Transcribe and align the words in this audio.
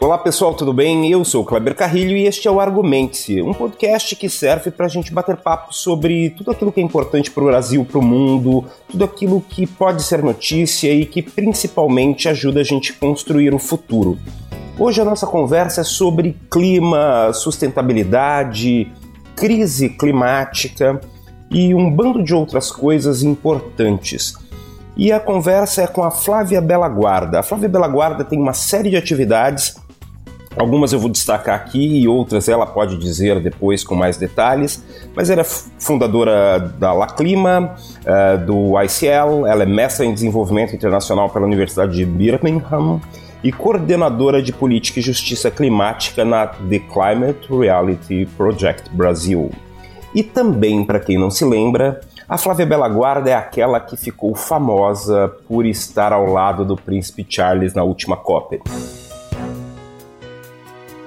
Olá 0.00 0.16
pessoal, 0.16 0.54
tudo 0.54 0.72
bem? 0.72 1.10
Eu 1.10 1.24
sou 1.24 1.42
o 1.42 1.44
Kleber 1.44 1.74
Carrilho 1.74 2.16
e 2.16 2.24
este 2.24 2.46
é 2.46 2.50
o 2.50 2.60
Argumente-se, 2.60 3.42
um 3.42 3.52
podcast 3.52 4.14
que 4.14 4.30
serve 4.30 4.70
para 4.70 4.86
a 4.86 4.88
gente 4.88 5.12
bater 5.12 5.36
papo 5.36 5.74
sobre 5.74 6.30
tudo 6.30 6.52
aquilo 6.52 6.70
que 6.70 6.80
é 6.80 6.84
importante 6.84 7.32
para 7.32 7.42
o 7.42 7.46
Brasil, 7.46 7.84
para 7.84 7.98
o 7.98 8.02
mundo, 8.02 8.64
tudo 8.88 9.02
aquilo 9.04 9.40
que 9.40 9.66
pode 9.66 10.04
ser 10.04 10.22
notícia 10.22 10.92
e 10.92 11.04
que 11.04 11.20
principalmente 11.20 12.28
ajuda 12.28 12.60
a 12.60 12.64
gente 12.64 12.92
a 12.92 12.94
construir 12.94 13.52
o 13.52 13.58
futuro. 13.58 14.16
Hoje 14.78 15.00
a 15.00 15.04
nossa 15.04 15.26
conversa 15.26 15.80
é 15.80 15.84
sobre 15.84 16.36
clima, 16.48 17.32
sustentabilidade, 17.32 18.92
crise 19.34 19.88
climática 19.88 21.00
e 21.50 21.74
um 21.74 21.90
bando 21.90 22.22
de 22.22 22.32
outras 22.32 22.70
coisas 22.70 23.24
importantes. 23.24 24.34
E 24.96 25.10
a 25.10 25.18
conversa 25.18 25.82
é 25.82 25.86
com 25.88 26.04
a 26.04 26.10
Flávia 26.12 26.60
Bela 26.60 26.88
Guarda. 26.88 27.40
A 27.40 27.42
Flávia 27.42 27.68
Bela 27.68 27.88
Guarda 27.88 28.24
tem 28.24 28.40
uma 28.40 28.52
série 28.52 28.90
de 28.90 28.96
atividades 28.96 29.76
Algumas 30.58 30.92
eu 30.92 30.98
vou 30.98 31.08
destacar 31.08 31.54
aqui 31.54 32.00
e 32.00 32.08
outras 32.08 32.48
ela 32.48 32.66
pode 32.66 32.98
dizer 32.98 33.40
depois 33.40 33.84
com 33.84 33.94
mais 33.94 34.16
detalhes, 34.16 34.84
mas 35.14 35.30
ela 35.30 35.42
é 35.42 35.44
fundadora 35.44 36.58
da 36.58 36.92
La 36.92 37.06
Clima, 37.06 37.76
uh, 38.00 38.44
do 38.44 38.72
ICL, 38.82 39.46
ela 39.46 39.62
é 39.62 39.66
mestra 39.66 40.04
em 40.04 40.12
desenvolvimento 40.12 40.74
internacional 40.74 41.30
pela 41.30 41.46
Universidade 41.46 41.96
de 41.96 42.04
Birmingham 42.04 43.00
e 43.42 43.52
coordenadora 43.52 44.42
de 44.42 44.52
política 44.52 44.98
e 44.98 45.02
justiça 45.02 45.48
climática 45.48 46.24
na 46.24 46.48
The 46.48 46.80
Climate 46.80 47.48
Reality 47.48 48.26
Project 48.36 48.90
Brasil. 48.90 49.52
E 50.12 50.24
também, 50.24 50.84
para 50.84 50.98
quem 50.98 51.16
não 51.16 51.30
se 51.30 51.44
lembra, 51.44 52.00
a 52.28 52.36
Flávia 52.36 52.66
Bela 52.66 52.88
Guarda 52.88 53.30
é 53.30 53.34
aquela 53.34 53.78
que 53.78 53.96
ficou 53.96 54.34
famosa 54.34 55.28
por 55.46 55.64
estar 55.64 56.12
ao 56.12 56.26
lado 56.26 56.64
do 56.64 56.76
príncipe 56.76 57.24
Charles 57.28 57.74
na 57.74 57.84
última 57.84 58.16
COP. 58.16 58.60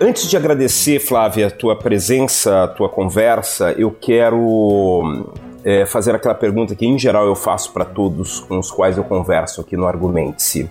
Antes 0.04 0.28
de 0.28 0.36
agradecer, 0.36 0.98
Flávia, 0.98 1.46
a 1.46 1.52
tua 1.52 1.76
presença, 1.76 2.64
a 2.64 2.68
tua 2.68 2.90
conversa, 2.90 3.72
eu 3.74 3.92
quero 3.92 5.30
é, 5.64 5.86
fazer 5.86 6.16
aquela 6.16 6.34
pergunta 6.34 6.74
que, 6.74 6.88
em 6.88 6.98
geral, 6.98 7.28
eu 7.28 7.36
faço 7.36 7.72
para 7.72 7.86
todos 7.86 8.40
com 8.40 8.58
os 8.58 8.72
quais 8.72 8.98
eu 8.98 9.04
converso 9.04 9.62
aqui 9.62 9.78
no 9.78 9.86
Argumente-se. 9.86 10.68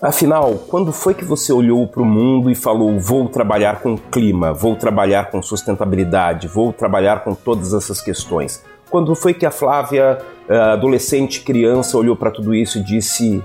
Afinal, 0.00 0.54
quando 0.68 0.92
foi 0.92 1.12
que 1.12 1.24
você 1.24 1.52
olhou 1.52 1.88
para 1.88 2.02
o 2.02 2.06
mundo 2.06 2.52
e 2.52 2.54
falou: 2.54 3.00
vou 3.00 3.28
trabalhar 3.28 3.80
com 3.80 3.98
clima, 3.98 4.52
vou 4.52 4.76
trabalhar 4.76 5.28
com 5.28 5.42
sustentabilidade, 5.42 6.46
vou 6.46 6.72
trabalhar 6.72 7.24
com 7.24 7.34
todas 7.34 7.74
essas 7.74 8.00
questões? 8.00 8.62
Quando 8.88 9.12
foi 9.16 9.34
que 9.34 9.44
a 9.44 9.50
Flávia, 9.50 10.18
é, 10.48 10.56
adolescente, 10.56 11.40
criança, 11.40 11.98
olhou 11.98 12.14
para 12.14 12.30
tudo 12.30 12.54
isso 12.54 12.78
e 12.78 12.84
disse: 12.84 13.42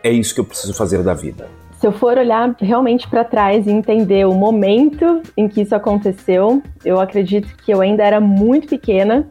é 0.00 0.12
isso 0.12 0.32
que 0.32 0.38
eu 0.38 0.44
preciso 0.44 0.72
fazer 0.74 1.02
da 1.02 1.12
vida? 1.12 1.48
Se 1.80 1.86
eu 1.86 1.92
for 1.92 2.18
olhar 2.18 2.54
realmente 2.60 3.08
para 3.08 3.24
trás 3.24 3.66
e 3.66 3.70
entender 3.70 4.26
o 4.26 4.34
momento 4.34 5.22
em 5.34 5.48
que 5.48 5.62
isso 5.62 5.74
aconteceu, 5.74 6.62
eu 6.84 7.00
acredito 7.00 7.56
que 7.56 7.72
eu 7.72 7.80
ainda 7.80 8.04
era 8.04 8.20
muito 8.20 8.68
pequena, 8.68 9.26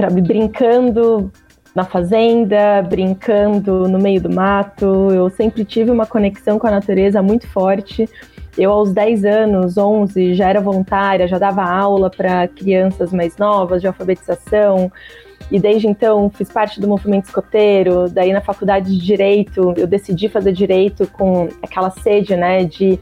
sabe, 0.00 0.22
brincando 0.22 1.32
na 1.74 1.82
fazenda, 1.82 2.80
brincando 2.88 3.88
no 3.88 3.98
meio 3.98 4.20
do 4.20 4.32
mato. 4.32 5.10
Eu 5.10 5.28
sempre 5.28 5.64
tive 5.64 5.90
uma 5.90 6.06
conexão 6.06 6.56
com 6.56 6.68
a 6.68 6.70
natureza 6.70 7.20
muito 7.20 7.48
forte. 7.48 8.08
Eu, 8.56 8.70
aos 8.70 8.92
10 8.92 9.24
anos, 9.24 9.76
11, 9.76 10.34
já 10.34 10.48
era 10.48 10.60
voluntária, 10.60 11.26
já 11.26 11.36
dava 11.36 11.64
aula 11.64 12.08
para 12.10 12.46
crianças 12.46 13.12
mais 13.12 13.36
novas 13.38 13.80
de 13.80 13.88
alfabetização. 13.88 14.88
E 15.50 15.58
desde 15.58 15.86
então 15.86 16.30
fiz 16.30 16.50
parte 16.50 16.80
do 16.80 16.88
movimento 16.88 17.26
escoteiro. 17.26 18.08
Daí 18.08 18.32
na 18.32 18.40
faculdade 18.40 18.90
de 18.90 19.04
direito 19.04 19.74
eu 19.76 19.86
decidi 19.86 20.28
fazer 20.28 20.52
direito 20.52 21.06
com 21.06 21.48
aquela 21.62 21.90
sede, 21.90 22.36
né, 22.36 22.64
de, 22.64 22.98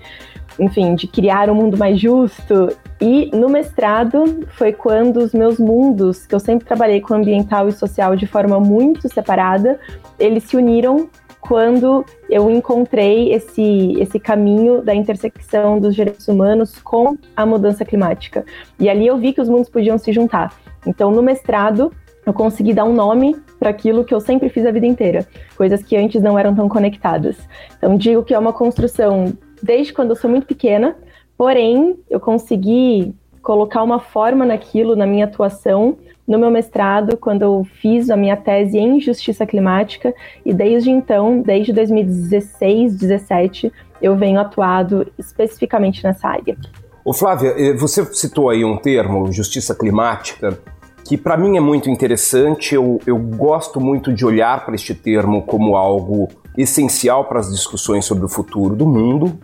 enfim, 0.58 0.94
de 0.94 1.06
criar 1.06 1.48
um 1.50 1.54
mundo 1.54 1.76
mais 1.76 2.00
justo. 2.00 2.68
E 3.00 3.30
no 3.34 3.48
mestrado 3.48 4.46
foi 4.52 4.72
quando 4.72 5.18
os 5.18 5.32
meus 5.32 5.58
mundos, 5.58 6.26
que 6.26 6.34
eu 6.34 6.40
sempre 6.40 6.66
trabalhei 6.66 7.00
com 7.00 7.14
ambiental 7.14 7.68
e 7.68 7.72
social 7.72 8.14
de 8.16 8.26
forma 8.26 8.60
muito 8.60 9.08
separada, 9.08 9.78
eles 10.18 10.44
se 10.44 10.56
uniram 10.56 11.08
quando 11.40 12.04
eu 12.30 12.48
encontrei 12.48 13.32
esse, 13.32 13.96
esse 13.98 14.20
caminho 14.20 14.80
da 14.80 14.94
intersecção 14.94 15.80
dos 15.80 15.94
direitos 15.94 16.28
humanos 16.28 16.80
com 16.80 17.18
a 17.36 17.44
mudança 17.44 17.84
climática. 17.84 18.44
E 18.78 18.88
ali 18.88 19.08
eu 19.08 19.18
vi 19.18 19.32
que 19.32 19.40
os 19.40 19.48
mundos 19.48 19.68
podiam 19.68 19.98
se 19.98 20.12
juntar. 20.12 20.54
Então, 20.86 21.10
no 21.10 21.20
mestrado, 21.20 21.92
eu 22.24 22.32
consegui 22.32 22.72
dar 22.72 22.84
um 22.84 22.92
nome 22.92 23.36
para 23.58 23.70
aquilo 23.70 24.04
que 24.04 24.14
eu 24.14 24.20
sempre 24.20 24.48
fiz 24.48 24.64
a 24.64 24.70
vida 24.70 24.86
inteira, 24.86 25.26
coisas 25.56 25.82
que 25.82 25.96
antes 25.96 26.22
não 26.22 26.38
eram 26.38 26.54
tão 26.54 26.68
conectadas. 26.68 27.36
Então 27.76 27.96
digo 27.96 28.22
que 28.22 28.34
é 28.34 28.38
uma 28.38 28.52
construção 28.52 29.32
desde 29.62 29.92
quando 29.92 30.10
eu 30.10 30.16
sou 30.16 30.30
muito 30.30 30.46
pequena, 30.46 30.96
porém 31.36 31.96
eu 32.08 32.20
consegui 32.20 33.14
colocar 33.42 33.82
uma 33.82 33.98
forma 33.98 34.46
naquilo 34.46 34.94
na 34.94 35.06
minha 35.06 35.24
atuação 35.24 35.96
no 36.26 36.38
meu 36.38 36.50
mestrado, 36.50 37.16
quando 37.16 37.42
eu 37.42 37.66
fiz 37.80 38.08
a 38.08 38.16
minha 38.16 38.36
tese 38.36 38.78
em 38.78 39.00
justiça 39.00 39.44
climática, 39.44 40.14
e 40.46 40.54
desde 40.54 40.90
então, 40.90 41.42
desde 41.42 41.72
2016, 41.72 42.96
2017, 42.96 43.72
eu 44.00 44.16
venho 44.16 44.40
atuado 44.40 45.06
especificamente 45.18 46.02
nessa 46.04 46.28
área. 46.28 46.56
Ô 47.04 47.12
Flávia, 47.12 47.54
eh, 47.56 47.74
você 47.74 48.04
citou 48.14 48.48
aí 48.48 48.64
um 48.64 48.76
termo, 48.76 49.32
justiça 49.32 49.74
climática 49.74 50.58
que 51.04 51.16
para 51.16 51.36
mim 51.36 51.56
é 51.56 51.60
muito 51.60 51.90
interessante. 51.90 52.74
Eu, 52.74 52.98
eu 53.06 53.18
gosto 53.18 53.80
muito 53.80 54.12
de 54.12 54.24
olhar 54.24 54.64
para 54.64 54.74
este 54.74 54.94
termo 54.94 55.42
como 55.42 55.76
algo 55.76 56.28
essencial 56.56 57.24
para 57.24 57.40
as 57.40 57.50
discussões 57.50 58.04
sobre 58.04 58.24
o 58.24 58.28
futuro 58.28 58.74
do 58.76 58.86
mundo. 58.86 59.38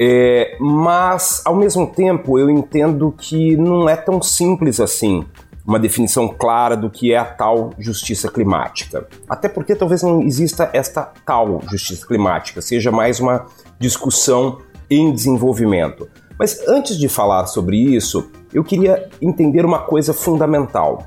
É, 0.00 0.56
mas, 0.60 1.42
ao 1.44 1.56
mesmo 1.56 1.86
tempo, 1.86 2.38
eu 2.38 2.48
entendo 2.48 3.12
que 3.16 3.56
não 3.56 3.88
é 3.88 3.96
tão 3.96 4.22
simples 4.22 4.78
assim 4.78 5.24
uma 5.68 5.78
definição 5.78 6.26
clara 6.28 6.74
do 6.74 6.88
que 6.88 7.12
é 7.12 7.18
a 7.18 7.26
tal 7.26 7.74
justiça 7.78 8.30
climática. 8.30 9.06
Até 9.28 9.50
porque 9.50 9.74
talvez 9.74 10.02
não 10.02 10.22
exista 10.22 10.70
esta 10.72 11.02
tal 11.26 11.60
justiça 11.70 12.06
climática, 12.06 12.62
seja 12.62 12.90
mais 12.90 13.20
uma 13.20 13.44
discussão 13.78 14.60
em 14.88 15.12
desenvolvimento. 15.12 16.08
Mas 16.38 16.66
antes 16.66 16.96
de 16.96 17.06
falar 17.06 17.44
sobre 17.46 17.76
isso, 17.76 18.30
eu 18.52 18.64
queria 18.64 19.08
entender 19.20 19.64
uma 19.64 19.80
coisa 19.80 20.12
fundamental. 20.12 21.06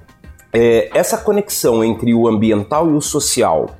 É, 0.53 0.89
essa 0.93 1.17
conexão 1.17 1.83
entre 1.83 2.13
o 2.13 2.27
ambiental 2.27 2.89
e 2.89 2.93
o 2.93 3.01
social, 3.01 3.77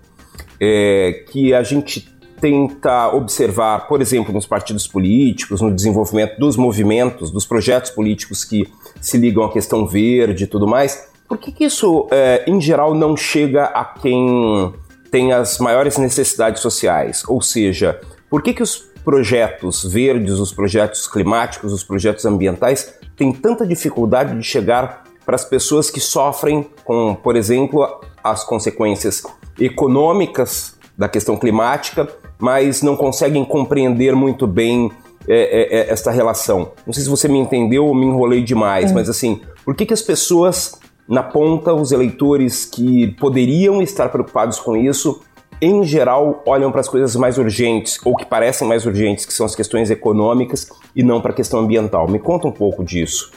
é, 0.60 1.26
que 1.32 1.54
a 1.54 1.64
gente 1.64 2.10
tenta 2.40 3.14
observar, 3.14 3.88
por 3.88 4.02
exemplo, 4.02 4.34
nos 4.34 4.48
partidos 4.48 4.88
políticos, 4.88 5.62
no 5.62 5.74
desenvolvimento 5.74 6.40
dos 6.40 6.58
movimentos, 6.58 7.30
dos 7.30 7.46
projetos 7.46 7.92
políticos 7.92 8.44
que 8.44 8.68
se 9.00 9.18
ligam 9.18 9.44
à 9.44 9.52
questão 9.52 9.86
verde 9.86 10.46
e 10.46 10.48
tudo 10.48 10.68
mais, 10.68 11.08
por 11.28 11.38
que, 11.38 11.52
que 11.52 11.64
isso, 11.64 12.08
é, 12.12 12.44
em 12.48 12.60
geral, 12.60 12.94
não 12.94 13.16
chega 13.16 13.66
a 13.66 13.86
quem 13.86 14.74
tem 15.10 15.32
as 15.32 15.60
maiores 15.60 15.98
necessidades 15.98 16.62
sociais? 16.62 17.24
Ou 17.28 17.42
seja, 17.42 18.02
por 18.30 18.42
que, 18.42 18.54
que 18.54 18.64
os 18.64 18.78
projetos 19.06 19.84
verdes, 19.84 20.34
os 20.34 20.52
projetos 20.52 21.08
climáticos, 21.08 21.72
os 21.72 21.84
projetos 21.84 22.26
ambientais 22.26 22.94
têm 23.22 23.32
tanta 23.32 23.68
dificuldade 23.68 24.36
de 24.36 24.44
chegar 24.44 25.04
para 25.24 25.36
as 25.36 25.46
pessoas 25.46 25.92
que 25.92 26.00
sofrem 26.00 26.68
com, 26.84 27.14
por 27.14 27.36
exemplo, 27.36 27.88
as 28.24 28.44
consequências 28.44 29.22
econômicas 29.60 30.76
da 30.98 31.08
questão 31.08 31.38
climática, 31.38 32.08
mas 32.40 32.82
não 32.82 32.96
conseguem 32.96 33.46
compreender 33.46 34.16
muito 34.16 34.48
bem 34.48 34.92
é, 35.28 35.36
é, 35.36 35.78
é 35.82 35.92
esta 35.92 36.10
relação. 36.10 36.72
Não 36.84 36.92
sei 36.92 37.04
se 37.04 37.10
você 37.10 37.28
me 37.28 37.38
entendeu 37.38 37.86
ou 37.86 37.94
me 37.94 38.08
enrolei 38.08 38.44
demais, 38.44 38.90
é. 38.90 38.94
mas 38.96 39.08
assim, 39.08 39.40
por 39.64 39.76
que, 39.76 39.86
que 39.86 39.94
as 39.94 40.02
pessoas 40.02 40.80
na 41.08 41.22
ponta, 41.22 41.76
os 41.76 41.92
eleitores 41.92 42.66
que 42.66 43.08
poderiam 43.20 43.84
estar 43.84 44.10
preocupados 44.10 44.60
com 44.60 44.76
isso, 44.76 45.22
em 45.62 45.84
geral, 45.84 46.42
olham 46.46 46.72
para 46.72 46.82
as 46.82 46.90
coisas 46.90 47.16
mais 47.16 47.38
urgentes, 47.38 48.00
ou 48.04 48.16
que 48.16 48.26
parecem 48.26 48.68
mais 48.68 48.86
urgentes, 48.86 49.26
que 49.26 49.34
são 49.34 49.46
as 49.46 49.56
questões 49.56 49.92
econômicas 49.92 50.68
e 50.96 51.04
não 51.04 51.22
para 51.22 51.32
a 51.32 51.36
questão 51.36 51.60
ambiental. 51.60 52.08
Me 52.08 52.18
conta 52.18 52.48
um 52.48 52.52
pouco 52.52 52.84
disso. 52.84 53.32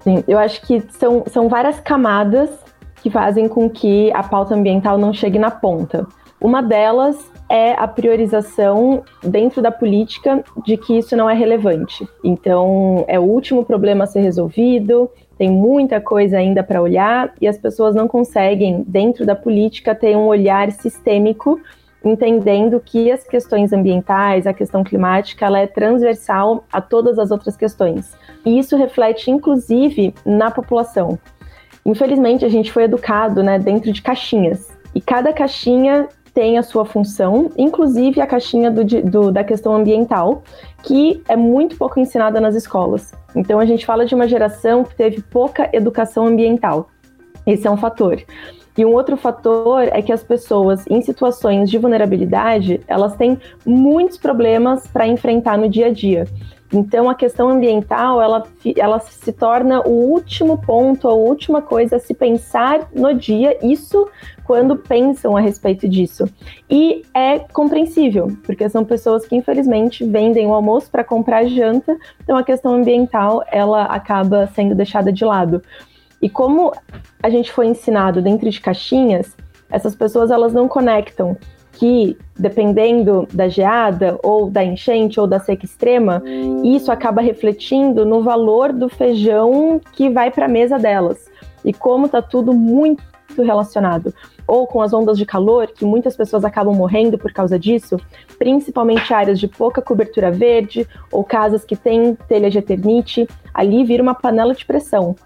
Sim, 0.00 0.22
eu 0.28 0.38
acho 0.38 0.62
que 0.62 0.80
são, 0.98 1.24
são 1.26 1.48
várias 1.48 1.80
camadas 1.80 2.48
que 3.02 3.10
fazem 3.10 3.48
com 3.48 3.68
que 3.68 4.12
a 4.12 4.22
pauta 4.22 4.54
ambiental 4.54 4.96
não 4.96 5.12
chegue 5.12 5.38
na 5.38 5.50
ponta. 5.50 6.06
Uma 6.40 6.62
delas 6.62 7.18
é 7.48 7.72
a 7.72 7.88
priorização 7.88 9.02
dentro 9.22 9.60
da 9.60 9.72
política 9.72 10.44
de 10.64 10.76
que 10.76 10.96
isso 10.96 11.16
não 11.16 11.28
é 11.28 11.34
relevante. 11.34 12.08
Então, 12.22 13.04
é 13.08 13.18
o 13.18 13.24
último 13.24 13.64
problema 13.64 14.04
a 14.04 14.06
ser 14.06 14.20
resolvido, 14.20 15.10
tem 15.40 15.50
muita 15.50 16.02
coisa 16.02 16.36
ainda 16.36 16.62
para 16.62 16.82
olhar 16.82 17.32
e 17.40 17.48
as 17.48 17.56
pessoas 17.56 17.94
não 17.94 18.06
conseguem, 18.06 18.84
dentro 18.86 19.24
da 19.24 19.34
política, 19.34 19.94
ter 19.94 20.14
um 20.14 20.26
olhar 20.26 20.70
sistêmico, 20.70 21.58
entendendo 22.04 22.78
que 22.78 23.10
as 23.10 23.24
questões 23.24 23.72
ambientais, 23.72 24.46
a 24.46 24.52
questão 24.52 24.84
climática, 24.84 25.46
ela 25.46 25.58
é 25.58 25.66
transversal 25.66 26.62
a 26.70 26.78
todas 26.78 27.18
as 27.18 27.30
outras 27.30 27.56
questões. 27.56 28.14
E 28.44 28.58
isso 28.58 28.76
reflete, 28.76 29.30
inclusive, 29.30 30.12
na 30.26 30.50
população. 30.50 31.18
Infelizmente, 31.86 32.44
a 32.44 32.50
gente 32.50 32.70
foi 32.70 32.82
educado 32.82 33.42
né, 33.42 33.58
dentro 33.58 33.90
de 33.90 34.02
caixinhas. 34.02 34.70
E 34.94 35.00
cada 35.00 35.32
caixinha 35.32 36.06
tem 36.32 36.58
a 36.58 36.62
sua 36.62 36.84
função, 36.84 37.50
inclusive 37.56 38.20
a 38.20 38.26
caixinha 38.26 38.70
do, 38.70 38.84
do, 38.84 39.32
da 39.32 39.44
questão 39.44 39.74
ambiental, 39.74 40.42
que 40.82 41.22
é 41.28 41.36
muito 41.36 41.76
pouco 41.76 42.00
ensinada 42.00 42.40
nas 42.40 42.54
escolas. 42.54 43.12
Então 43.34 43.58
a 43.60 43.64
gente 43.64 43.84
fala 43.84 44.04
de 44.06 44.14
uma 44.14 44.26
geração 44.26 44.84
que 44.84 44.94
teve 44.94 45.22
pouca 45.22 45.68
educação 45.72 46.26
ambiental. 46.26 46.88
Esse 47.46 47.66
é 47.66 47.70
um 47.70 47.76
fator. 47.76 48.22
E 48.76 48.84
um 48.84 48.92
outro 48.94 49.16
fator 49.16 49.82
é 49.82 50.00
que 50.00 50.12
as 50.12 50.22
pessoas 50.22 50.86
em 50.88 51.02
situações 51.02 51.68
de 51.68 51.76
vulnerabilidade, 51.76 52.80
elas 52.86 53.14
têm 53.16 53.38
muitos 53.66 54.16
problemas 54.16 54.86
para 54.86 55.06
enfrentar 55.06 55.58
no 55.58 55.68
dia 55.68 55.86
a 55.86 55.92
dia. 55.92 56.26
Então, 56.72 57.10
a 57.10 57.14
questão 57.14 57.48
ambiental, 57.48 58.22
ela, 58.22 58.44
ela 58.76 59.00
se 59.00 59.32
torna 59.32 59.80
o 59.80 59.90
último 59.90 60.56
ponto, 60.58 61.08
a 61.08 61.12
última 61.12 61.60
coisa 61.60 61.96
a 61.96 61.98
se 61.98 62.14
pensar 62.14 62.88
no 62.94 63.12
dia, 63.12 63.58
isso 63.60 64.08
quando 64.44 64.76
pensam 64.76 65.36
a 65.36 65.40
respeito 65.40 65.88
disso. 65.88 66.28
E 66.68 67.02
é 67.12 67.40
compreensível, 67.40 68.28
porque 68.44 68.68
são 68.68 68.84
pessoas 68.84 69.26
que, 69.26 69.34
infelizmente, 69.34 70.04
vendem 70.04 70.46
o 70.46 70.54
almoço 70.54 70.88
para 70.90 71.02
comprar 71.02 71.44
janta, 71.46 71.96
então 72.22 72.36
a 72.36 72.44
questão 72.44 72.74
ambiental, 72.74 73.44
ela 73.50 73.84
acaba 73.84 74.46
sendo 74.54 74.74
deixada 74.74 75.12
de 75.12 75.24
lado. 75.24 75.62
E 76.22 76.28
como 76.28 76.72
a 77.22 77.30
gente 77.30 77.50
foi 77.50 77.66
ensinado 77.66 78.22
dentro 78.22 78.48
de 78.48 78.60
caixinhas, 78.60 79.36
essas 79.70 79.94
pessoas 79.94 80.30
elas 80.30 80.52
não 80.52 80.68
conectam 80.68 81.36
que, 81.80 82.14
dependendo 82.38 83.26
da 83.32 83.48
geada, 83.48 84.18
ou 84.22 84.50
da 84.50 84.62
enchente, 84.62 85.18
ou 85.18 85.26
da 85.26 85.40
seca 85.40 85.64
extrema, 85.64 86.22
isso 86.62 86.92
acaba 86.92 87.22
refletindo 87.22 88.04
no 88.04 88.22
valor 88.22 88.70
do 88.70 88.86
feijão 88.90 89.80
que 89.94 90.10
vai 90.10 90.30
para 90.30 90.44
a 90.44 90.48
mesa 90.48 90.78
delas. 90.78 91.30
E 91.64 91.72
como 91.72 92.04
está 92.04 92.20
tudo 92.20 92.52
muito 92.52 93.02
relacionado. 93.38 94.12
Ou 94.46 94.66
com 94.66 94.82
as 94.82 94.92
ondas 94.92 95.16
de 95.16 95.24
calor, 95.24 95.68
que 95.68 95.86
muitas 95.86 96.14
pessoas 96.14 96.44
acabam 96.44 96.74
morrendo 96.74 97.16
por 97.16 97.32
causa 97.32 97.58
disso, 97.58 97.96
principalmente 98.38 99.14
áreas 99.14 99.40
de 99.40 99.48
pouca 99.48 99.80
cobertura 99.80 100.30
verde, 100.30 100.86
ou 101.10 101.24
casas 101.24 101.64
que 101.64 101.76
têm 101.76 102.14
telha 102.28 102.50
de 102.50 102.58
eternite, 102.58 103.26
ali 103.54 103.84
vira 103.84 104.02
uma 104.02 104.14
panela 104.14 104.54
de 104.54 104.66
pressão. 104.66 105.16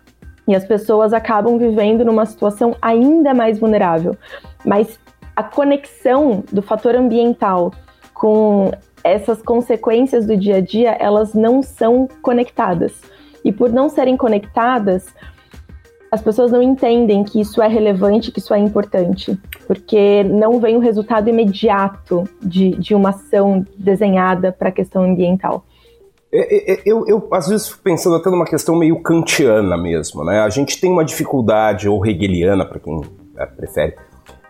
E 0.47 0.55
as 0.55 0.65
pessoas 0.65 1.12
acabam 1.12 1.59
vivendo 1.59 2.05
numa 2.05 2.27
situação 2.27 2.77
ainda 2.81 3.35
mais 3.35 3.59
vulnerável. 3.59 4.17
Mas 4.65 5.00
a 5.35 5.43
conexão 5.43 6.45
do 6.53 6.63
fator 6.63 6.95
ambiental 6.95 7.73
com 8.13 8.71
essas 9.03 9.43
consequências 9.43 10.27
do 10.27 10.37
dia 10.37 10.57
a 10.57 10.61
dia, 10.61 10.97
elas 10.99 11.35
não 11.35 11.63
são 11.63 12.09
conectadas. 12.23 13.03
E 13.45 13.53
por 13.53 13.71
não 13.71 13.89
serem 13.91 14.17
conectadas, 14.17 15.07
as 16.11 16.23
pessoas 16.23 16.53
não 16.53 16.63
entendem 16.63 17.25
que 17.25 17.41
isso 17.41 17.61
é 17.61 17.67
relevante, 17.67 18.31
que 18.31 18.39
isso 18.39 18.55
é 18.55 18.59
importante, 18.59 19.39
porque 19.67 20.23
não 20.23 20.61
vem 20.61 20.77
o 20.77 20.81
resultado 20.81 21.29
imediato 21.29 22.25
de, 22.41 22.71
de 22.77 22.95
uma 22.95 23.11
ação 23.11 23.67
desenhada 23.77 24.53
para 24.53 24.69
a 24.69 24.73
questão 24.73 25.03
ambiental. 25.03 25.67
É, 26.33 26.73
é, 26.73 26.75
é, 26.75 26.83
eu, 26.87 27.07
eu, 27.07 27.29
às 27.33 27.49
vezes, 27.49 27.69
fico 27.69 27.83
pensando 27.83 28.17
até 28.17 28.31
numa 28.31 28.45
questão 28.45 28.77
meio 28.77 29.03
kantiana 29.03 29.77
mesmo, 29.77 30.25
né? 30.25 30.41
A 30.41 30.49
gente 30.49 30.81
tem 30.81 30.91
uma 30.91 31.05
dificuldade, 31.05 31.89
ou 31.89 32.05
hegeliana, 32.07 32.65
para 32.65 32.81
quem 32.81 33.01
prefere, 33.57 33.95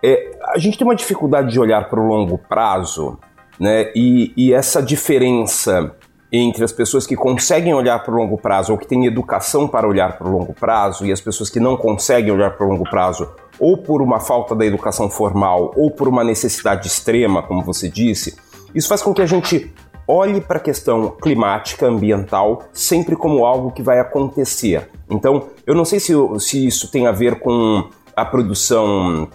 é, 0.04 0.38
a 0.52 0.58
gente 0.58 0.76
tem 0.76 0.86
uma 0.86 0.94
dificuldade 0.94 1.50
de 1.50 1.58
olhar 1.58 1.88
para 1.88 1.98
o 1.98 2.06
longo 2.06 2.36
prazo, 2.36 3.18
né? 3.58 3.90
E, 3.94 4.34
e, 4.36 4.52
essa 4.52 4.82
diferença 4.82 5.96
entre 6.30 6.62
as 6.62 6.72
pessoas 6.72 7.06
que 7.06 7.16
conseguem 7.16 7.72
olhar 7.72 8.02
para 8.02 8.12
o 8.12 8.16
longo 8.16 8.36
prazo 8.36 8.72
ou 8.72 8.78
que 8.78 8.86
têm 8.86 9.06
educação 9.06 9.66
para 9.66 9.88
olhar 9.88 10.18
para 10.18 10.28
o 10.28 10.30
longo 10.30 10.52
prazo 10.52 11.06
e 11.06 11.12
as 11.12 11.20
pessoas 11.20 11.48
que 11.48 11.58
não 11.58 11.76
conseguem 11.76 12.32
olhar 12.32 12.50
para 12.50 12.66
o 12.66 12.70
longo 12.70 12.84
prazo 12.84 13.30
ou 13.58 13.78
por 13.78 14.02
uma 14.02 14.20
falta 14.20 14.54
da 14.54 14.66
educação 14.66 15.08
formal 15.08 15.72
ou 15.76 15.90
por 15.90 16.06
uma 16.08 16.24
necessidade 16.24 16.88
extrema, 16.88 17.42
como 17.42 17.62
você 17.62 17.88
disse, 17.88 18.36
isso 18.74 18.88
faz 18.88 19.00
com 19.00 19.14
que 19.14 19.22
a 19.22 19.26
gente 19.26 19.72
olhe 20.06 20.40
para 20.40 20.58
a 20.58 20.60
questão 20.60 21.08
climática, 21.10 21.86
ambiental, 21.86 22.64
sempre 22.72 23.16
como 23.16 23.46
algo 23.46 23.70
que 23.70 23.82
vai 23.82 24.00
acontecer. 24.00 24.90
Então, 25.08 25.48
eu 25.64 25.74
não 25.74 25.84
sei 25.84 26.00
se, 26.00 26.12
se 26.40 26.66
isso 26.66 26.90
tem 26.90 27.06
a 27.06 27.12
ver 27.12 27.38
com 27.38 27.88
a 28.14 28.24
produção 28.24 29.28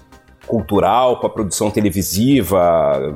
cultural, 0.49 1.19
com 1.19 1.27
a 1.27 1.29
produção 1.29 1.69
televisiva, 1.69 3.13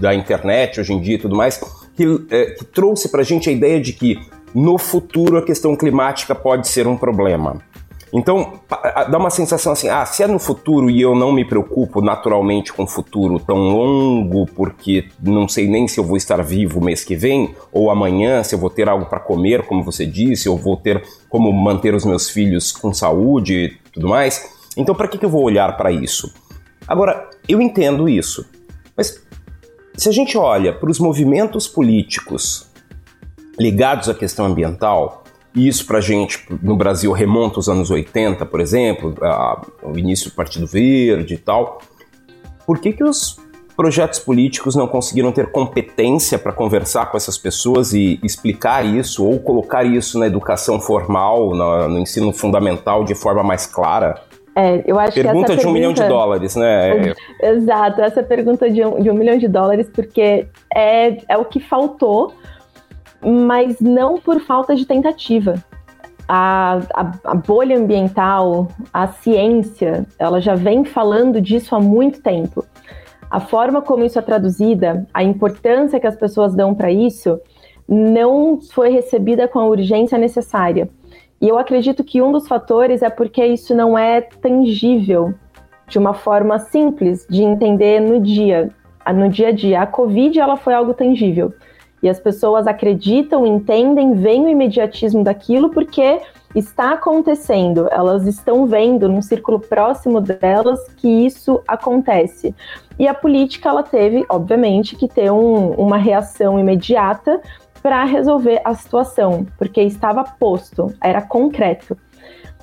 da 0.00 0.14
internet 0.14 0.80
hoje 0.80 0.92
em 0.92 1.00
dia 1.00 1.16
e 1.16 1.18
tudo 1.18 1.36
mais, 1.36 1.60
que, 1.94 2.26
é, 2.30 2.46
que 2.46 2.64
trouxe 2.64 3.10
para 3.10 3.20
a 3.20 3.24
gente 3.24 3.48
a 3.48 3.52
ideia 3.52 3.80
de 3.80 3.92
que 3.92 4.18
no 4.54 4.78
futuro 4.78 5.36
a 5.36 5.42
questão 5.42 5.76
climática 5.76 6.34
pode 6.34 6.66
ser 6.66 6.86
um 6.86 6.96
problema. 6.96 7.60
Então, 8.12 8.54
dá 9.10 9.18
uma 9.18 9.30
sensação 9.30 9.72
assim: 9.72 9.88
ah, 9.88 10.06
se 10.06 10.22
é 10.22 10.26
no 10.26 10.38
futuro 10.38 10.88
e 10.88 11.02
eu 11.02 11.14
não 11.14 11.32
me 11.32 11.44
preocupo 11.44 12.00
naturalmente 12.00 12.72
com 12.72 12.84
o 12.84 12.86
futuro 12.86 13.38
tão 13.38 13.58
longo, 13.58 14.46
porque 14.46 15.08
não 15.20 15.46
sei 15.48 15.68
nem 15.68 15.86
se 15.86 15.98
eu 15.98 16.04
vou 16.04 16.16
estar 16.16 16.42
vivo 16.42 16.80
mês 16.80 17.04
que 17.04 17.16
vem, 17.16 17.54
ou 17.70 17.90
amanhã, 17.90 18.42
se 18.42 18.54
eu 18.54 18.58
vou 18.58 18.70
ter 18.70 18.88
algo 18.88 19.06
para 19.06 19.20
comer, 19.20 19.66
como 19.66 19.82
você 19.82 20.06
disse, 20.06 20.48
ou 20.48 20.56
vou 20.56 20.76
ter 20.76 21.02
como 21.28 21.52
manter 21.52 21.94
os 21.94 22.04
meus 22.04 22.30
filhos 22.30 22.72
com 22.72 22.94
saúde 22.94 23.54
e 23.54 23.90
tudo 23.92 24.08
mais. 24.08 24.50
Então, 24.76 24.94
para 24.94 25.08
que, 25.08 25.18
que 25.18 25.26
eu 25.26 25.30
vou 25.30 25.42
olhar 25.42 25.76
para 25.76 25.90
isso? 25.90 26.32
Agora, 26.86 27.28
eu 27.48 27.60
entendo 27.60 28.08
isso, 28.08 28.48
mas 28.96 29.22
se 29.96 30.08
a 30.08 30.12
gente 30.12 30.36
olha 30.36 30.72
para 30.72 30.90
os 30.90 30.98
movimentos 30.98 31.66
políticos 31.66 32.70
ligados 33.58 34.08
à 34.08 34.14
questão 34.14 34.46
ambiental, 34.46 35.24
e 35.54 35.66
isso 35.66 35.86
para 35.86 35.98
a 35.98 36.02
gente 36.02 36.44
no 36.62 36.76
Brasil 36.76 37.10
remonta 37.12 37.56
aos 37.56 37.68
anos 37.68 37.90
80, 37.90 38.44
por 38.44 38.60
exemplo, 38.60 39.14
o 39.82 39.98
início 39.98 40.30
do 40.30 40.34
Partido 40.36 40.66
Verde 40.66 41.34
e 41.34 41.38
tal, 41.38 41.80
por 42.66 42.78
que, 42.78 42.92
que 42.92 43.02
os 43.02 43.38
projetos 43.74 44.18
políticos 44.18 44.74
não 44.74 44.86
conseguiram 44.86 45.32
ter 45.32 45.50
competência 45.50 46.38
para 46.38 46.52
conversar 46.52 47.06
com 47.06 47.16
essas 47.16 47.38
pessoas 47.38 47.92
e 47.92 48.18
explicar 48.22 48.84
isso 48.84 49.24
ou 49.24 49.38
colocar 49.38 49.84
isso 49.84 50.18
na 50.18 50.26
educação 50.26 50.80
formal, 50.80 51.54
no, 51.54 51.88
no 51.88 51.98
ensino 51.98 52.32
fundamental 52.32 53.04
de 53.04 53.14
forma 53.14 53.42
mais 53.42 53.66
clara? 53.66 54.22
É, 54.58 54.82
eu 54.86 54.98
acho 54.98 55.12
pergunta 55.12 55.48
que 55.48 55.52
essa 55.52 55.60
de 55.60 55.66
um 55.66 55.72
milhão 55.72 55.92
de 55.92 56.02
dólares, 56.02 56.56
né? 56.56 57.12
Exato, 57.42 58.00
essa 58.00 58.22
pergunta 58.22 58.70
de 58.70 58.82
um, 58.82 59.02
de 59.02 59.10
um 59.10 59.14
milhão 59.14 59.36
de 59.36 59.46
dólares, 59.46 59.86
porque 59.92 60.46
é, 60.74 61.18
é 61.28 61.36
o 61.36 61.44
que 61.44 61.60
faltou, 61.60 62.32
mas 63.22 63.78
não 63.80 64.16
por 64.18 64.40
falta 64.40 64.74
de 64.74 64.86
tentativa. 64.86 65.62
A, 66.26 66.80
a, 66.94 67.12
a, 67.24 67.34
bolha 67.34 67.78
ambiental, 67.78 68.68
a 68.92 69.06
ciência, 69.08 70.06
ela 70.18 70.40
já 70.40 70.54
vem 70.54 70.86
falando 70.86 71.38
disso 71.38 71.76
há 71.76 71.80
muito 71.80 72.22
tempo. 72.22 72.64
A 73.30 73.40
forma 73.40 73.82
como 73.82 74.04
isso 74.04 74.18
é 74.18 74.22
traduzida, 74.22 75.06
a 75.12 75.22
importância 75.22 76.00
que 76.00 76.06
as 76.06 76.16
pessoas 76.16 76.54
dão 76.54 76.74
para 76.74 76.90
isso, 76.90 77.38
não 77.86 78.58
foi 78.72 78.88
recebida 78.88 79.46
com 79.46 79.58
a 79.58 79.66
urgência 79.66 80.16
necessária. 80.16 80.88
E 81.40 81.48
eu 81.48 81.58
acredito 81.58 82.02
que 82.02 82.22
um 82.22 82.32
dos 82.32 82.48
fatores 82.48 83.02
é 83.02 83.10
porque 83.10 83.44
isso 83.44 83.74
não 83.74 83.96
é 83.98 84.20
tangível 84.20 85.34
de 85.86 85.98
uma 85.98 86.14
forma 86.14 86.58
simples 86.58 87.26
de 87.28 87.42
entender 87.42 88.00
no 88.00 88.20
dia, 88.20 88.70
no 89.14 89.28
dia 89.28 89.48
a 89.48 89.52
dia. 89.52 89.82
A 89.82 89.86
Covid 89.86 90.38
ela 90.38 90.56
foi 90.56 90.74
algo 90.74 90.94
tangível. 90.94 91.52
E 92.02 92.08
as 92.08 92.20
pessoas 92.20 92.66
acreditam, 92.66 93.46
entendem, 93.46 94.14
veem 94.14 94.44
o 94.44 94.48
imediatismo 94.48 95.24
daquilo 95.24 95.70
porque 95.70 96.20
está 96.54 96.92
acontecendo. 96.92 97.88
Elas 97.90 98.26
estão 98.26 98.66
vendo 98.66 99.08
num 99.08 99.22
círculo 99.22 99.60
próximo 99.60 100.20
delas 100.20 100.80
que 100.96 101.08
isso 101.08 101.62
acontece. 101.66 102.54
E 102.98 103.06
a 103.06 103.14
política 103.14 103.68
ela 103.68 103.82
teve, 103.82 104.24
obviamente, 104.28 104.96
que 104.96 105.08
ter 105.08 105.30
um, 105.30 105.70
uma 105.72 105.98
reação 105.98 106.58
imediata 106.58 107.40
para 107.82 108.04
resolver 108.04 108.60
a 108.64 108.74
situação, 108.74 109.46
porque 109.58 109.80
estava 109.82 110.24
posto, 110.24 110.92
era 111.02 111.22
concreto. 111.22 111.96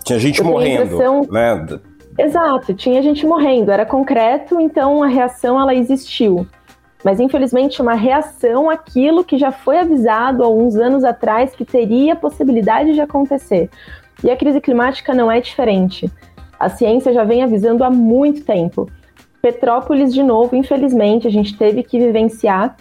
Tinha 0.04 0.20
gente 0.20 0.44
morrendo, 0.44 1.00
né? 1.32 1.80
Exato, 2.18 2.74
tinha 2.74 3.02
gente 3.02 3.26
morrendo, 3.26 3.72
era 3.72 3.86
concreto, 3.86 4.60
então 4.60 5.02
a 5.02 5.08
reação 5.08 5.60
ela 5.60 5.74
existiu. 5.74 6.46
Mas 7.04 7.20
infelizmente 7.20 7.82
uma 7.82 7.96
reação 7.96 8.70
àquilo 8.70 9.24
que 9.24 9.38
já 9.38 9.52
foi 9.52 9.78
avisado 9.78 10.44
há 10.44 10.48
uns 10.48 10.76
anos 10.76 11.04
atrás 11.04 11.56
que 11.56 11.66
teria 11.66 12.16
possibilidade 12.16 12.94
de 12.94 13.02
acontecer. 13.02 13.70
E 14.24 14.30
a 14.32 14.38
crise 14.38 14.62
climática 14.62 15.14
não 15.14 15.32
é 15.32 15.42
diferente. 15.42 16.10
A 16.60 16.70
ciência 16.70 17.12
já 17.12 17.24
vem 17.24 17.44
avisando 17.44 17.84
há 17.84 17.90
muito 17.90 18.46
tempo. 18.46 18.90
Petrópolis, 19.42 20.14
de 20.14 20.24
novo, 20.24 20.56
infelizmente, 20.56 21.28
a 21.28 21.32
gente 21.32 21.58
teve 21.58 21.84
que 21.84 22.00
vivenciar 22.00 22.78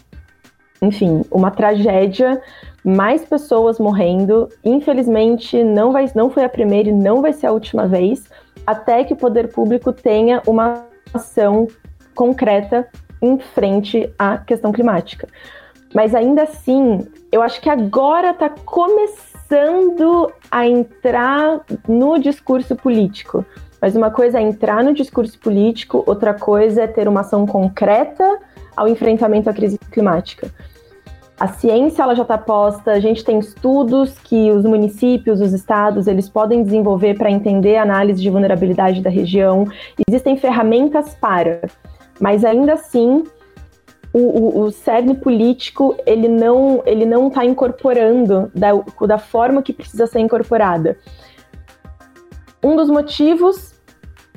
enfim, 0.82 1.22
uma 1.30 1.52
tragédia, 1.52 2.42
mais 2.84 3.24
pessoas 3.24 3.78
morrendo. 3.78 4.48
Infelizmente, 4.64 5.62
não, 5.62 5.92
vai, 5.92 6.10
não 6.14 6.28
foi 6.28 6.44
a 6.44 6.48
primeira 6.48 6.88
e 6.88 6.92
não 6.92 7.22
vai 7.22 7.32
ser 7.32 7.46
a 7.46 7.52
última 7.52 7.86
vez, 7.86 8.28
até 8.66 9.04
que 9.04 9.12
o 9.12 9.16
poder 9.16 9.48
público 9.48 9.92
tenha 9.92 10.42
uma 10.44 10.84
ação 11.14 11.68
concreta 12.14 12.88
em 13.22 13.38
frente 13.38 14.12
à 14.18 14.36
questão 14.36 14.72
climática. 14.72 15.28
Mas 15.94 16.14
ainda 16.14 16.42
assim, 16.42 17.06
eu 17.30 17.42
acho 17.42 17.60
que 17.60 17.70
agora 17.70 18.30
está 18.30 18.48
começando 18.48 20.32
a 20.50 20.66
entrar 20.66 21.60
no 21.86 22.18
discurso 22.18 22.74
político. 22.74 23.44
Mas 23.80 23.94
uma 23.94 24.10
coisa 24.10 24.38
é 24.38 24.42
entrar 24.42 24.82
no 24.82 24.94
discurso 24.94 25.38
político, 25.38 26.02
outra 26.06 26.34
coisa 26.34 26.82
é 26.82 26.86
ter 26.86 27.06
uma 27.06 27.20
ação 27.20 27.46
concreta 27.46 28.38
ao 28.76 28.88
enfrentamento 28.88 29.50
à 29.50 29.52
crise 29.52 29.78
climática. 29.78 30.50
A 31.42 31.49
ciência 31.49 32.04
ela 32.04 32.14
já 32.14 32.22
está 32.22 32.38
posta, 32.38 32.92
a 32.92 33.00
gente 33.00 33.25
tem 33.25 33.40
estudos 33.40 34.16
que 34.16 34.52
os 34.52 34.64
municípios, 34.64 35.40
os 35.40 35.52
estados, 35.52 36.06
eles 36.06 36.28
podem 36.28 36.62
desenvolver 36.62 37.18
para 37.18 37.28
entender 37.28 37.75
a 37.75 37.82
análise 37.82 38.22
de 38.22 38.30
vulnerabilidade 38.30 39.02
da 39.02 39.11
região. 39.11 39.64
Existem 40.08 40.37
ferramentas 40.37 41.16
para, 41.16 41.62
mas 42.20 42.44
ainda 42.44 42.75
assim 42.75 43.25
o, 44.12 44.20
o, 44.20 44.61
o 44.61 44.70
cerne 44.70 45.16
político 45.16 45.96
ele 46.06 46.28
não 46.28 46.80
ele 46.87 47.04
não 47.04 47.26
está 47.26 47.44
incorporando 47.44 48.49
da, 48.54 48.70
da 49.04 49.18
forma 49.18 49.62
que 49.62 49.72
precisa 49.72 50.06
ser 50.06 50.20
incorporada. 50.20 50.96
Um 52.62 52.76
dos 52.76 52.88
motivos 52.88 53.72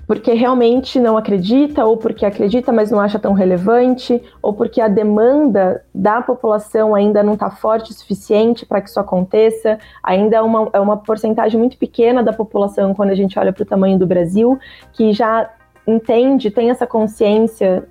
porque 0.08 0.34
realmente 0.34 1.00
não 1.00 1.18
acredita, 1.18 1.86
ou 1.86 1.98
porque 1.98 2.26
acredita, 2.26 2.72
mas 2.72 2.92
não 2.92 3.00
acha 3.00 3.18
tão 3.18 3.34
relevante, 3.34 4.22
ou 4.42 4.54
porque 4.54 4.80
a 4.80 4.88
demanda 4.88 5.84
da 5.94 6.22
população 6.22 6.94
ainda 6.94 7.24
não 7.24 7.34
está 7.34 7.50
forte 7.50 7.92
o 7.92 7.94
suficiente 7.94 8.66
para 8.66 8.82
que 8.82 8.90
isso 8.90 9.00
aconteça. 9.00 9.80
Ainda 10.04 10.38
é 10.38 10.42
uma, 10.42 10.70
é 10.74 10.80
uma 10.80 10.98
porcentagem 10.98 11.60
muito 11.60 11.78
pequena 11.78 12.22
da 12.22 12.34
população, 12.34 12.94
quando 12.94 13.10
a 13.10 13.16
gente 13.16 13.38
olha 13.40 13.52
para 13.52 13.64
o 13.64 13.66
tamanho 13.66 13.98
do 13.98 14.06
Brasil, 14.06 14.60
que 14.94 15.12
já 15.12 15.50
entende, 15.88 16.52
tem 16.52 16.70
essa 16.70 16.86
consciência 16.86 17.88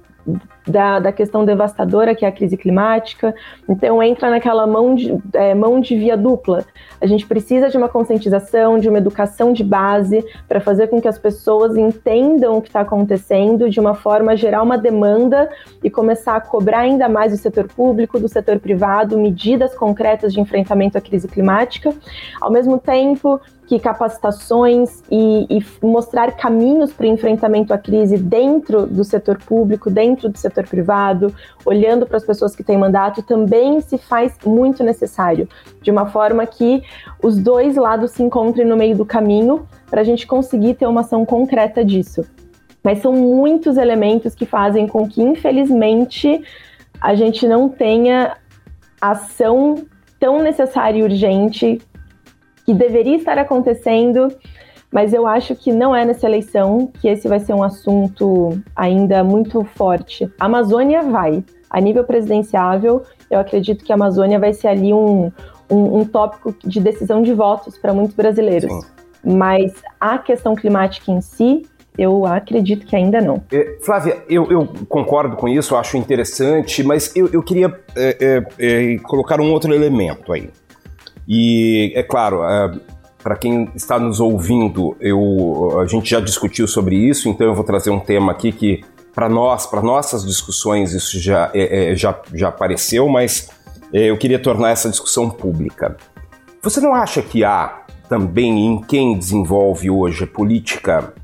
da, 0.66 0.98
da 0.98 1.12
questão 1.12 1.44
devastadora 1.44 2.14
que 2.14 2.24
é 2.24 2.28
a 2.28 2.32
crise 2.32 2.56
climática. 2.56 3.34
Então 3.68 4.02
entra 4.02 4.30
naquela 4.30 4.66
mão 4.66 4.94
de, 4.94 5.16
é, 5.34 5.54
mão 5.54 5.80
de 5.80 5.96
via 5.96 6.16
dupla. 6.16 6.64
A 7.00 7.06
gente 7.06 7.26
precisa 7.26 7.68
de 7.68 7.76
uma 7.76 7.88
conscientização, 7.88 8.78
de 8.78 8.88
uma 8.88 8.98
educação 8.98 9.52
de 9.52 9.62
base 9.62 10.24
para 10.48 10.60
fazer 10.60 10.88
com 10.88 11.00
que 11.00 11.08
as 11.08 11.18
pessoas 11.18 11.76
entendam 11.76 12.56
o 12.56 12.62
que 12.62 12.68
está 12.68 12.80
acontecendo, 12.80 13.68
de 13.68 13.78
uma 13.78 13.94
forma 13.94 14.36
gerar 14.36 14.62
uma 14.62 14.78
demanda 14.78 15.48
e 15.82 15.90
começar 15.90 16.36
a 16.36 16.40
cobrar 16.40 16.80
ainda 16.80 17.08
mais 17.08 17.32
do 17.32 17.38
setor 17.38 17.68
público, 17.68 18.18
do 18.18 18.28
setor 18.28 18.58
privado, 18.58 19.18
medidas 19.18 19.74
concretas 19.74 20.32
de 20.32 20.40
enfrentamento 20.40 20.96
à 20.96 21.00
crise 21.00 21.28
climática. 21.28 21.92
Ao 22.40 22.50
mesmo 22.50 22.78
tempo, 22.78 23.40
que 23.66 23.78
capacitações 23.78 25.02
e, 25.10 25.46
e 25.48 25.86
mostrar 25.86 26.32
caminhos 26.32 26.92
para 26.92 27.06
enfrentamento 27.06 27.72
à 27.72 27.78
crise 27.78 28.16
dentro 28.18 28.86
do 28.86 29.02
setor 29.04 29.38
público, 29.38 29.90
dentro 29.90 30.28
do 30.28 30.38
setor 30.38 30.53
privado, 30.62 31.34
olhando 31.64 32.06
para 32.06 32.16
as 32.16 32.24
pessoas 32.24 32.54
que 32.54 32.62
têm 32.62 32.78
mandato, 32.78 33.22
também 33.22 33.80
se 33.80 33.98
faz 33.98 34.36
muito 34.46 34.84
necessário, 34.84 35.48
de 35.82 35.90
uma 35.90 36.06
forma 36.06 36.46
que 36.46 36.82
os 37.22 37.38
dois 37.38 37.74
lados 37.76 38.12
se 38.12 38.22
encontrem 38.22 38.66
no 38.66 38.76
meio 38.76 38.96
do 38.96 39.04
caminho 39.04 39.66
para 39.90 40.00
a 40.02 40.04
gente 40.04 40.26
conseguir 40.26 40.74
ter 40.74 40.86
uma 40.86 41.00
ação 41.00 41.24
concreta 41.24 41.84
disso. 41.84 42.24
Mas 42.82 42.98
são 42.98 43.12
muitos 43.12 43.76
elementos 43.76 44.34
que 44.34 44.44
fazem 44.44 44.86
com 44.86 45.08
que, 45.08 45.22
infelizmente, 45.22 46.44
a 47.00 47.14
gente 47.14 47.48
não 47.48 47.68
tenha 47.68 48.36
ação 49.00 49.84
tão 50.20 50.42
necessária 50.42 50.98
e 50.98 51.02
urgente 51.02 51.80
que 52.64 52.72
deveria 52.72 53.16
estar 53.16 53.38
acontecendo, 53.38 54.28
mas 54.94 55.12
eu 55.12 55.26
acho 55.26 55.56
que 55.56 55.72
não 55.72 55.94
é 55.94 56.04
nessa 56.04 56.24
eleição 56.24 56.88
que 57.00 57.08
esse 57.08 57.26
vai 57.26 57.40
ser 57.40 57.52
um 57.52 57.64
assunto 57.64 58.56
ainda 58.76 59.24
muito 59.24 59.64
forte. 59.64 60.30
A 60.38 60.44
Amazônia 60.44 61.02
vai. 61.02 61.42
A 61.68 61.80
nível 61.80 62.04
presidenciável, 62.04 63.02
eu 63.28 63.40
acredito 63.40 63.84
que 63.84 63.90
a 63.90 63.96
Amazônia 63.96 64.38
vai 64.38 64.52
ser 64.52 64.68
ali 64.68 64.94
um, 64.94 65.32
um, 65.68 65.98
um 65.98 66.04
tópico 66.04 66.54
de 66.64 66.78
decisão 66.78 67.22
de 67.22 67.34
votos 67.34 67.76
para 67.76 67.92
muitos 67.92 68.14
brasileiros. 68.14 68.72
Sim. 68.72 68.80
Mas 69.24 69.72
a 70.00 70.16
questão 70.16 70.54
climática 70.54 71.10
em 71.10 71.20
si, 71.20 71.66
eu 71.98 72.24
acredito 72.24 72.86
que 72.86 72.94
ainda 72.94 73.20
não. 73.20 73.42
É, 73.50 73.78
Flávia, 73.80 74.22
eu, 74.28 74.48
eu, 74.48 74.64
concordo 74.88 75.34
com 75.34 75.48
isso, 75.48 75.74
acho 75.74 75.96
interessante, 75.96 76.84
mas 76.84 77.16
eu, 77.16 77.28
eu 77.32 77.42
queria 77.42 77.74
é, 77.96 78.44
é, 78.58 78.94
é 78.94 78.98
colocar 78.98 79.40
um 79.40 79.50
outro 79.50 79.74
elemento 79.74 80.32
aí. 80.32 80.50
E 81.26 81.92
é 81.96 82.02
claro, 82.04 82.44
é, 82.44 82.74
para 83.24 83.36
quem 83.36 83.70
está 83.74 83.98
nos 83.98 84.20
ouvindo, 84.20 84.94
eu, 85.00 85.80
a 85.80 85.86
gente 85.86 86.10
já 86.10 86.20
discutiu 86.20 86.68
sobre 86.68 86.94
isso, 86.94 87.26
então 87.26 87.46
eu 87.46 87.54
vou 87.54 87.64
trazer 87.64 87.88
um 87.88 87.98
tema 87.98 88.30
aqui 88.30 88.52
que 88.52 88.84
para 89.14 89.30
nós, 89.30 89.66
para 89.66 89.80
nossas 89.80 90.26
discussões, 90.26 90.92
isso 90.92 91.18
já, 91.18 91.50
é, 91.54 91.92
é, 91.92 91.96
já, 91.96 92.20
já 92.34 92.48
apareceu, 92.48 93.08
mas 93.08 93.48
é, 93.94 94.10
eu 94.10 94.18
queria 94.18 94.38
tornar 94.38 94.72
essa 94.72 94.90
discussão 94.90 95.30
pública. 95.30 95.96
Você 96.60 96.82
não 96.82 96.94
acha 96.94 97.22
que 97.22 97.42
há 97.42 97.84
também 98.10 98.66
em 98.66 98.82
quem 98.82 99.16
desenvolve 99.16 99.88
hoje 99.88 100.26
política 100.26 101.14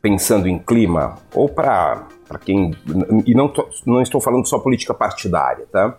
pensando 0.00 0.48
em 0.48 0.58
clima? 0.58 1.16
Ou 1.34 1.50
para 1.50 2.06
quem. 2.46 2.74
E 3.26 3.34
não, 3.34 3.48
tô, 3.48 3.68
não 3.84 4.00
estou 4.00 4.22
falando 4.22 4.48
só 4.48 4.58
política 4.58 4.94
partidária, 4.94 5.66
tá? 5.70 5.98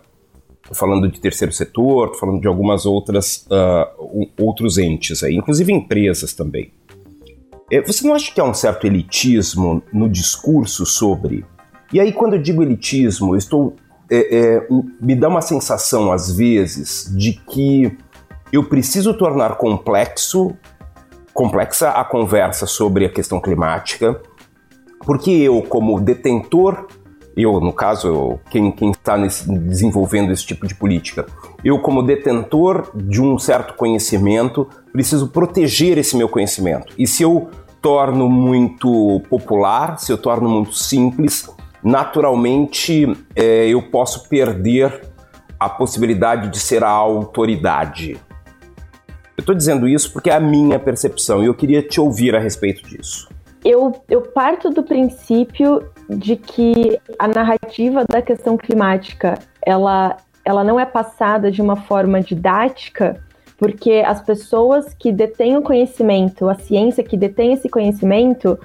Falando 0.72 1.08
de 1.08 1.18
terceiro 1.20 1.52
setor, 1.52 2.14
falando 2.18 2.40
de 2.40 2.46
algumas 2.46 2.84
outras 2.84 3.46
uh, 3.50 4.28
outros 4.38 4.76
entes 4.76 5.22
aí, 5.22 5.34
inclusive 5.34 5.72
empresas 5.72 6.32
também. 6.34 6.72
É, 7.70 7.80
você 7.82 8.06
não 8.06 8.14
acha 8.14 8.32
que 8.32 8.40
há 8.40 8.44
um 8.44 8.54
certo 8.54 8.86
elitismo 8.86 9.82
no 9.92 10.08
discurso 10.08 10.84
sobre? 10.84 11.44
E 11.92 12.00
aí, 12.00 12.12
quando 12.12 12.34
eu 12.34 12.42
digo 12.42 12.62
elitismo, 12.62 13.34
eu 13.34 13.38
estou 13.38 13.76
é, 14.10 14.36
é, 14.36 14.68
me 15.00 15.14
dá 15.14 15.28
uma 15.28 15.42
sensação 15.42 16.10
às 16.10 16.30
vezes 16.30 17.12
de 17.14 17.32
que 17.32 17.96
eu 18.52 18.64
preciso 18.64 19.12
tornar 19.12 19.56
complexo 19.56 20.56
complexa 21.38 21.90
a 21.90 22.04
conversa 22.04 22.66
sobre 22.66 23.04
a 23.04 23.08
questão 23.08 23.40
climática, 23.40 24.20
porque 25.06 25.30
eu, 25.30 25.62
como 25.62 26.00
detentor 26.00 26.88
eu, 27.42 27.60
no 27.60 27.72
caso, 27.72 28.40
quem, 28.50 28.72
quem 28.72 28.90
está 28.90 29.16
desenvolvendo 29.16 30.32
esse 30.32 30.44
tipo 30.44 30.66
de 30.66 30.74
política, 30.74 31.24
eu, 31.64 31.78
como 31.78 32.02
detentor 32.02 32.90
de 32.94 33.22
um 33.22 33.38
certo 33.38 33.74
conhecimento, 33.74 34.66
preciso 34.92 35.28
proteger 35.28 35.98
esse 35.98 36.16
meu 36.16 36.28
conhecimento. 36.28 36.92
E 36.98 37.06
se 37.06 37.22
eu 37.22 37.48
torno 37.80 38.28
muito 38.28 39.22
popular, 39.30 39.98
se 39.98 40.10
eu 40.10 40.18
torno 40.18 40.48
muito 40.48 40.74
simples, 40.74 41.48
naturalmente 41.82 43.06
é, 43.36 43.68
eu 43.68 43.82
posso 43.82 44.28
perder 44.28 45.08
a 45.60 45.68
possibilidade 45.68 46.48
de 46.50 46.58
ser 46.58 46.82
a 46.82 46.90
autoridade. 46.90 48.18
Eu 49.36 49.42
estou 49.42 49.54
dizendo 49.54 49.86
isso 49.86 50.12
porque 50.12 50.30
é 50.30 50.34
a 50.34 50.40
minha 50.40 50.78
percepção 50.78 51.42
e 51.42 51.46
eu 51.46 51.54
queria 51.54 51.82
te 51.82 52.00
ouvir 52.00 52.34
a 52.34 52.40
respeito 52.40 52.82
disso. 52.88 53.28
Eu, 53.64 53.92
eu 54.08 54.22
parto 54.22 54.70
do 54.70 54.82
princípio 54.82 55.84
de 56.08 56.36
que 56.36 56.98
a 57.18 57.28
narrativa 57.28 58.04
da 58.08 58.22
questão 58.22 58.56
climática 58.56 59.38
ela, 59.64 60.16
ela 60.44 60.64
não 60.64 60.80
é 60.80 60.86
passada 60.86 61.50
de 61.50 61.60
uma 61.60 61.76
forma 61.76 62.20
didática, 62.20 63.22
porque 63.58 64.02
as 64.06 64.22
pessoas 64.22 64.94
que 64.94 65.12
detêm 65.12 65.56
o 65.56 65.62
conhecimento, 65.62 66.48
a 66.48 66.54
ciência 66.54 67.04
que 67.04 67.16
detém 67.16 67.52
esse 67.52 67.68
conhecimento, 67.68 68.58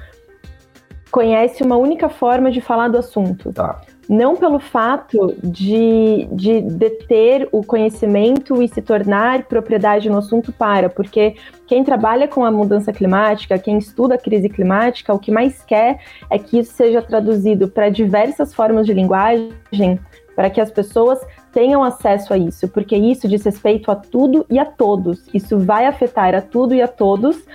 conhece 1.12 1.64
uma 1.64 1.76
única 1.76 2.10
forma 2.10 2.52
de 2.52 2.62
falar 2.62 2.88
do 2.88 2.98
assunto. 2.98 3.52
Tá. 3.52 3.82
Não 4.10 4.36
pelo 4.36 4.60
fato 4.60 5.34
de, 5.42 6.28
de 6.32 6.62
deter 6.62 7.48
o 7.52 7.64
conhecimento 7.64 8.62
e 8.62 8.68
se 8.68 8.82
tornar 8.82 9.46
propriedade 9.46 10.10
no 10.10 10.18
assunto 10.18 10.52
para, 10.52 10.90
porque 10.90 11.36
quem 11.66 11.84
trabalha 11.84 12.28
com 12.28 12.44
a 12.44 12.52
mudança 12.52 12.92
climática, 12.92 13.58
quem 13.58 13.78
estuda 13.78 14.16
a 14.16 14.18
crise 14.18 14.50
climática, 14.50 15.14
o 15.14 15.20
que 15.20 15.32
mais 15.32 15.64
quer 15.64 16.00
é 16.30 16.38
que 16.38 16.60
isso 16.60 16.74
seja 16.74 17.02
traduzido 17.02 17.68
para 17.68 17.90
diversas 17.90 18.54
formas 18.54 18.86
de 18.86 18.94
linguagem, 18.94 20.00
para 20.36 20.50
que 20.50 20.60
as 20.60 20.72
pessoas 20.72 21.20
tenham 21.52 21.84
acesso 21.84 22.34
a 22.34 22.38
isso, 22.38 22.68
porque 22.68 22.98
isso 22.98 23.28
diz 23.28 23.44
respeito 23.44 23.92
a 23.92 23.96
tudo 23.96 24.46
e 24.50 24.58
a 24.58 24.66
todos. 24.66 25.24
Isso 25.34 25.60
vai 25.60 25.86
afetar 25.86 26.34
a 26.36 26.42
tudo 26.42 26.74
e 26.74 26.82
a 26.82 26.88
todos 26.88 27.46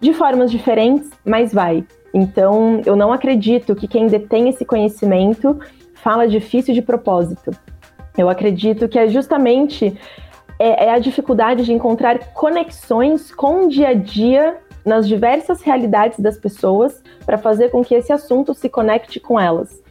de 0.00 0.12
formas 0.14 0.50
diferentes, 0.50 1.10
mas 1.24 1.52
vai. 1.52 1.84
Então, 2.12 2.80
eu 2.84 2.96
não 2.96 3.12
acredito 3.12 3.74
que 3.74 3.86
quem 3.86 4.06
detém 4.06 4.48
esse 4.48 4.64
conhecimento 4.64 5.58
fala 5.94 6.26
difícil 6.26 6.74
de 6.74 6.82
propósito. 6.82 7.50
Eu 8.16 8.28
acredito 8.28 8.88
que 8.88 8.98
é 8.98 9.06
justamente 9.08 9.96
é, 10.58 10.86
é 10.86 10.90
a 10.90 10.98
dificuldade 10.98 11.64
de 11.64 11.72
encontrar 11.72 12.18
conexões 12.32 13.32
com 13.32 13.64
o 13.64 13.68
dia 13.68 13.88
a 13.88 13.94
dia 13.94 14.58
nas 14.84 15.06
diversas 15.06 15.62
realidades 15.62 16.18
das 16.18 16.38
pessoas 16.38 17.02
para 17.24 17.38
fazer 17.38 17.70
com 17.70 17.84
que 17.84 17.94
esse 17.94 18.12
assunto 18.12 18.54
se 18.54 18.68
conecte 18.68 19.20
com 19.20 19.38
elas. 19.38 19.82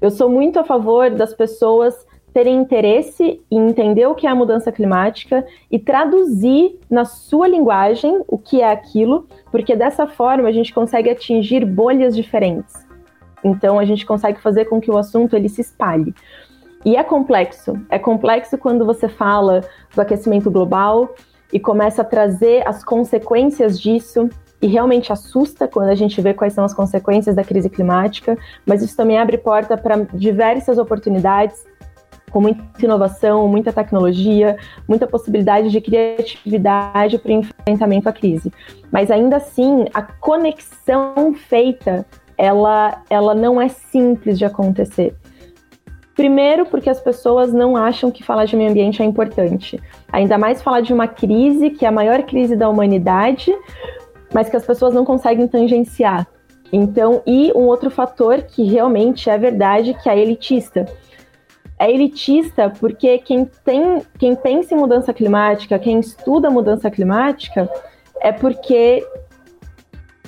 Eu 0.00 0.10
sou 0.10 0.30
muito 0.30 0.58
a 0.58 0.64
favor 0.64 1.10
das 1.10 1.34
pessoas 1.34 2.06
terem 2.32 2.56
interesse 2.56 3.40
em 3.50 3.68
entender 3.68 4.06
o 4.06 4.14
que 4.14 4.26
é 4.26 4.30
a 4.30 4.34
mudança 4.34 4.70
climática 4.70 5.44
e 5.70 5.78
traduzir 5.78 6.78
na 6.88 7.04
sua 7.04 7.48
linguagem 7.48 8.22
o 8.26 8.38
que 8.38 8.60
é 8.60 8.70
aquilo, 8.70 9.26
porque 9.50 9.74
dessa 9.74 10.06
forma 10.06 10.48
a 10.48 10.52
gente 10.52 10.72
consegue 10.72 11.10
atingir 11.10 11.64
bolhas 11.64 12.14
diferentes. 12.14 12.86
Então 13.42 13.78
a 13.78 13.84
gente 13.84 14.06
consegue 14.06 14.40
fazer 14.40 14.66
com 14.66 14.80
que 14.80 14.90
o 14.90 14.98
assunto 14.98 15.34
ele 15.34 15.48
se 15.48 15.60
espalhe. 15.60 16.14
E 16.84 16.96
é 16.96 17.02
complexo. 17.02 17.78
É 17.90 17.98
complexo 17.98 18.56
quando 18.56 18.86
você 18.86 19.08
fala 19.08 19.62
do 19.94 20.00
aquecimento 20.00 20.50
global 20.50 21.14
e 21.52 21.58
começa 21.58 22.02
a 22.02 22.04
trazer 22.04 22.66
as 22.66 22.84
consequências 22.84 23.80
disso 23.80 24.28
e 24.62 24.66
realmente 24.66 25.12
assusta 25.12 25.66
quando 25.66 25.88
a 25.88 25.94
gente 25.94 26.20
vê 26.20 26.34
quais 26.34 26.52
são 26.52 26.64
as 26.64 26.74
consequências 26.74 27.34
da 27.34 27.42
crise 27.42 27.70
climática, 27.70 28.36
mas 28.66 28.82
isso 28.82 28.96
também 28.96 29.18
abre 29.18 29.38
porta 29.38 29.76
para 29.76 30.06
diversas 30.12 30.76
oportunidades, 30.78 31.64
com 32.30 32.40
muita 32.40 32.62
inovação, 32.82 33.46
muita 33.48 33.72
tecnologia, 33.72 34.56
muita 34.88 35.06
possibilidade 35.06 35.70
de 35.70 35.80
criatividade 35.80 37.18
para 37.18 37.30
o 37.30 37.34
enfrentamento 37.34 38.08
à 38.08 38.12
crise. 38.12 38.52
Mas 38.90 39.10
ainda 39.10 39.36
assim, 39.36 39.86
a 39.92 40.02
conexão 40.02 41.34
feita, 41.34 42.06
ela, 42.38 43.02
ela 43.10 43.34
não 43.34 43.60
é 43.60 43.68
simples 43.68 44.38
de 44.38 44.44
acontecer. 44.44 45.14
Primeiro, 46.14 46.66
porque 46.66 46.90
as 46.90 47.00
pessoas 47.00 47.52
não 47.52 47.76
acham 47.76 48.10
que 48.10 48.22
falar 48.22 48.44
de 48.44 48.54
meio 48.54 48.70
ambiente 48.70 49.00
é 49.00 49.04
importante. 49.04 49.80
Ainda 50.12 50.36
mais 50.36 50.60
falar 50.60 50.82
de 50.82 50.92
uma 50.92 51.08
crise 51.08 51.70
que 51.70 51.84
é 51.84 51.88
a 51.88 51.92
maior 51.92 52.22
crise 52.24 52.54
da 52.54 52.68
humanidade, 52.68 53.50
mas 54.32 54.48
que 54.48 54.56
as 54.56 54.66
pessoas 54.66 54.92
não 54.92 55.04
conseguem 55.04 55.48
tangenciar. 55.48 56.26
Então, 56.72 57.22
e 57.26 57.52
um 57.54 57.62
outro 57.62 57.90
fator 57.90 58.42
que 58.42 58.64
realmente 58.64 59.28
é 59.28 59.36
verdade, 59.36 59.96
que 60.02 60.08
é 60.08 60.18
elitista. 60.18 60.86
É 61.80 61.90
elitista 61.90 62.70
porque 62.78 63.16
quem 63.18 63.48
tem, 63.64 64.02
quem 64.18 64.36
pensa 64.36 64.74
em 64.74 64.76
mudança 64.76 65.14
climática, 65.14 65.78
quem 65.78 65.98
estuda 65.98 66.50
mudança 66.50 66.90
climática, 66.90 67.70
é 68.20 68.30
porque 68.30 69.02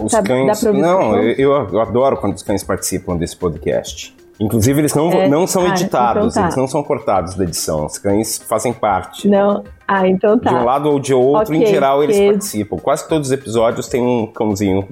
os 0.00 0.10
sabe, 0.10 0.28
cães. 0.28 0.62
Não, 0.62 1.18
eu, 1.18 1.52
eu 1.52 1.80
adoro 1.80 2.16
quando 2.16 2.34
os 2.34 2.42
cães 2.42 2.64
participam 2.64 3.18
desse 3.18 3.36
podcast. 3.36 4.16
Inclusive, 4.40 4.80
eles 4.80 4.94
não, 4.94 5.12
é, 5.12 5.28
não 5.28 5.46
são 5.46 5.66
ah, 5.66 5.68
editados, 5.68 6.32
então 6.32 6.42
tá. 6.42 6.48
eles 6.48 6.56
não 6.56 6.66
são 6.66 6.82
cortados 6.82 7.34
da 7.34 7.44
edição. 7.44 7.86
Os 7.86 7.98
cães 7.98 8.38
fazem 8.38 8.72
parte. 8.72 9.28
Não. 9.28 9.62
Ah, 9.86 10.08
então 10.08 10.38
tá. 10.38 10.50
De 10.50 10.56
um 10.56 10.64
lado 10.64 10.90
ou 10.90 10.98
de 10.98 11.12
outro, 11.12 11.54
okay, 11.54 11.62
em 11.62 11.70
geral, 11.70 12.02
eles 12.02 12.18
participam. 12.18 12.76
Quase 12.78 13.06
todos 13.06 13.28
os 13.28 13.32
episódios 13.32 13.86
tem 13.88 14.02
um 14.02 14.26
cãozinho. 14.26 14.88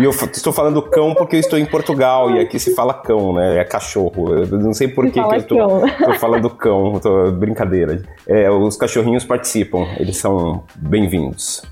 E 0.00 0.04
eu 0.04 0.12
estou 0.12 0.50
falando 0.50 0.80
cão 0.80 1.14
porque 1.14 1.36
eu 1.36 1.40
estou 1.40 1.58
em 1.58 1.66
Portugal 1.66 2.30
e 2.30 2.40
aqui 2.40 2.58
se 2.58 2.74
fala 2.74 2.94
cão, 2.94 3.34
né? 3.34 3.58
É 3.58 3.64
cachorro. 3.64 4.34
Eu 4.34 4.46
não 4.58 4.72
sei 4.72 4.88
por 4.88 5.04
que, 5.04 5.12
que 5.12 5.20
eu 5.20 5.34
estou 5.34 6.14
falando 6.18 6.48
cão, 6.48 6.98
tô, 6.98 7.30
brincadeira. 7.32 8.00
É, 8.26 8.50
os 8.50 8.78
cachorrinhos 8.78 9.26
participam, 9.26 9.86
eles 9.98 10.16
são 10.16 10.64
bem-vindos. 10.74 11.62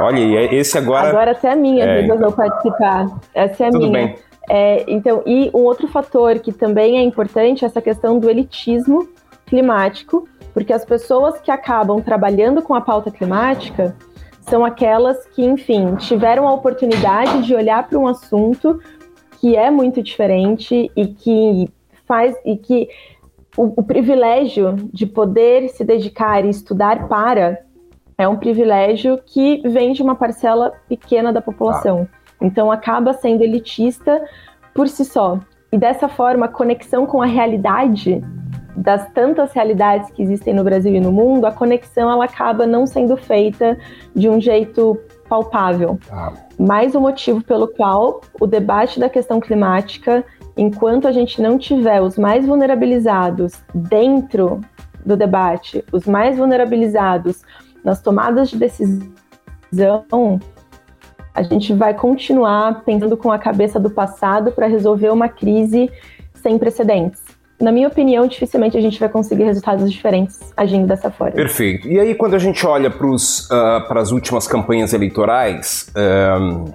Olha, 0.00 0.18
e 0.18 0.56
esse 0.56 0.78
agora. 0.78 1.10
Agora 1.10 1.32
até 1.32 1.52
a 1.52 1.56
minha, 1.56 1.84
é, 1.84 2.04
então. 2.04 2.16
vou 2.16 2.32
participar. 2.32 3.06
Essa 3.34 3.64
é 3.64 3.68
a 3.68 3.70
Tudo 3.70 3.90
minha. 3.90 4.06
Bem. 4.06 4.16
É, 4.48 4.84
então, 4.88 5.22
e 5.26 5.50
um 5.52 5.60
outro 5.60 5.86
fator 5.86 6.38
que 6.38 6.52
também 6.52 6.96
é 6.96 7.02
importante 7.02 7.66
é 7.66 7.68
essa 7.68 7.82
questão 7.82 8.18
do 8.18 8.30
elitismo 8.30 9.06
climático, 9.44 10.26
porque 10.54 10.72
as 10.72 10.86
pessoas 10.86 11.38
que 11.38 11.50
acabam 11.50 12.00
trabalhando 12.00 12.62
com 12.62 12.74
a 12.74 12.80
pauta 12.80 13.10
climática 13.10 13.94
são 14.48 14.64
aquelas 14.64 15.26
que, 15.28 15.44
enfim, 15.44 15.96
tiveram 15.96 16.46
a 16.46 16.52
oportunidade 16.52 17.42
de 17.42 17.54
olhar 17.54 17.86
para 17.88 17.98
um 17.98 18.06
assunto 18.06 18.80
que 19.40 19.56
é 19.56 19.70
muito 19.70 20.02
diferente 20.02 20.90
e 20.96 21.06
que 21.06 21.68
faz 22.06 22.36
e 22.44 22.56
que 22.56 22.88
o, 23.56 23.80
o 23.80 23.82
privilégio 23.82 24.76
de 24.92 25.06
poder 25.06 25.68
se 25.68 25.84
dedicar 25.84 26.44
e 26.44 26.50
estudar 26.50 27.08
para 27.08 27.60
é 28.16 28.28
um 28.28 28.36
privilégio 28.36 29.18
que 29.24 29.60
vem 29.68 29.92
de 29.92 30.02
uma 30.02 30.14
parcela 30.14 30.72
pequena 30.88 31.32
da 31.32 31.40
população. 31.40 32.08
Então 32.40 32.70
acaba 32.70 33.12
sendo 33.12 33.42
elitista 33.42 34.22
por 34.74 34.88
si 34.88 35.04
só. 35.04 35.38
E 35.72 35.78
dessa 35.78 36.08
forma, 36.08 36.46
a 36.46 36.48
conexão 36.48 37.06
com 37.06 37.20
a 37.20 37.26
realidade 37.26 38.22
das 38.76 39.08
tantas 39.12 39.52
realidades 39.52 40.10
que 40.10 40.22
existem 40.22 40.52
no 40.52 40.64
Brasil 40.64 40.94
e 40.94 41.00
no 41.00 41.12
mundo, 41.12 41.46
a 41.46 41.52
conexão 41.52 42.10
ela 42.10 42.24
acaba 42.24 42.66
não 42.66 42.86
sendo 42.86 43.16
feita 43.16 43.78
de 44.14 44.28
um 44.28 44.40
jeito 44.40 44.98
palpável. 45.28 45.98
Ah. 46.10 46.32
Mais 46.58 46.94
um 46.94 47.00
motivo 47.00 47.42
pelo 47.42 47.68
qual 47.68 48.20
o 48.40 48.46
debate 48.46 48.98
da 48.98 49.08
questão 49.08 49.40
climática, 49.40 50.24
enquanto 50.56 51.06
a 51.06 51.12
gente 51.12 51.40
não 51.40 51.58
tiver 51.58 52.00
os 52.00 52.18
mais 52.18 52.46
vulnerabilizados 52.46 53.62
dentro 53.74 54.60
do 55.04 55.16
debate, 55.16 55.84
os 55.92 56.06
mais 56.06 56.36
vulnerabilizados 56.36 57.42
nas 57.84 58.00
tomadas 58.00 58.48
de 58.50 58.56
decisão, 58.56 60.40
a 61.34 61.42
gente 61.42 61.74
vai 61.74 61.92
continuar 61.92 62.82
pensando 62.84 63.16
com 63.16 63.30
a 63.30 63.38
cabeça 63.38 63.78
do 63.78 63.90
passado 63.90 64.52
para 64.52 64.66
resolver 64.66 65.10
uma 65.10 65.28
crise 65.28 65.90
sem 66.34 66.58
precedentes. 66.58 67.23
Na 67.60 67.70
minha 67.70 67.86
opinião, 67.86 68.26
dificilmente 68.26 68.76
a 68.76 68.80
gente 68.80 68.98
vai 68.98 69.08
conseguir 69.08 69.44
resultados 69.44 69.90
diferentes 69.90 70.40
agindo 70.56 70.86
dessa 70.86 71.10
forma. 71.10 71.32
Perfeito. 71.32 71.88
E 71.88 72.00
aí, 72.00 72.14
quando 72.14 72.34
a 72.34 72.38
gente 72.38 72.66
olha 72.66 72.90
para 72.90 73.06
uh, 73.06 73.98
as 73.98 74.10
últimas 74.10 74.46
campanhas 74.46 74.92
eleitorais, 74.92 75.88
uh, 75.90 76.74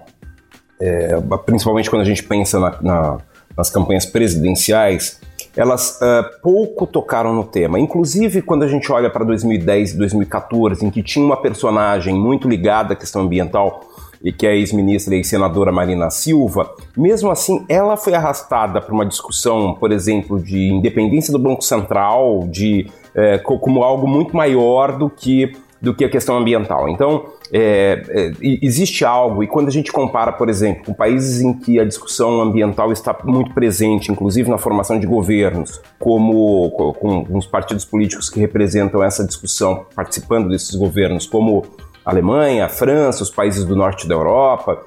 é, 0.82 1.20
principalmente 1.46 1.90
quando 1.90 2.04
a 2.04 2.06
gente 2.06 2.24
pensa 2.24 2.60
na, 2.60 2.82
na, 2.82 3.18
nas 3.58 3.70
campanhas 3.70 4.06
presidenciais, 4.06 5.20
elas 5.56 6.00
uh, 6.02 6.42
pouco 6.42 6.88
tocaram 6.88 7.34
no 7.34 7.44
tema. 7.44 7.78
Inclusive, 7.78 8.42
quando 8.42 8.64
a 8.64 8.68
gente 8.68 8.90
olha 8.92 9.10
para 9.10 9.26
2010 9.26 9.94
e 9.94 9.98
2014, 9.98 10.86
em 10.86 10.90
que 10.90 11.04
tinha 11.04 11.26
uma 11.26 11.42
personagem 11.42 12.16
muito 12.16 12.48
ligada 12.48 12.94
à 12.94 12.96
questão 12.96 13.24
ambiental 13.24 13.89
e 14.24 14.32
que 14.32 14.46
é 14.46 14.52
a 14.52 14.56
ex-ministra 14.56 15.16
e 15.16 15.24
senadora 15.24 15.72
Marina 15.72 16.10
Silva, 16.10 16.74
mesmo 16.96 17.32
assim 17.32 17.66
ela 17.70 17.96
foi 17.96 18.14
arrastada 18.14 18.82
para 18.82 18.94
uma 18.94 19.06
discussão, 19.06 19.76
por 19.76 19.92
exemplo, 19.92 20.40
de 20.40 20.70
independência 20.72 21.32
do 21.32 21.40
Banco 21.40 21.64
Central, 21.64 22.48
de 22.50 22.88
é, 23.16 23.38
como 23.38 23.84
algo 23.84 24.08
muito 24.08 24.36
maior 24.36 24.98
do 24.98 25.10
que 25.10 25.54
do 25.82 25.94
que 25.94 26.04
a 26.04 26.10
questão 26.10 26.38
ambiental. 26.38 26.90
Então, 26.90 27.26
é, 27.52 28.04
é, 28.10 28.32
existe 28.42 29.06
algo, 29.06 29.44
e 29.44 29.48
quando 29.48 29.70
a 29.70 29.72
gente 29.72 29.92
compara, 29.92 30.32
por 30.32 30.50
exemplo, 30.50 30.86
com 30.86 30.94
países 30.94 31.42
em 31.42 31.54
que 31.54 31.80
a 31.80 31.86
discussão 31.86 32.42
ambiental 32.42 32.92
está 32.92 33.18
muito 33.24 33.54
presente, 33.54 34.12
inclusive 34.12 34.50
na 34.50 34.58
formação 34.58 35.00
de 35.00 35.08
governos, 35.08 35.82
como 35.98 36.70
com, 36.72 37.24
com 37.24 37.38
os 37.38 37.48
partidos 37.48 37.86
políticos 37.86 38.30
que 38.30 38.40
representam 38.40 39.02
essa 39.02 39.26
discussão, 39.26 39.86
participando 39.96 40.50
desses 40.50 40.76
governos, 40.76 41.26
como 41.26 41.66
Alemanha, 42.10 42.68
França, 42.68 43.24
os 43.24 43.30
países 43.30 43.66
do 43.66 43.76
norte 43.76 44.08
da 44.08 44.16
Europa, 44.16 44.84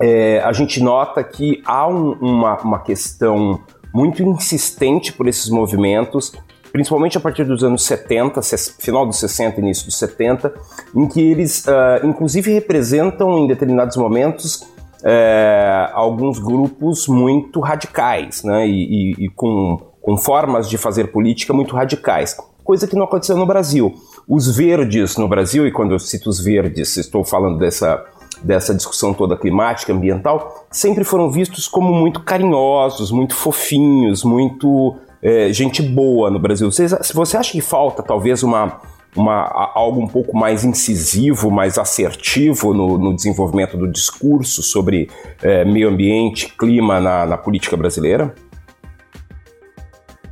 é, 0.00 0.40
a 0.40 0.52
gente 0.52 0.82
nota 0.82 1.22
que 1.22 1.62
há 1.64 1.86
um, 1.86 2.12
uma, 2.12 2.56
uma 2.58 2.78
questão 2.80 3.60
muito 3.92 4.22
insistente 4.22 5.12
por 5.12 5.28
esses 5.28 5.48
movimentos, 5.48 6.32
principalmente 6.72 7.16
a 7.16 7.20
partir 7.20 7.44
dos 7.44 7.62
anos 7.62 7.84
70, 7.84 8.40
final 8.80 9.06
dos 9.06 9.20
60, 9.20 9.60
início 9.60 9.86
dos 9.86 9.96
70, 9.96 10.52
em 10.96 11.06
que 11.06 11.20
eles, 11.20 11.64
uh, 11.66 12.04
inclusive, 12.04 12.52
representam 12.52 13.38
em 13.38 13.46
determinados 13.46 13.96
momentos 13.96 14.62
uh, 15.02 15.92
alguns 15.92 16.40
grupos 16.40 17.06
muito 17.06 17.60
radicais, 17.60 18.42
né, 18.42 18.66
e, 18.66 19.12
e, 19.12 19.26
e 19.26 19.28
com, 19.28 19.78
com 20.02 20.16
formas 20.16 20.68
de 20.68 20.76
fazer 20.76 21.12
política 21.12 21.52
muito 21.52 21.76
radicais, 21.76 22.36
coisa 22.64 22.88
que 22.88 22.96
não 22.96 23.04
aconteceu 23.04 23.36
no 23.36 23.46
Brasil. 23.46 23.94
Os 24.26 24.56
verdes 24.56 25.16
no 25.16 25.28
Brasil, 25.28 25.66
e 25.66 25.72
quando 25.72 25.92
eu 25.92 25.98
cito 25.98 26.30
os 26.30 26.42
verdes, 26.42 26.96
estou 26.96 27.24
falando 27.24 27.58
dessa, 27.58 28.02
dessa 28.42 28.74
discussão 28.74 29.12
toda 29.12 29.36
climática, 29.36 29.92
ambiental, 29.92 30.66
sempre 30.70 31.04
foram 31.04 31.30
vistos 31.30 31.68
como 31.68 31.92
muito 31.92 32.20
carinhosos, 32.22 33.10
muito 33.10 33.34
fofinhos, 33.34 34.24
muito 34.24 34.96
é, 35.22 35.52
gente 35.52 35.82
boa 35.82 36.30
no 36.30 36.38
Brasil. 36.38 36.70
Você, 36.70 36.86
você 37.12 37.36
acha 37.36 37.52
que 37.52 37.60
falta 37.60 38.02
talvez 38.02 38.42
uma, 38.42 38.80
uma, 39.16 39.70
algo 39.74 40.00
um 40.00 40.08
pouco 40.08 40.36
mais 40.36 40.64
incisivo, 40.64 41.50
mais 41.50 41.78
assertivo 41.78 42.74
no, 42.74 42.98
no 42.98 43.14
desenvolvimento 43.14 43.76
do 43.76 43.90
discurso 43.90 44.62
sobre 44.62 45.08
é, 45.42 45.64
meio 45.64 45.88
ambiente, 45.88 46.52
clima 46.58 47.00
na, 47.00 47.26
na 47.26 47.36
política 47.36 47.76
brasileira? 47.76 48.34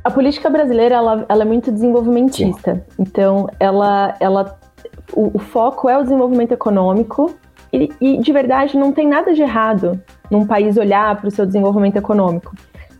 A 0.03 0.11
política 0.11 0.49
brasileira 0.49 0.95
ela, 0.95 1.25
ela 1.29 1.43
é 1.43 1.45
muito 1.45 1.71
desenvolvimentista. 1.71 2.75
Sim. 2.75 2.81
Então, 2.99 3.47
ela, 3.59 4.15
ela, 4.19 4.59
o, 5.13 5.31
o, 5.35 5.39
foco 5.39 5.87
é 5.87 5.97
o 5.97 6.03
desenvolvimento 6.03 6.51
econômico 6.51 7.33
e, 7.71 7.89
e, 8.01 8.17
de 8.17 8.33
verdade, 8.33 8.77
não 8.77 8.91
tem 8.91 9.07
nada 9.07 9.33
de 9.33 9.41
errado 9.41 9.99
num 10.29 10.45
país 10.45 10.77
olhar 10.77 11.15
para 11.15 11.27
o 11.27 11.31
seu 11.31 11.45
desenvolvimento 11.45 11.95
econômico. 11.95 12.53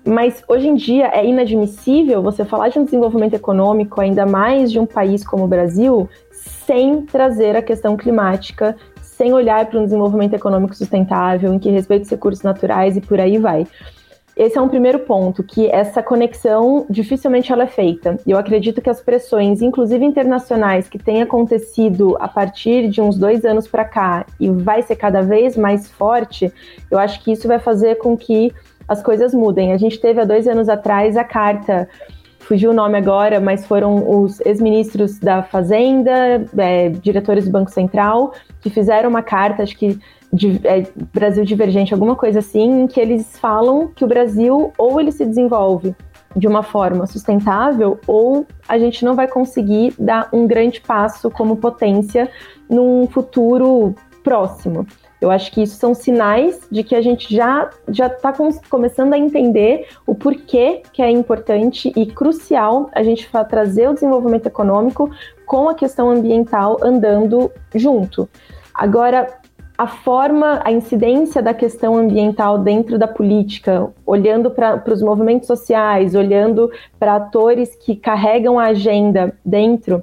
Mas 0.05 0.43
hoje 0.47 0.67
em 0.67 0.75
dia 0.75 1.07
é 1.07 1.25
inadmissível 1.25 2.21
você 2.21 2.43
falar 2.43 2.69
de 2.69 2.79
um 2.79 2.83
desenvolvimento 2.83 3.33
econômico, 3.33 4.01
ainda 4.01 4.25
mais 4.25 4.71
de 4.71 4.79
um 4.79 4.85
país 4.85 5.25
como 5.25 5.45
o 5.45 5.47
Brasil, 5.47 6.09
sem 6.31 7.01
trazer 7.03 7.55
a 7.55 7.61
questão 7.61 7.95
climática, 7.95 8.75
sem 9.01 9.33
olhar 9.33 9.65
para 9.65 9.79
um 9.79 9.85
desenvolvimento 9.85 10.33
econômico 10.33 10.75
sustentável, 10.75 11.53
em 11.53 11.59
que 11.59 11.69
respeita 11.69 12.03
os 12.03 12.09
recursos 12.09 12.43
naturais 12.43 12.97
e 12.97 13.01
por 13.01 13.19
aí 13.19 13.37
vai. 13.37 13.65
Esse 14.35 14.57
é 14.57 14.61
um 14.61 14.67
primeiro 14.67 14.99
ponto, 14.99 15.43
que 15.43 15.67
essa 15.67 16.01
conexão 16.01 16.87
dificilmente 16.89 17.51
ela 17.51 17.63
é 17.63 17.67
feita. 17.67 18.17
E 18.25 18.31
eu 18.31 18.37
acredito 18.37 18.81
que 18.81 18.89
as 18.89 18.99
pressões, 18.99 19.61
inclusive 19.61 20.03
internacionais, 20.03 20.89
que 20.89 20.97
têm 20.97 21.21
acontecido 21.21 22.17
a 22.19 22.27
partir 22.27 22.89
de 22.89 22.99
uns 22.99 23.15
dois 23.15 23.45
anos 23.45 23.67
para 23.67 23.85
cá 23.85 24.25
e 24.39 24.49
vai 24.49 24.81
ser 24.81 24.95
cada 24.95 25.21
vez 25.21 25.55
mais 25.55 25.89
forte, 25.89 26.51
eu 26.89 26.97
acho 26.97 27.23
que 27.23 27.31
isso 27.31 27.47
vai 27.47 27.59
fazer 27.59 27.95
com 27.99 28.17
que 28.17 28.51
as 28.87 29.03
coisas 29.03 29.33
mudem. 29.33 29.71
A 29.71 29.77
gente 29.77 29.99
teve 29.99 30.19
há 30.19 30.25
dois 30.25 30.47
anos 30.47 30.67
atrás 30.67 31.15
a 31.15 31.23
carta 31.23 31.87
fugiu 32.39 32.71
o 32.71 32.73
nome 32.73 32.97
agora, 32.97 33.39
mas 33.39 33.65
foram 33.65 34.21
os 34.21 34.41
ex-ministros 34.41 35.17
da 35.17 35.43
Fazenda, 35.43 36.45
é, 36.57 36.89
diretores 36.89 37.45
do 37.45 37.51
Banco 37.51 37.71
Central, 37.71 38.33
que 38.61 38.69
fizeram 38.69 39.09
uma 39.09 39.23
carta, 39.23 39.63
acho 39.63 39.77
que 39.77 39.97
é, 40.63 40.87
Brasil 41.13 41.45
Divergente, 41.45 41.93
alguma 41.93 42.15
coisa 42.15 42.39
assim, 42.39 42.83
em 42.83 42.87
que 42.87 42.99
eles 42.99 43.37
falam 43.37 43.87
que 43.87 44.03
o 44.03 44.07
Brasil 44.07 44.71
ou 44.77 44.99
ele 44.99 45.11
se 45.11 45.25
desenvolve 45.25 45.95
de 46.35 46.47
uma 46.47 46.63
forma 46.63 47.05
sustentável 47.05 47.99
ou 48.07 48.45
a 48.67 48.79
gente 48.79 49.05
não 49.05 49.15
vai 49.15 49.27
conseguir 49.27 49.93
dar 49.99 50.29
um 50.33 50.47
grande 50.47 50.81
passo 50.81 51.29
como 51.29 51.57
potência 51.57 52.29
num 52.67 53.07
futuro 53.07 53.93
próximo. 54.23 54.87
Eu 55.21 55.31
acho 55.31 55.51
que 55.51 55.61
isso 55.61 55.77
são 55.77 55.93
sinais 55.93 56.67
de 56.69 56.83
que 56.83 56.95
a 56.95 57.01
gente 57.01 57.33
já 57.33 57.69
já 57.87 58.07
está 58.07 58.33
começando 58.69 59.13
a 59.13 59.17
entender 59.17 59.87
o 60.05 60.13
porquê 60.13 60.81
que 60.91 61.01
é 61.01 61.09
importante 61.09 61.93
e 61.95 62.05
crucial 62.05 62.89
a 62.93 63.03
gente 63.03 63.29
trazer 63.47 63.89
o 63.89 63.93
desenvolvimento 63.93 64.47
econômico 64.47 65.09
com 65.45 65.69
a 65.69 65.75
questão 65.75 66.09
ambiental 66.09 66.77
andando 66.81 67.51
junto. 67.73 68.27
Agora, 68.73 69.27
a 69.83 69.87
forma, 69.87 70.61
a 70.63 70.71
incidência 70.71 71.41
da 71.41 71.53
questão 71.53 71.97
ambiental 71.97 72.57
dentro 72.57 72.97
da 72.97 73.05
política, 73.05 73.91
olhando 74.05 74.49
para 74.49 74.81
os 74.87 75.01
movimentos 75.01 75.45
sociais, 75.45 76.15
olhando 76.15 76.71
para 76.97 77.17
atores 77.17 77.75
que 77.75 77.93
carregam 77.93 78.57
a 78.57 78.67
agenda 78.67 79.37
dentro, 79.43 80.01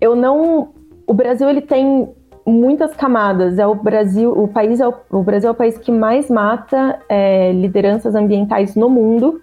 eu 0.00 0.16
não. 0.16 0.72
O 1.06 1.12
Brasil 1.12 1.46
ele 1.50 1.60
tem 1.60 2.08
muitas 2.46 2.96
camadas. 2.96 3.58
É 3.58 3.66
o 3.66 3.74
Brasil, 3.74 4.32
o 4.32 4.48
país 4.48 4.80
é 4.80 4.88
o, 4.88 4.94
o 5.10 5.22
Brasil 5.22 5.48
é 5.50 5.52
o 5.52 5.54
país 5.54 5.76
que 5.76 5.92
mais 5.92 6.30
mata 6.30 6.98
é, 7.06 7.52
lideranças 7.52 8.14
ambientais 8.14 8.74
no 8.74 8.88
mundo. 8.88 9.42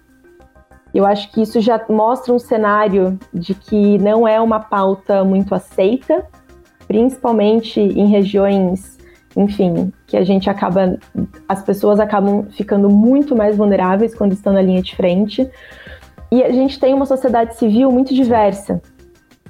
Eu 0.92 1.06
acho 1.06 1.30
que 1.30 1.42
isso 1.42 1.60
já 1.60 1.80
mostra 1.88 2.34
um 2.34 2.40
cenário 2.40 3.16
de 3.32 3.54
que 3.54 3.98
não 3.98 4.26
é 4.26 4.40
uma 4.40 4.58
pauta 4.58 5.22
muito 5.22 5.54
aceita, 5.54 6.26
principalmente 6.88 7.80
em 7.80 8.08
regiões 8.08 8.98
enfim, 9.36 9.92
que 10.06 10.16
a 10.16 10.24
gente 10.24 10.50
acaba, 10.50 10.98
as 11.48 11.62
pessoas 11.62 12.00
acabam 12.00 12.46
ficando 12.50 12.88
muito 12.88 13.36
mais 13.36 13.56
vulneráveis 13.56 14.14
quando 14.14 14.32
estão 14.32 14.52
na 14.52 14.62
linha 14.62 14.82
de 14.82 14.96
frente. 14.96 15.48
E 16.32 16.42
a 16.42 16.50
gente 16.50 16.78
tem 16.78 16.94
uma 16.94 17.06
sociedade 17.06 17.56
civil 17.56 17.90
muito 17.90 18.14
diversa. 18.14 18.80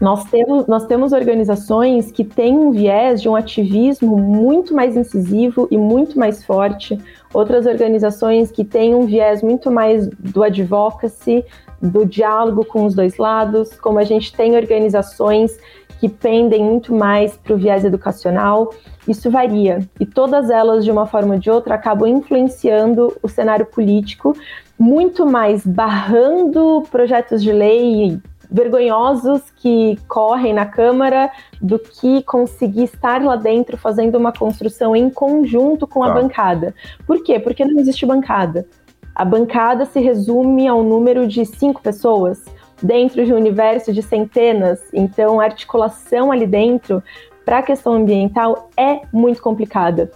Nós 0.00 0.24
temos, 0.24 0.66
nós 0.66 0.86
temos 0.86 1.12
organizações 1.12 2.10
que 2.10 2.24
têm 2.24 2.56
um 2.56 2.70
viés 2.70 3.20
de 3.20 3.28
um 3.28 3.36
ativismo 3.36 4.16
muito 4.16 4.74
mais 4.74 4.96
incisivo 4.96 5.68
e 5.70 5.76
muito 5.76 6.18
mais 6.18 6.42
forte, 6.42 6.98
outras 7.34 7.66
organizações 7.66 8.50
que 8.50 8.64
têm 8.64 8.94
um 8.94 9.04
viés 9.04 9.42
muito 9.42 9.70
mais 9.70 10.08
do 10.08 10.42
advocacy, 10.42 11.44
do 11.82 12.06
diálogo 12.06 12.64
com 12.64 12.86
os 12.86 12.94
dois 12.94 13.18
lados, 13.18 13.78
como 13.78 13.98
a 13.98 14.04
gente 14.04 14.34
tem 14.34 14.56
organizações 14.56 15.58
que 16.00 16.08
pendem 16.08 16.64
muito 16.64 16.94
mais 16.94 17.36
para 17.36 17.52
o 17.52 17.58
viés 17.58 17.84
educacional. 17.84 18.72
Isso 19.06 19.30
varia 19.30 19.80
e 20.00 20.06
todas 20.06 20.48
elas, 20.48 20.82
de 20.82 20.90
uma 20.90 21.06
forma 21.06 21.34
ou 21.34 21.38
de 21.38 21.50
outra, 21.50 21.74
acabam 21.74 22.08
influenciando 22.08 23.14
o 23.22 23.28
cenário 23.28 23.66
político, 23.66 24.34
muito 24.78 25.26
mais 25.26 25.64
barrando 25.66 26.82
projetos 26.90 27.42
de 27.42 27.52
lei 27.52 28.18
vergonhosos 28.50 29.42
que 29.56 29.96
correm 30.08 30.54
na 30.54 30.66
Câmara 30.66 31.30
do 31.60 31.78
que 31.78 32.22
conseguir 32.22 32.84
estar 32.84 33.22
lá 33.22 33.36
dentro 33.36 33.76
fazendo 33.76 34.16
uma 34.16 34.32
construção 34.32 34.96
em 34.96 35.08
conjunto 35.10 35.86
com 35.86 36.02
a 36.02 36.08
tá. 36.08 36.14
bancada. 36.14 36.74
Por 37.06 37.22
quê? 37.22 37.38
Porque 37.38 37.64
não 37.64 37.78
existe 37.78 38.06
bancada. 38.06 38.66
A 39.14 39.24
bancada 39.24 39.84
se 39.84 40.00
resume 40.00 40.66
ao 40.66 40.82
número 40.82 41.28
de 41.28 41.44
cinco 41.44 41.80
pessoas 41.82 42.42
dentro 42.82 43.24
de 43.24 43.32
um 43.32 43.36
universo 43.36 43.92
de 43.92 44.02
centenas, 44.02 44.80
então 44.92 45.40
a 45.40 45.44
articulação 45.44 46.32
ali 46.32 46.46
dentro 46.46 47.02
para 47.44 47.58
a 47.58 47.62
questão 47.62 47.94
ambiental 47.94 48.70
é 48.76 49.00
muito 49.12 49.42
complicada. 49.42 50.10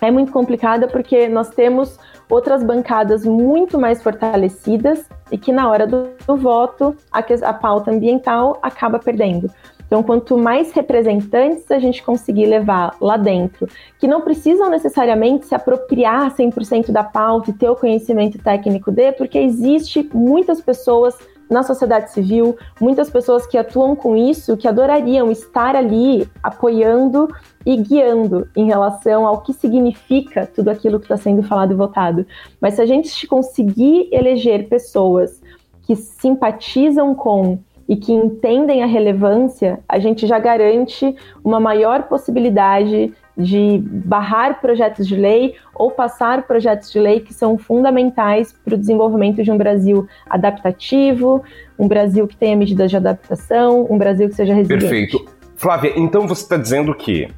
É 0.00 0.10
muito 0.10 0.30
complicada 0.30 0.86
porque 0.86 1.26
nós 1.28 1.48
temos 1.48 1.98
outras 2.28 2.62
bancadas 2.62 3.24
muito 3.24 3.78
mais 3.78 4.02
fortalecidas 4.02 5.08
e 5.30 5.38
que 5.38 5.52
na 5.52 5.70
hora 5.70 5.86
do, 5.86 6.10
do 6.26 6.36
voto 6.36 6.94
a, 7.10 7.20
a 7.20 7.52
pauta 7.54 7.90
ambiental 7.90 8.58
acaba 8.62 8.98
perdendo. 8.98 9.50
Então, 9.86 10.02
quanto 10.02 10.36
mais 10.36 10.72
representantes 10.72 11.70
a 11.70 11.78
gente 11.78 12.02
conseguir 12.02 12.46
levar 12.46 12.96
lá 13.00 13.16
dentro, 13.16 13.68
que 13.98 14.08
não 14.08 14.20
precisam 14.20 14.68
necessariamente 14.68 15.46
se 15.46 15.54
apropriar 15.54 16.34
100% 16.34 16.90
da 16.90 17.04
pauta 17.04 17.50
e 17.50 17.52
ter 17.52 17.68
o 17.68 17.76
conhecimento 17.76 18.36
técnico 18.38 18.90
de, 18.90 19.12
porque 19.12 19.38
existe 19.38 20.08
muitas 20.12 20.60
pessoas 20.60 21.14
na 21.50 21.62
sociedade 21.62 22.12
civil, 22.12 22.56
muitas 22.80 23.08
pessoas 23.08 23.46
que 23.46 23.56
atuam 23.56 23.94
com 23.94 24.16
isso, 24.16 24.56
que 24.56 24.66
adorariam 24.66 25.30
estar 25.30 25.76
ali 25.76 26.28
apoiando 26.42 27.28
e 27.64 27.76
guiando 27.76 28.48
em 28.56 28.66
relação 28.66 29.26
ao 29.26 29.42
que 29.42 29.52
significa 29.52 30.46
tudo 30.46 30.68
aquilo 30.68 30.98
que 30.98 31.06
está 31.06 31.16
sendo 31.16 31.42
falado 31.42 31.72
e 31.72 31.76
votado. 31.76 32.26
Mas 32.60 32.74
se 32.74 32.82
a 32.82 32.86
gente 32.86 33.26
conseguir 33.26 34.08
eleger 34.12 34.68
pessoas 34.68 35.40
que 35.82 35.94
simpatizam 35.94 37.14
com 37.14 37.58
e 37.88 37.96
que 37.96 38.12
entendem 38.12 38.82
a 38.82 38.86
relevância, 38.86 39.80
a 39.88 39.98
gente 39.98 40.26
já 40.26 40.38
garante 40.38 41.14
uma 41.44 41.60
maior 41.60 42.04
possibilidade 42.04 43.14
de 43.36 43.82
barrar 43.86 44.60
projetos 44.60 45.06
de 45.06 45.14
lei 45.14 45.54
ou 45.74 45.90
passar 45.90 46.46
projetos 46.46 46.90
de 46.90 46.98
lei 46.98 47.20
que 47.20 47.34
são 47.34 47.58
fundamentais 47.58 48.54
para 48.64 48.74
o 48.74 48.78
desenvolvimento 48.78 49.42
de 49.42 49.50
um 49.50 49.58
Brasil 49.58 50.08
adaptativo, 50.28 51.42
um 51.78 51.86
Brasil 51.86 52.26
que 52.26 52.36
tenha 52.36 52.56
medidas 52.56 52.90
de 52.90 52.96
adaptação, 52.96 53.86
um 53.90 53.98
Brasil 53.98 54.28
que 54.28 54.34
seja 54.34 54.54
resiliente. 54.54 54.86
Perfeito. 54.86 55.26
Flávia, 55.54 55.92
então 55.96 56.26
você 56.26 56.42
está 56.42 56.56
dizendo 56.56 56.94
que 56.94 57.28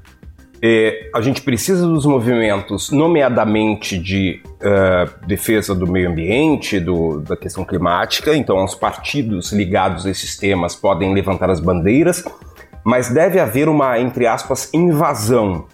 é, 0.61 1.11
a 1.14 1.20
gente 1.20 1.42
precisa 1.42 1.87
dos 1.87 2.04
movimentos, 2.04 2.90
nomeadamente 2.90 3.96
de 3.96 4.42
uh, 4.56 5.26
defesa 5.26 5.72
do 5.72 5.87
meio 5.87 6.11
ambiente, 6.11 6.80
do, 6.80 7.20
da 7.20 7.37
questão 7.37 7.64
climática, 7.64 8.34
então 8.34 8.64
os 8.64 8.74
partidos 8.74 9.52
ligados 9.52 10.04
a 10.04 10.11
esses 10.11 10.37
temas 10.37 10.74
podem 10.74 11.14
levantar 11.14 11.48
as 11.48 11.61
bandeiras, 11.61 12.24
mas 12.84 13.08
deve 13.08 13.38
haver 13.38 13.68
uma, 13.68 14.00
entre 14.00 14.26
aspas, 14.26 14.72
invasão 14.74 15.66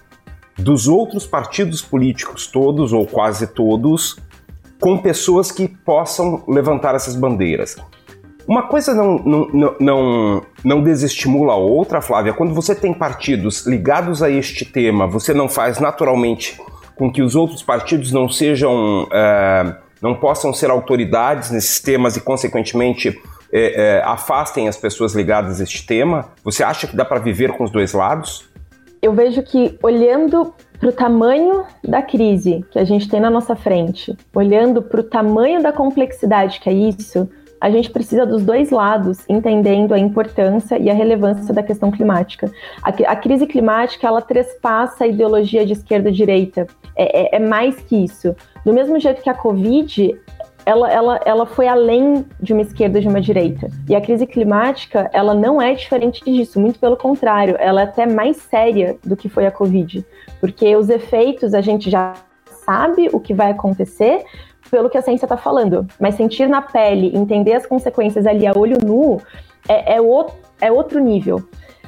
dos 0.59 0.87
outros 0.89 1.27
partidos 1.27 1.83
políticos 1.83 2.47
todos, 2.47 2.93
ou 2.93 3.07
quase 3.07 3.47
todos, 3.47 4.17
com 4.81 4.99
pessoas 4.99 5.51
que 5.51 5.67
possam 5.67 6.45
levantar 6.47 6.95
essas 6.95 7.17
bandeiras. 7.17 7.77
Uma 8.47 8.65
coisa 8.65 8.95
não, 8.95 9.19
não, 9.19 9.77
não, 9.81 10.43
não 10.63 10.83
desestimula 10.83 11.55
a 11.55 11.57
outra, 11.57 12.03
Flávia. 12.03 12.35
Quando 12.35 12.55
você 12.55 12.75
tem 12.75 12.93
partidos 12.93 13.67
ligados 13.67 14.23
a 14.23 14.31
este 14.31 14.67
tema, 14.67 15.07
você 15.07 15.33
não 15.33 15.49
faz 15.49 15.81
naturalmente 15.81 16.61
com 16.95 17.11
que 17.11 17.23
os 17.23 17.35
outros 17.35 17.63
partidos 17.63 18.13
não 18.13 18.29
sejam, 18.29 19.09
é, 19.11 19.75
não 20.01 20.15
possam 20.15 20.53
ser 20.53 20.71
autoridades 20.71 21.51
nesses 21.51 21.81
temas 21.81 22.17
e, 22.17 22.21
consequentemente, 22.21 23.19
é, 23.51 23.99
é, 23.99 24.03
afastem 24.05 24.69
as 24.69 24.77
pessoas 24.77 25.15
ligadas 25.15 25.61
a 25.61 25.65
este 25.65 25.87
tema? 25.87 26.29
Você 26.45 26.63
acha 26.63 26.87
que 26.87 26.95
dá 26.95 27.05
para 27.05 27.21
viver 27.21 27.53
com 27.53 27.65
os 27.65 27.71
dois 27.71 27.95
lados? 27.95 28.45
Eu 29.05 29.13
vejo 29.13 29.43
que 29.43 29.79
olhando 29.83 30.55
para 30.81 30.89
o 30.89 30.93
tamanho 30.93 31.65
da 31.87 32.01
crise 32.01 32.65
que 32.71 32.79
a 32.79 32.85
gente 32.85 33.07
tem 33.07 33.21
na 33.21 33.29
nossa 33.29 33.55
frente, 33.55 34.17
olhando 34.35 34.81
para 34.81 35.01
o 35.01 35.05
tamanho 35.05 35.63
da 35.63 35.73
complexidade 35.73 36.59
que 36.59 36.71
é 36.71 36.73
isso, 36.73 37.29
a 37.61 37.71
gente 37.71 37.91
precisa 37.91 38.25
dos 38.25 38.43
dois 38.43 38.71
lados, 38.71 39.19
entendendo 39.29 39.93
a 39.93 39.99
importância 39.99 40.79
e 40.79 40.89
a 40.91 40.95
relevância 40.95 41.53
da 41.53 41.63
questão 41.63 41.91
climática. 41.91 42.51
A, 42.83 42.89
a 42.89 43.17
crise 43.17 43.47
climática, 43.47 44.07
ela 44.07 44.23
trespassa 44.23 45.05
a 45.05 45.07
ideologia 45.07 45.67
de 45.67 45.75
esquerda 45.75 46.09
e 46.09 46.13
direita. 46.13 46.67
É, 46.97 47.37
é, 47.37 47.37
é 47.37 47.39
mais 47.39 47.77
que 47.77 48.05
isso. 48.05 48.35
Do 48.65 48.73
mesmo 48.73 48.99
jeito 48.99 49.23
que 49.23 49.31
a 49.31 49.35
Covid, 49.35 50.19
ela, 50.67 50.91
ela, 50.91 51.21
ela 51.25 51.47
foi 51.47 51.69
além 51.69 52.25
de 52.41 52.53
uma 52.53 52.63
esquerda 52.63 52.99
e 52.99 53.03
de 53.03 53.09
uma 53.09 53.21
direita. 53.21 53.69
E 53.89 53.95
a 53.95 54.01
crise 54.01 54.27
climática, 54.27 55.11
ela 55.13 55.35
não 55.35 55.61
é 55.61 55.75
diferente 55.75 56.23
disso, 56.25 56.61
muito 56.61 56.79
pelo 56.79 56.97
contrário, 56.97 57.57
ela 57.59 57.83
é 57.83 57.85
até 57.85 58.07
mais 58.07 58.37
séria 58.39 58.97
do 59.05 59.17
que 59.17 59.29
foi 59.29 59.47
a 59.47 59.51
Covid, 59.51 60.05
porque 60.41 60.75
os 60.77 60.89
efeitos 60.89 61.55
a 61.55 61.61
gente 61.61 61.91
já 61.91 62.15
sabe 62.65 63.09
o 63.13 63.21
que 63.21 63.35
vai 63.35 63.51
acontecer 63.51 64.25
pelo 64.71 64.89
que 64.89 64.97
a 64.97 65.03
ciência 65.03 65.27
está 65.27 65.37
falando, 65.37 65.87
mas 66.01 66.15
sentir 66.15 66.49
na 66.49 66.63
pele, 66.63 67.17
entender 67.17 67.53
as 67.53 67.67
consequências 67.67 68.27
ali 68.27 68.47
a 68.47 68.53
olho 68.57 68.79
nu, 68.85 69.21
é, 69.69 69.97
é, 69.97 70.01
o, 70.01 70.27
é 70.61 70.73
outro 70.73 70.99
nível. 70.99 71.43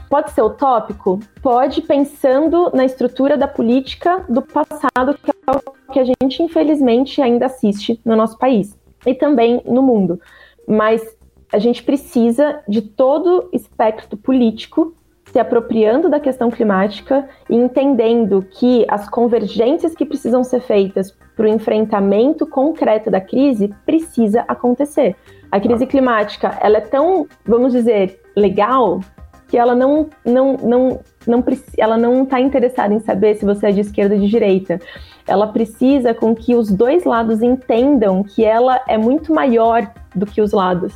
Pode 0.09 0.31
ser 0.31 0.43
utópico? 0.43 1.19
Pode, 1.43 1.83
pensando 1.83 2.71
na 2.73 2.85
estrutura 2.85 3.37
da 3.37 3.49
política 3.49 4.25
do 4.29 4.41
passado, 4.41 5.19
que 5.23 5.31
é 5.31 5.53
o 5.53 5.93
que 5.93 5.99
a 5.99 6.05
gente, 6.05 6.43
infelizmente, 6.43 7.21
ainda 7.21 7.47
assiste 7.47 8.01
no 8.05 8.15
nosso 8.15 8.39
país 8.39 8.79
e 9.05 9.15
também 9.15 9.63
no 9.65 9.83
mundo. 9.83 10.21
Mas 10.67 11.17
a 11.53 11.59
gente 11.59 11.83
precisa 11.83 12.61
de 12.69 12.83
todo 12.83 13.49
espectro 13.53 14.17
político 14.17 14.95
se 15.33 15.39
apropriando 15.39 16.09
da 16.09 16.21
questão 16.21 16.51
climática 16.51 17.29
e 17.51 17.57
entendendo 17.57 18.47
que 18.49 18.87
as 18.89 19.09
convergências 19.09 19.95
que 19.95 20.07
precisam 20.07 20.45
ser 20.45 20.61
feitas 20.61 21.15
para 21.37 21.47
o 21.47 21.49
enfrentamento 21.49 22.47
concreto 22.47 23.11
da 23.11 23.21
crise 23.21 23.75
precisa 23.85 24.45
acontecer. 24.49 25.17
A 25.51 25.61
crise 25.61 25.87
climática, 25.87 26.57
ela 26.61 26.79
é 26.79 26.81
tão, 26.81 27.27
vamos 27.45 27.73
dizer, 27.73 28.21
legal 28.37 29.01
que 29.49 29.57
ela 29.57 29.75
não, 29.75 30.09
não, 30.25 30.57
não, 30.57 31.01
não, 31.27 31.45
ela 31.79 31.97
não 31.97 32.25
está 32.25 32.41
interessada 32.41 32.93
em 32.93 33.01
saber 33.01 33.37
se 33.37 33.45
você 33.45 33.69
é 33.69 33.73
de 33.73 33.81
esquerda 33.81 34.15
ou 34.15 34.21
de 34.21 34.29
direita. 34.29 34.81
Ela 35.27 35.47
precisa 35.49 36.15
com 36.15 36.35
que 36.35 36.55
os 36.55 36.71
dois 36.71 37.05
lados 37.05 37.43
entendam 37.43 38.23
que 38.23 38.45
ela 38.45 38.81
é 38.89 38.97
muito 38.97 39.33
maior 39.33 39.91
do 40.15 40.27
que 40.27 40.41
os 40.41 40.53
lados, 40.53 40.95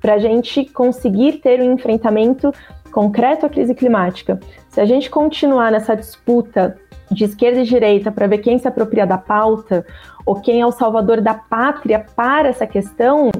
para 0.00 0.14
a 0.14 0.18
gente 0.18 0.64
conseguir 0.66 1.40
ter 1.40 1.60
um 1.60 1.72
enfrentamento 1.72 2.52
concreto 2.92 3.46
à 3.46 3.48
crise 3.48 3.74
climática. 3.74 4.38
Se 4.68 4.80
a 4.80 4.84
gente 4.84 5.10
continuar 5.10 5.72
nessa 5.72 5.94
disputa 5.94 6.76
de 7.10 7.24
esquerda 7.24 7.60
e 7.60 7.64
direita 7.64 8.12
para 8.12 8.26
ver 8.26 8.38
quem 8.38 8.58
se 8.58 8.68
apropria 8.68 9.06
da 9.06 9.18
pauta 9.18 9.84
ou 10.26 10.36
quem 10.36 10.60
é 10.60 10.66
o 10.66 10.72
salvador 10.72 11.20
da 11.20 11.34
pátria 11.34 12.04
para 12.14 12.48
essa 12.48 12.66
questão, 12.66 13.30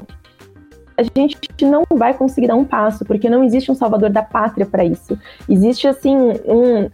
a 0.99 1.03
gente 1.03 1.37
não 1.61 1.83
vai 1.95 2.13
conseguir 2.13 2.47
dar 2.47 2.55
um 2.55 2.65
passo, 2.65 3.05
porque 3.05 3.29
não 3.29 3.41
existe 3.43 3.71
um 3.71 3.75
salvador 3.75 4.09
da 4.09 4.21
pátria 4.21 4.65
para 4.65 4.83
isso. 4.83 5.17
Existe, 5.47 5.87
assim, 5.87 6.15
um, 6.45 6.89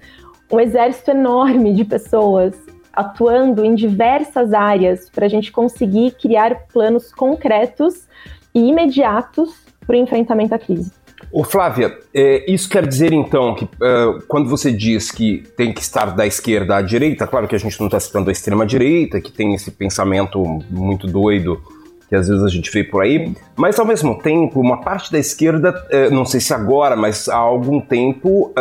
um 0.51 0.59
exército 0.59 1.09
enorme 1.09 1.73
de 1.73 1.83
pessoas 1.83 2.53
atuando 2.93 3.65
em 3.65 3.73
diversas 3.73 4.53
áreas 4.53 5.09
para 5.09 5.25
a 5.25 5.29
gente 5.29 5.51
conseguir 5.51 6.11
criar 6.11 6.67
planos 6.71 7.11
concretos 7.11 8.07
e 8.53 8.59
imediatos 8.59 9.65
para 9.85 9.95
o 9.95 9.99
enfrentamento 9.99 10.53
à 10.53 10.59
crise. 10.59 10.91
Ô 11.31 11.43
Flávia, 11.43 11.97
é, 12.13 12.49
isso 12.49 12.69
quer 12.69 12.85
dizer 12.87 13.11
então 13.11 13.55
que 13.55 13.65
uh, 13.65 14.23
quando 14.27 14.47
você 14.49 14.71
diz 14.71 15.11
que 15.11 15.43
tem 15.57 15.73
que 15.73 15.81
estar 15.81 16.15
da 16.15 16.27
esquerda 16.27 16.77
à 16.77 16.81
direita, 16.81 17.25
claro 17.25 17.47
que 17.47 17.55
a 17.55 17.59
gente 17.59 17.77
não 17.79 17.87
está 17.87 17.99
citando 17.99 18.29
a 18.29 18.31
extrema 18.31 18.65
direita, 18.65 19.19
que 19.19 19.31
tem 19.31 19.53
esse 19.55 19.71
pensamento 19.71 20.41
muito 20.69 21.07
doido 21.07 21.59
que 22.07 22.15
às 22.15 22.27
vezes 22.27 22.43
a 22.43 22.47
gente 22.47 22.71
vê 22.71 22.83
por 22.83 23.03
aí, 23.03 23.33
mas 23.55 23.79
ao 23.79 23.85
mesmo 23.85 24.17
tempo, 24.19 24.59
uma 24.59 24.81
parte 24.81 25.11
da 25.11 25.19
esquerda, 25.19 25.73
uh, 25.91 26.13
não 26.13 26.25
sei 26.25 26.39
se 26.39 26.53
agora, 26.53 26.95
mas 26.95 27.27
há 27.27 27.35
algum 27.35 27.79
tempo, 27.79 28.53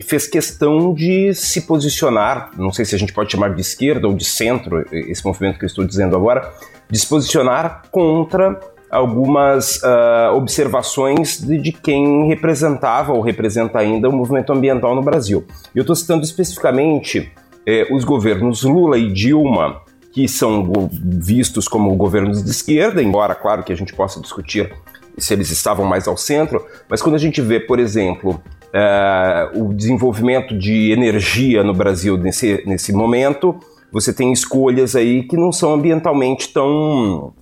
fez 0.00 0.26
questão 0.26 0.92
de 0.94 1.34
se 1.34 1.62
posicionar, 1.62 2.50
não 2.56 2.72
sei 2.72 2.84
se 2.84 2.94
a 2.94 2.98
gente 2.98 3.12
pode 3.12 3.30
chamar 3.32 3.54
de 3.54 3.60
esquerda 3.60 4.06
ou 4.06 4.14
de 4.14 4.24
centro, 4.24 4.84
esse 4.92 5.24
movimento 5.24 5.58
que 5.58 5.64
eu 5.64 5.68
estou 5.68 5.84
dizendo 5.84 6.16
agora, 6.16 6.52
de 6.90 6.98
se 6.98 7.06
posicionar 7.06 7.82
contra 7.90 8.58
algumas 8.92 9.76
uh, 9.76 10.34
observações 10.34 11.40
de, 11.40 11.56
de, 11.56 11.72
quem 11.72 12.28
representava 12.28 13.14
ou 13.14 13.22
representa 13.22 13.78
ainda 13.78 14.06
o 14.06 14.12
movimento 14.12 14.52
ambiental 14.52 14.94
no 14.94 15.02
Brasil. 15.02 15.46
Eu 15.74 15.80
estou 15.80 15.96
citando 15.96 16.22
especificamente 16.22 17.32
eh, 17.66 17.88
os 17.90 18.04
governos 18.04 18.62
Lula 18.64 18.98
e 18.98 19.10
Dilma, 19.10 19.80
que 20.12 20.28
são 20.28 20.70
vistos 20.92 21.66
como 21.66 21.94
governos 21.96 22.44
de 22.44 22.50
esquerda, 22.50 23.02
embora, 23.02 23.34
claro, 23.34 23.62
que 23.62 23.72
a 23.72 23.76
gente 23.76 23.94
possa 23.94 24.20
discutir 24.20 24.72
se 25.16 25.32
eles 25.32 25.50
estavam 25.50 25.84
mais 25.84 26.06
ao 26.06 26.16
centro, 26.16 26.64
mas 26.88 27.02
quando 27.02 27.14
a 27.14 27.18
gente 27.18 27.40
vê, 27.40 27.60
por 27.60 27.78
exemplo, 27.78 28.40
uh, 28.72 29.62
o 29.62 29.74
desenvolvimento 29.74 30.56
de 30.56 30.90
energia 30.90 31.62
no 31.62 31.74
Brasil 31.74 32.16
nesse, 32.16 32.62
nesse 32.66 32.92
momento, 32.92 33.58
você 33.90 34.12
tem 34.12 34.32
escolhas 34.32 34.96
aí 34.96 35.22
que 35.22 35.36
não 35.36 35.52
são 35.52 35.74
ambientalmente 35.74 36.52
tão 36.52 37.34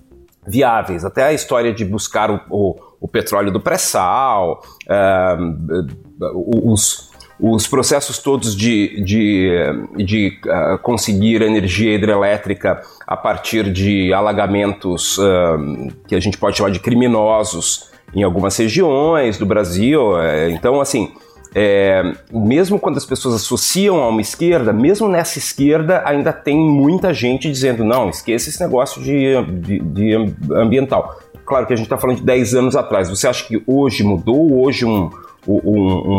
viáveis. 0.45 1.05
Até 1.05 1.25
a 1.25 1.33
história 1.33 1.73
de 1.73 1.85
buscar 1.85 2.29
o, 2.31 2.41
o, 2.49 2.75
o 3.01 3.07
petróleo 3.07 3.51
do 3.51 3.59
pré-sal, 3.59 4.61
uh, 4.89 6.71
os, 6.71 7.10
os 7.41 7.65
processos 7.65 8.19
todos 8.19 8.55
de, 8.55 9.03
de, 9.03 9.49
de 9.97 10.39
uh, 10.45 10.77
conseguir 10.77 11.41
energia 11.41 11.95
hidrelétrica 11.95 12.81
a 13.07 13.17
partir 13.17 13.71
de 13.73 14.13
alagamentos 14.13 15.17
uh, 15.17 15.91
que 16.07 16.13
a 16.13 16.19
gente 16.19 16.37
pode 16.37 16.57
chamar 16.57 16.69
de 16.69 16.79
criminosos 16.79 17.89
em 18.13 18.21
algumas 18.21 18.55
regiões 18.55 19.39
do 19.39 19.45
Brasil. 19.45 20.21
É, 20.21 20.51
então, 20.51 20.79
assim, 20.79 21.13
é, 21.55 22.13
mesmo 22.31 22.79
quando 22.79 22.97
as 22.97 23.05
pessoas 23.05 23.33
associam 23.35 24.03
a 24.03 24.09
uma 24.09 24.21
esquerda, 24.21 24.71
mesmo 24.71 25.07
nessa 25.07 25.39
esquerda 25.39 26.03
ainda 26.05 26.31
tem 26.31 26.57
muita 26.57 27.11
gente 27.11 27.49
dizendo 27.49 27.83
não, 27.83 28.09
esqueça 28.09 28.49
esse 28.49 28.61
negócio 28.61 29.01
de, 29.01 29.43
de, 29.59 29.79
de 29.79 30.33
ambiental. 30.53 31.19
Claro 31.43 31.65
que 31.65 31.73
a 31.73 31.75
gente 31.75 31.87
está 31.87 31.97
falando 31.97 32.17
de 32.17 32.23
10 32.23 32.53
anos 32.53 32.75
atrás. 32.75 33.09
Você 33.09 33.27
acha 33.27 33.45
que 33.45 33.63
hoje 33.65 34.03
mudou? 34.03 34.63
Hoje, 34.63 34.85
um, 34.85 35.09
um, 35.47 35.57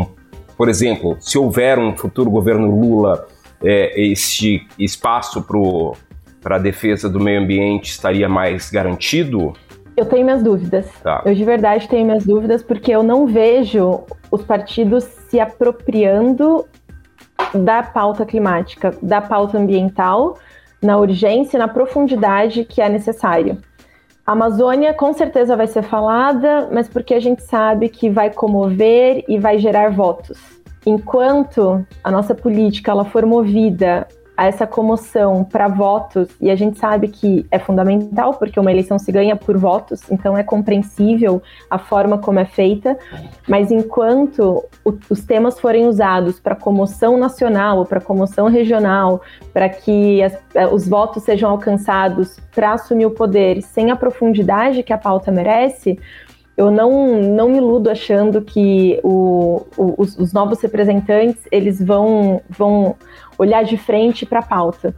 um 0.01 0.07
por 0.63 0.69
exemplo, 0.69 1.17
se 1.19 1.37
houver 1.37 1.77
um 1.77 1.97
futuro 1.97 2.31
governo 2.31 2.71
Lula, 2.71 3.27
é, 3.65 4.01
este 4.01 4.65
espaço 4.79 5.45
para 6.41 6.55
a 6.55 6.59
defesa 6.61 7.09
do 7.09 7.19
meio 7.19 7.41
ambiente 7.41 7.91
estaria 7.91 8.29
mais 8.29 8.71
garantido? 8.71 9.55
Eu 9.97 10.07
tenho 10.07 10.25
minhas 10.25 10.41
dúvidas. 10.41 10.87
Tá. 11.03 11.21
Eu 11.27 11.35
de 11.35 11.45
verdade 11.45 11.89
tenho 11.89 12.07
minhas 12.07 12.25
dúvidas 12.25 12.63
porque 12.63 12.93
eu 12.93 13.03
não 13.03 13.27
vejo 13.27 14.05
os 14.31 14.45
partidos 14.45 15.03
se 15.03 15.41
apropriando 15.41 16.65
da 17.53 17.83
pauta 17.83 18.25
climática, 18.25 18.97
da 19.03 19.21
pauta 19.21 19.59
ambiental, 19.59 20.39
na 20.81 20.97
urgência, 20.97 21.59
na 21.59 21.67
profundidade 21.67 22.65
que 22.65 22.81
é 22.81 22.89
necessário. 22.89 23.59
A 24.25 24.33
Amazônia 24.33 24.95
com 24.95 25.13
certeza 25.13 25.57
vai 25.57 25.67
ser 25.67 25.83
falada, 25.83 26.69
mas 26.71 26.89
porque 26.89 27.13
a 27.13 27.21
gente 27.21 27.43
sabe 27.43 27.89
que 27.89 28.09
vai 28.09 28.31
comover 28.31 29.25
e 29.27 29.37
vai 29.39 29.59
gerar 29.59 29.91
votos. 29.91 30.39
Enquanto 30.87 31.85
a 32.05 32.11
nossa 32.11 32.35
política 32.35 32.93
ela 32.93 33.05
for 33.05 33.27
movida 33.27 34.07
essa 34.37 34.67
comoção 34.67 35.45
para 35.45 35.69
votos, 35.69 36.29
e 36.41 36.51
a 36.51 36.57
gente 36.57 36.79
sabe 36.79 37.09
que 37.09 37.47
é 37.51 37.59
fundamental, 37.59 38.35
porque 38.35 38.59
uma 38.59 38.71
eleição 38.71 38.99
se 38.99 39.13
ganha 39.13 39.37
por 39.37 39.57
votos, 39.57 40.01
então 40.11 40.37
é 40.37 40.43
compreensível 40.43 41.43
a 41.71 41.79
forma 41.79 42.19
como 42.19 42.39
é 42.39 42.45
feita, 42.45 42.99
mas 43.47 43.71
enquanto 43.71 44.65
o, 44.85 44.95
os 45.11 45.25
temas 45.25 45.61
forem 45.61 45.87
usados 45.87 46.41
para 46.41 46.57
comoção 46.57 47.17
nacional 47.17 47.85
para 47.85 48.01
comoção 48.01 48.49
regional, 48.49 49.21
para 49.53 49.69
que 49.69 50.23
as, 50.23 50.39
eh, 50.55 50.67
os 50.67 50.89
votos 50.89 51.23
sejam 51.23 51.51
alcançados 51.51 52.39
para 52.55 52.73
assumir 52.73 53.07
o 53.07 53.11
poder 53.11 53.63
sem 53.63 53.91
a 53.91 53.97
profundidade 53.97 54.83
que 54.83 54.93
a 54.93 54.99
pauta 54.99 55.31
merece, 55.31 55.99
eu 56.63 56.71
não, 56.71 57.21
não 57.21 57.49
me 57.49 57.59
iludo 57.59 57.91
achando 57.91 58.41
que 58.41 59.01
o, 59.03 59.63
o, 59.77 59.95
os, 59.99 60.17
os, 60.17 60.33
novos 60.33 60.61
representantes 60.61 61.43
eles 61.51 61.83
vão, 61.83 62.41
vão 62.49 62.95
olhar 63.37 63.65
de 63.65 63.77
frente 63.77 64.25
para 64.25 64.39
a 64.39 64.47
pauta. 64.47 64.95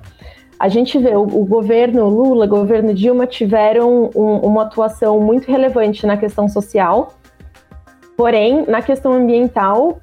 A 0.59 0.69
gente 0.69 0.99
vê 0.99 1.17
o, 1.17 1.23
o, 1.23 1.45
governo 1.47 2.07
Lula, 2.09 2.45
o 2.45 2.49
governo 2.49 2.93
Dilma 2.93 3.27
tiveram 3.27 4.11
um, 4.15 4.37
uma 4.41 4.63
atuação 4.65 5.19
muito 5.21 5.51
relevante 5.51 6.07
na 6.07 6.19
questão 6.19 6.49
social, 6.49 7.15
porém, 8.15 8.67
na 8.67 8.83
questão 8.83 9.13
ambiental, 9.13 9.99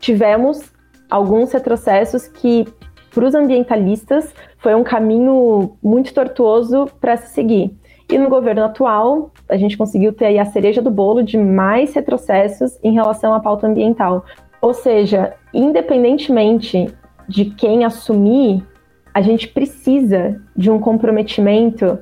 tivemos 0.00 0.72
alguns 1.10 1.52
retrocessos 1.52 2.26
que, 2.26 2.66
para 3.14 3.24
os 3.26 3.34
ambientalistas, 3.34 4.34
foi 4.58 4.74
um 4.74 4.82
caminho 4.82 5.76
muito 5.82 6.14
tortuoso 6.14 6.86
para 6.98 7.18
se 7.18 7.34
seguir. 7.34 7.70
E 8.08 8.18
no 8.18 8.28
governo 8.28 8.64
atual, 8.64 9.32
a 9.48 9.56
gente 9.56 9.76
conseguiu 9.76 10.12
ter 10.12 10.38
a 10.38 10.44
cereja 10.44 10.80
do 10.80 10.90
bolo 10.90 11.22
de 11.22 11.36
mais 11.36 11.92
retrocessos 11.94 12.78
em 12.82 12.92
relação 12.92 13.34
à 13.34 13.40
pauta 13.40 13.66
ambiental. 13.66 14.24
Ou 14.60 14.72
seja, 14.72 15.34
independentemente 15.52 16.88
de 17.28 17.46
quem 17.46 17.84
assumir, 17.84 18.64
a 19.12 19.20
gente 19.20 19.48
precisa 19.48 20.40
de 20.56 20.70
um 20.70 20.78
comprometimento 20.78 21.98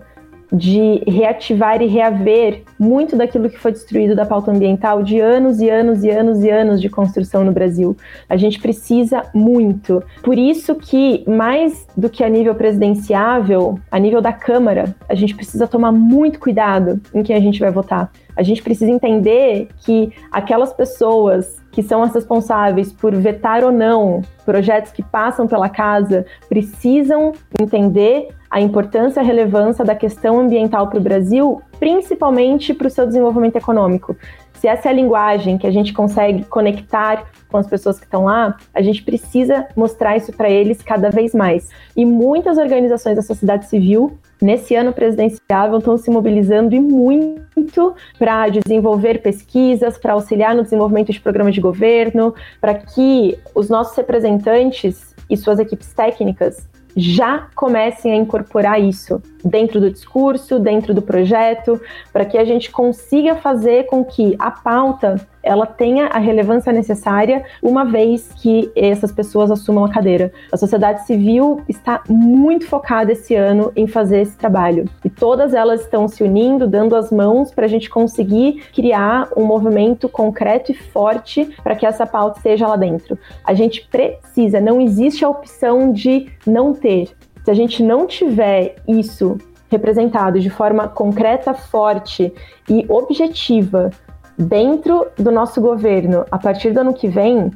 de 0.52 1.02
reativar 1.06 1.82
e 1.82 1.86
reaver 1.86 2.62
muito 2.78 3.16
daquilo 3.16 3.48
que 3.48 3.58
foi 3.58 3.72
destruído 3.72 4.14
da 4.14 4.24
pauta 4.24 4.50
ambiental 4.50 5.02
de 5.02 5.18
anos 5.20 5.60
e 5.60 5.68
anos 5.68 6.02
e 6.02 6.10
anos 6.10 6.42
e 6.42 6.50
anos 6.50 6.80
de 6.80 6.88
construção 6.88 7.44
no 7.44 7.52
Brasil. 7.52 7.96
A 8.28 8.36
gente 8.36 8.60
precisa 8.60 9.22
muito. 9.34 10.02
Por 10.22 10.38
isso 10.38 10.74
que, 10.74 11.24
mais 11.28 11.86
do 11.96 12.08
que 12.08 12.22
a 12.22 12.28
nível 12.28 12.54
presidenciável, 12.54 13.78
a 13.90 13.98
nível 13.98 14.20
da 14.20 14.32
Câmara, 14.32 14.94
a 15.08 15.14
gente 15.14 15.34
precisa 15.34 15.66
tomar 15.66 15.92
muito 15.92 16.38
cuidado 16.38 17.00
em 17.12 17.22
quem 17.22 17.36
a 17.36 17.40
gente 17.40 17.60
vai 17.60 17.70
votar. 17.70 18.10
A 18.36 18.42
gente 18.42 18.62
precisa 18.62 18.90
entender 18.90 19.68
que 19.78 20.12
aquelas 20.30 20.72
pessoas 20.72 21.62
que 21.74 21.82
são 21.82 22.04
as 22.04 22.14
responsáveis 22.14 22.92
por 22.92 23.12
vetar 23.16 23.64
ou 23.64 23.72
não 23.72 24.22
projetos 24.46 24.92
que 24.92 25.02
passam 25.02 25.48
pela 25.48 25.68
casa 25.68 26.24
precisam 26.48 27.32
entender 27.60 28.28
a 28.48 28.60
importância 28.60 29.18
e 29.18 29.22
a 29.22 29.26
relevância 29.26 29.84
da 29.84 29.96
questão 29.96 30.38
ambiental 30.38 30.88
para 30.88 31.00
o 31.00 31.02
Brasil, 31.02 31.60
principalmente 31.80 32.72
para 32.72 32.86
o 32.86 32.90
seu 32.90 33.04
desenvolvimento 33.04 33.56
econômico. 33.56 34.16
Se 34.64 34.68
essa 34.68 34.88
é 34.88 34.92
a 34.92 34.94
linguagem 34.94 35.58
que 35.58 35.66
a 35.66 35.70
gente 35.70 35.92
consegue 35.92 36.42
conectar 36.44 37.26
com 37.50 37.58
as 37.58 37.66
pessoas 37.66 37.98
que 37.98 38.06
estão 38.06 38.24
lá, 38.24 38.56
a 38.72 38.80
gente 38.80 39.02
precisa 39.02 39.68
mostrar 39.76 40.16
isso 40.16 40.32
para 40.32 40.48
eles 40.48 40.80
cada 40.80 41.10
vez 41.10 41.34
mais. 41.34 41.68
E 41.94 42.02
muitas 42.06 42.56
organizações 42.56 43.14
da 43.14 43.20
sociedade 43.20 43.66
civil 43.66 44.18
nesse 44.40 44.74
ano 44.74 44.90
presidencial 44.90 45.76
estão 45.76 45.98
se 45.98 46.10
mobilizando 46.10 46.74
e 46.74 46.80
muito 46.80 47.94
para 48.18 48.48
desenvolver 48.48 49.20
pesquisas, 49.20 49.98
para 49.98 50.14
auxiliar 50.14 50.54
no 50.54 50.62
desenvolvimento 50.62 51.12
de 51.12 51.20
programas 51.20 51.54
de 51.54 51.60
governo, 51.60 52.34
para 52.58 52.72
que 52.72 53.38
os 53.54 53.68
nossos 53.68 53.94
representantes 53.94 55.14
e 55.28 55.36
suas 55.36 55.58
equipes 55.58 55.92
técnicas 55.92 56.66
já 56.96 57.48
comecem 57.54 58.12
a 58.12 58.16
incorporar 58.16 58.80
isso 58.80 59.22
dentro 59.44 59.80
do 59.80 59.90
discurso, 59.90 60.58
dentro 60.58 60.94
do 60.94 61.02
projeto, 61.02 61.80
para 62.12 62.24
que 62.24 62.38
a 62.38 62.44
gente 62.44 62.70
consiga 62.70 63.34
fazer 63.36 63.86
com 63.86 64.04
que 64.04 64.36
a 64.38 64.50
pauta 64.50 65.26
ela 65.44 65.66
tenha 65.66 66.06
a 66.06 66.18
relevância 66.18 66.72
necessária 66.72 67.44
uma 67.62 67.84
vez 67.84 68.32
que 68.34 68.70
essas 68.74 69.12
pessoas 69.12 69.50
assumam 69.50 69.84
a 69.84 69.90
cadeira. 69.90 70.32
A 70.50 70.56
sociedade 70.56 71.06
civil 71.06 71.60
está 71.68 72.02
muito 72.08 72.66
focada 72.66 73.12
esse 73.12 73.34
ano 73.34 73.70
em 73.76 73.86
fazer 73.86 74.22
esse 74.22 74.36
trabalho 74.36 74.88
e 75.04 75.10
todas 75.10 75.54
elas 75.54 75.82
estão 75.82 76.08
se 76.08 76.24
unindo, 76.24 76.66
dando 76.66 76.96
as 76.96 77.12
mãos 77.12 77.52
para 77.52 77.66
a 77.66 77.68
gente 77.68 77.90
conseguir 77.90 78.64
criar 78.74 79.28
um 79.36 79.44
movimento 79.44 80.08
concreto 80.08 80.72
e 80.72 80.74
forte 80.74 81.54
para 81.62 81.76
que 81.76 81.86
essa 81.86 82.06
pauta 82.06 82.38
esteja 82.38 82.66
lá 82.66 82.76
dentro. 82.76 83.18
A 83.44 83.54
gente 83.54 83.86
precisa, 83.88 84.60
não 84.60 84.80
existe 84.80 85.24
a 85.24 85.28
opção 85.28 85.92
de 85.92 86.28
não 86.46 86.72
ter. 86.72 87.10
Se 87.44 87.50
a 87.50 87.54
gente 87.54 87.82
não 87.82 88.06
tiver 88.06 88.76
isso 88.88 89.36
representado 89.70 90.38
de 90.40 90.48
forma 90.48 90.88
concreta, 90.88 91.52
forte 91.52 92.32
e 92.68 92.86
objetiva 92.88 93.90
dentro 94.38 95.06
do 95.16 95.30
nosso 95.30 95.60
governo 95.60 96.24
a 96.30 96.38
partir 96.38 96.72
do 96.72 96.80
ano 96.80 96.94
que 96.94 97.08
vem, 97.08 97.50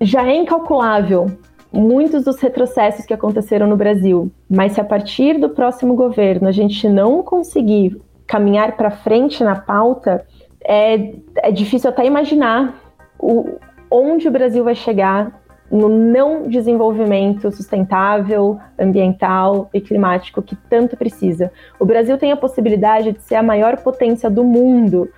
já 0.00 0.26
é 0.26 0.34
incalculável 0.34 1.26
muitos 1.72 2.24
dos 2.24 2.38
retrocessos 2.40 3.06
que 3.06 3.14
aconteceram 3.14 3.66
no 3.66 3.76
Brasil. 3.76 4.30
Mas 4.48 4.72
se 4.72 4.80
a 4.80 4.84
partir 4.84 5.38
do 5.38 5.50
próximo 5.50 5.94
governo 5.94 6.48
a 6.48 6.52
gente 6.52 6.88
não 6.88 7.22
conseguir 7.22 8.00
caminhar 8.26 8.76
para 8.76 8.90
frente 8.90 9.42
na 9.42 9.56
pauta, 9.56 10.24
é, 10.64 11.14
é 11.36 11.50
difícil 11.50 11.90
até 11.90 12.04
imaginar 12.04 12.74
o, 13.18 13.58
onde 13.90 14.28
o 14.28 14.30
Brasil 14.30 14.62
vai 14.64 14.74
chegar 14.74 15.40
no 15.70 15.88
não 15.88 16.48
desenvolvimento 16.48 17.50
sustentável, 17.50 18.58
ambiental 18.78 19.70
e 19.72 19.80
climático 19.80 20.42
que 20.42 20.54
tanto 20.54 20.98
precisa. 20.98 21.50
O 21.80 21.86
Brasil 21.86 22.18
tem 22.18 22.30
a 22.30 22.36
possibilidade 22.36 23.12
de 23.12 23.22
ser 23.22 23.36
a 23.36 23.42
maior 23.42 23.78
potência 23.78 24.28
do 24.28 24.44
mundo 24.44 25.08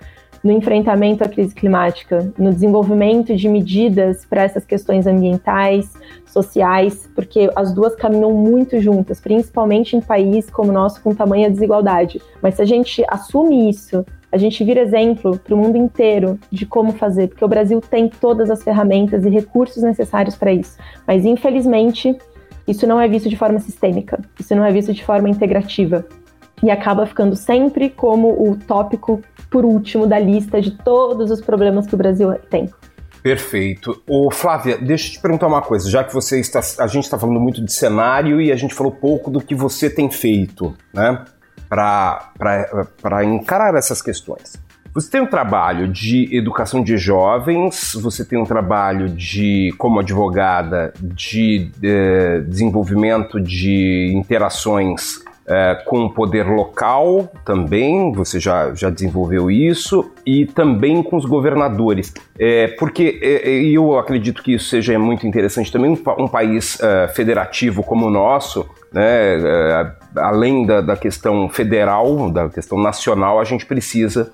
no 0.45 0.51
enfrentamento 0.51 1.23
à 1.23 1.27
crise 1.27 1.55
climática, 1.55 2.31
no 2.37 2.53
desenvolvimento 2.53 3.35
de 3.35 3.49
medidas 3.49 4.25
para 4.25 4.43
essas 4.43 4.63
questões 4.63 5.07
ambientais, 5.07 5.91
sociais, 6.23 7.09
porque 7.15 7.49
as 7.55 7.73
duas 7.73 7.95
caminham 7.95 8.31
muito 8.31 8.79
juntas, 8.79 9.19
principalmente 9.19 9.97
em 9.97 10.01
países 10.01 10.51
como 10.51 10.69
o 10.69 10.71
nosso 10.71 11.01
com 11.01 11.15
tamanha 11.15 11.49
desigualdade. 11.49 12.21
Mas 12.43 12.53
se 12.53 12.61
a 12.61 12.65
gente 12.65 13.03
assume 13.07 13.67
isso, 13.71 14.05
a 14.31 14.37
gente 14.37 14.63
vira 14.63 14.81
exemplo 14.81 15.39
para 15.39 15.55
o 15.55 15.57
mundo 15.57 15.77
inteiro 15.77 16.39
de 16.51 16.63
como 16.63 16.91
fazer, 16.91 17.29
porque 17.29 17.43
o 17.43 17.47
Brasil 17.47 17.81
tem 17.81 18.07
todas 18.07 18.51
as 18.51 18.61
ferramentas 18.61 19.25
e 19.25 19.29
recursos 19.29 19.81
necessários 19.81 20.35
para 20.35 20.53
isso. 20.53 20.77
Mas 21.07 21.25
infelizmente, 21.25 22.15
isso 22.67 22.85
não 22.85 23.01
é 23.01 23.07
visto 23.07 23.29
de 23.29 23.35
forma 23.35 23.57
sistêmica, 23.57 24.19
isso 24.39 24.55
não 24.55 24.63
é 24.63 24.71
visto 24.71 24.93
de 24.93 25.03
forma 25.03 25.27
integrativa 25.27 26.05
e 26.65 26.71
acaba 26.71 27.05
ficando 27.05 27.35
sempre 27.35 27.91
como 27.91 28.49
o 28.49 28.55
tópico 28.55 29.21
por 29.51 29.63
último 29.63 30.07
da 30.07 30.17
lista 30.17 30.59
de 30.59 30.71
todos 30.71 31.29
os 31.29 31.39
problemas 31.39 31.85
que 31.85 31.93
o 31.93 31.97
Brasil 31.97 32.33
tem. 32.49 32.71
Perfeito. 33.21 34.01
Ô, 34.07 34.31
Flávia, 34.31 34.79
deixa 34.79 35.07
eu 35.07 35.11
te 35.13 35.19
perguntar 35.19 35.45
uma 35.45 35.61
coisa, 35.61 35.87
já 35.89 36.03
que 36.03 36.11
você 36.11 36.39
está, 36.39 36.61
a 36.79 36.87
gente 36.87 37.03
está 37.03 37.19
falando 37.19 37.39
muito 37.39 37.63
de 37.63 37.71
cenário 37.71 38.41
e 38.41 38.51
a 38.51 38.55
gente 38.55 38.73
falou 38.73 38.91
pouco 38.91 39.29
do 39.29 39.39
que 39.39 39.53
você 39.53 39.91
tem 39.91 40.09
feito, 40.09 40.75
né, 40.91 41.23
para 41.69 43.23
encarar 43.23 43.75
essas 43.75 44.01
questões. 44.01 44.53
Você 44.91 45.11
tem 45.11 45.21
um 45.21 45.27
trabalho 45.27 45.87
de 45.87 46.35
educação 46.35 46.81
de 46.83 46.97
jovens, 46.97 47.93
você 47.95 48.25
tem 48.25 48.39
um 48.39 48.45
trabalho 48.45 49.09
de, 49.09 49.71
como 49.77 49.99
advogada, 49.99 50.93
de, 50.99 51.69
de 51.79 51.87
eh, 51.87 52.39
desenvolvimento 52.47 53.39
de 53.39 54.13
interações 54.15 55.23
é, 55.47 55.75
com 55.85 56.05
o 56.05 56.09
poder 56.09 56.47
local 56.47 57.29
também, 57.45 58.11
você 58.11 58.39
já, 58.39 58.73
já 58.73 58.89
desenvolveu 58.89 59.51
isso, 59.51 60.11
e 60.25 60.45
também 60.45 61.03
com 61.03 61.15
os 61.15 61.25
governadores. 61.25 62.13
É, 62.39 62.67
porque 62.79 63.19
é, 63.21 63.49
é 63.49 63.63
eu 63.63 63.97
acredito 63.97 64.41
que 64.41 64.53
isso 64.53 64.69
seja 64.69 64.97
muito 64.97 65.27
interessante 65.27 65.71
também, 65.71 65.91
um, 65.91 66.23
um 66.23 66.27
país 66.27 66.81
é, 66.81 67.07
federativo 67.09 67.83
como 67.83 68.07
o 68.07 68.09
nosso, 68.09 68.65
né, 68.91 69.35
é, 69.37 69.91
além 70.17 70.65
da, 70.65 70.81
da 70.81 70.97
questão 70.97 71.47
federal, 71.49 72.29
da 72.31 72.49
questão 72.49 72.81
nacional, 72.81 73.39
a 73.39 73.43
gente 73.43 73.65
precisa 73.65 74.31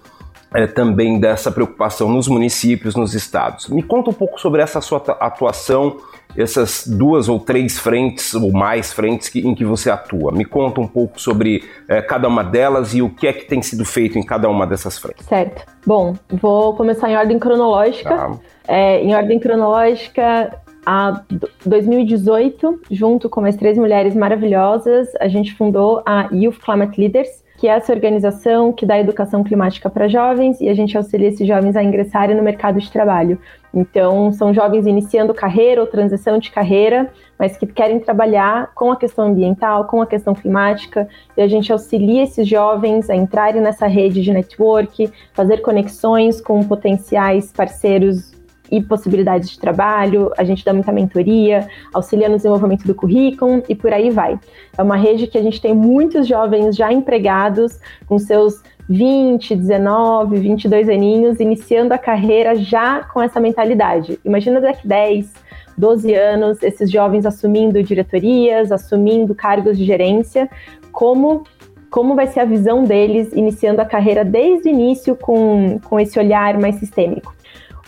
é, 0.54 0.68
também 0.68 1.20
dessa 1.20 1.52
preocupação 1.52 2.10
nos 2.10 2.28
municípios, 2.28 2.96
nos 2.96 3.14
estados. 3.14 3.68
Me 3.68 3.82
conta 3.82 4.10
um 4.10 4.14
pouco 4.14 4.40
sobre 4.40 4.62
essa 4.62 4.82
sua 4.82 5.04
atuação, 5.20 5.98
essas 6.38 6.88
duas 6.88 7.28
ou 7.30 7.40
três 7.40 7.80
frentes 7.80 8.34
ou 8.34 8.52
mais 8.52 8.94
frentes 8.94 9.30
que, 9.30 9.40
em 9.40 9.54
que 9.56 9.66
você 9.66 9.90
atua. 9.90 10.32
Me 10.32 10.46
conta 10.46 10.82
um 10.82 10.88
pouco 10.88 11.20
sobre 11.20 11.64
é, 11.88 12.02
cada 12.02 12.28
uma 12.28 12.44
delas 12.44 12.94
e 12.94 13.02
o 13.02 13.10
que 13.10 13.28
é 13.28 13.34
que 13.34 13.46
tem 13.46 13.62
sido 13.62 13.86
feito 13.86 14.18
em 14.18 14.24
cada 14.24 14.50
uma 14.50 14.66
dessas 14.66 14.98
frentes. 14.98 15.26
Certo. 15.26 15.66
Bom, 15.86 16.16
vou 16.30 16.76
começar 16.76 17.10
em 17.10 17.16
ordem 17.16 17.40
cronológica. 17.40 18.10
Tá. 18.10 18.40
É, 18.68 19.02
em 19.02 19.14
ordem 19.16 19.40
cronológica, 19.40 20.62
a 20.86 21.22
2018, 21.66 22.82
junto 22.90 23.30
com 23.30 23.42
mais 23.42 23.56
três 23.56 23.78
mulheres 23.78 24.16
maravilhosas, 24.16 25.10
a 25.20 25.28
gente 25.28 25.54
fundou 25.54 26.02
a 26.06 26.28
Youth 26.32 26.60
Climate 26.64 27.00
Leaders, 27.00 27.44
que 27.62 27.68
é 27.68 27.74
essa 27.74 27.94
organização 27.94 28.74
que 28.74 28.88
dá 28.88 28.98
educação 28.98 29.44
climática 29.44 29.88
para 29.88 30.08
jovens 30.08 30.60
e 30.60 30.68
a 30.68 30.74
gente 30.74 30.98
auxilia 30.98 31.28
esses 31.28 31.48
jovens 31.48 31.76
a 31.76 31.84
ingressarem 31.84 32.36
no 32.36 32.42
mercado 32.42 32.80
de 32.80 32.92
trabalho. 32.92 33.38
Então, 33.72 34.34
são 34.34 34.52
jovens 34.52 34.88
iniciando 34.88 35.32
carreira 35.32 35.80
ou 35.80 35.86
transição 35.86 36.40
de 36.40 36.50
carreira, 36.50 37.12
mas 37.38 37.56
que 37.58 37.68
querem 37.68 38.00
trabalhar 38.00 38.72
com 38.74 38.92
a 38.92 38.96
questão 38.96 39.28
ambiental, 39.28 39.86
com 39.86 40.02
a 40.02 40.08
questão 40.08 40.34
climática, 40.34 41.08
e 41.38 41.42
a 41.44 41.48
gente 41.48 41.72
auxilia 41.72 42.24
esses 42.24 42.48
jovens 42.48 43.12
a 43.12 43.16
entrarem 43.16 43.62
nessa 43.62 43.86
rede 43.86 44.24
de 44.24 44.34
network, 44.34 45.14
fazer 45.32 45.58
conexões 45.62 46.42
com 46.42 46.64
potenciais 46.64 47.54
parceiros 47.54 48.31
e 48.72 48.82
possibilidades 48.82 49.50
de 49.50 49.60
trabalho, 49.60 50.32
a 50.38 50.44
gente 50.44 50.64
dá 50.64 50.74
muita 50.74 50.92
mentoria, 50.92 51.68
auxilia 51.94 52.30
no 52.30 52.38
desenvolvimento 52.38 52.88
do 52.88 52.96
currículo 52.96 53.62
e 53.68 53.76
por 53.76 53.92
aí 53.92 54.10
vai. 54.10 54.40
É 54.78 54.82
uma 54.82 54.96
rede 54.96 55.28
que 55.28 55.38
a 55.38 55.42
gente 55.42 55.62
tem 55.62 55.76
muitos 55.76 56.26
jovens 56.26 56.76
já 56.76 56.92
empregados 56.92 57.78
com 58.08 58.18
seus 58.18 58.64
20, 58.88 59.56
19, 59.56 60.38
22 60.38 60.90
aninhos, 60.90 61.40
iniciando 61.40 61.94
a 61.94 61.98
carreira 61.98 62.56
já 62.56 63.04
com 63.04 63.22
essa 63.22 63.40
mentalidade. 63.40 64.20
Imagina 64.24 64.62
daqui 64.62 64.88
10, 64.88 65.32
12 65.78 66.14
anos, 66.14 66.64
esses 66.64 66.90
jovens 66.90 67.26
assumindo 67.26 67.82
diretorias, 67.84 68.72
assumindo 68.72 69.36
cargos 69.36 69.78
de 69.78 69.86
gerência, 69.86 70.50
como 70.92 71.44
como 71.90 72.16
vai 72.16 72.26
ser 72.26 72.40
a 72.40 72.46
visão 72.46 72.86
deles 72.86 73.34
iniciando 73.34 73.82
a 73.82 73.86
carreira 73.86 74.24
desde 74.24 74.70
o 74.70 74.72
início 74.72 75.14
com, 75.14 75.78
com 75.84 76.00
esse 76.00 76.18
olhar 76.18 76.58
mais 76.58 76.76
sistêmico. 76.76 77.36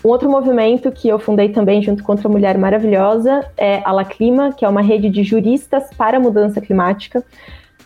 Um 0.04 0.10
outro 0.10 0.30
movimento 0.30 0.92
que 0.92 1.08
eu 1.08 1.18
fundei 1.18 1.50
também 1.50 1.82
junto 1.82 2.04
com 2.04 2.12
outra 2.12 2.28
mulher 2.28 2.58
maravilhosa 2.58 3.46
é 3.58 3.82
a 3.86 3.92
La 3.94 4.04
Clima, 4.04 4.52
que 4.52 4.66
é 4.66 4.68
uma 4.70 4.82
rede 4.82 5.10
de 5.10 5.24
juristas 5.24 5.90
para 5.98 6.18
a 6.18 6.20
mudança 6.20 6.60
climática. 6.60 7.24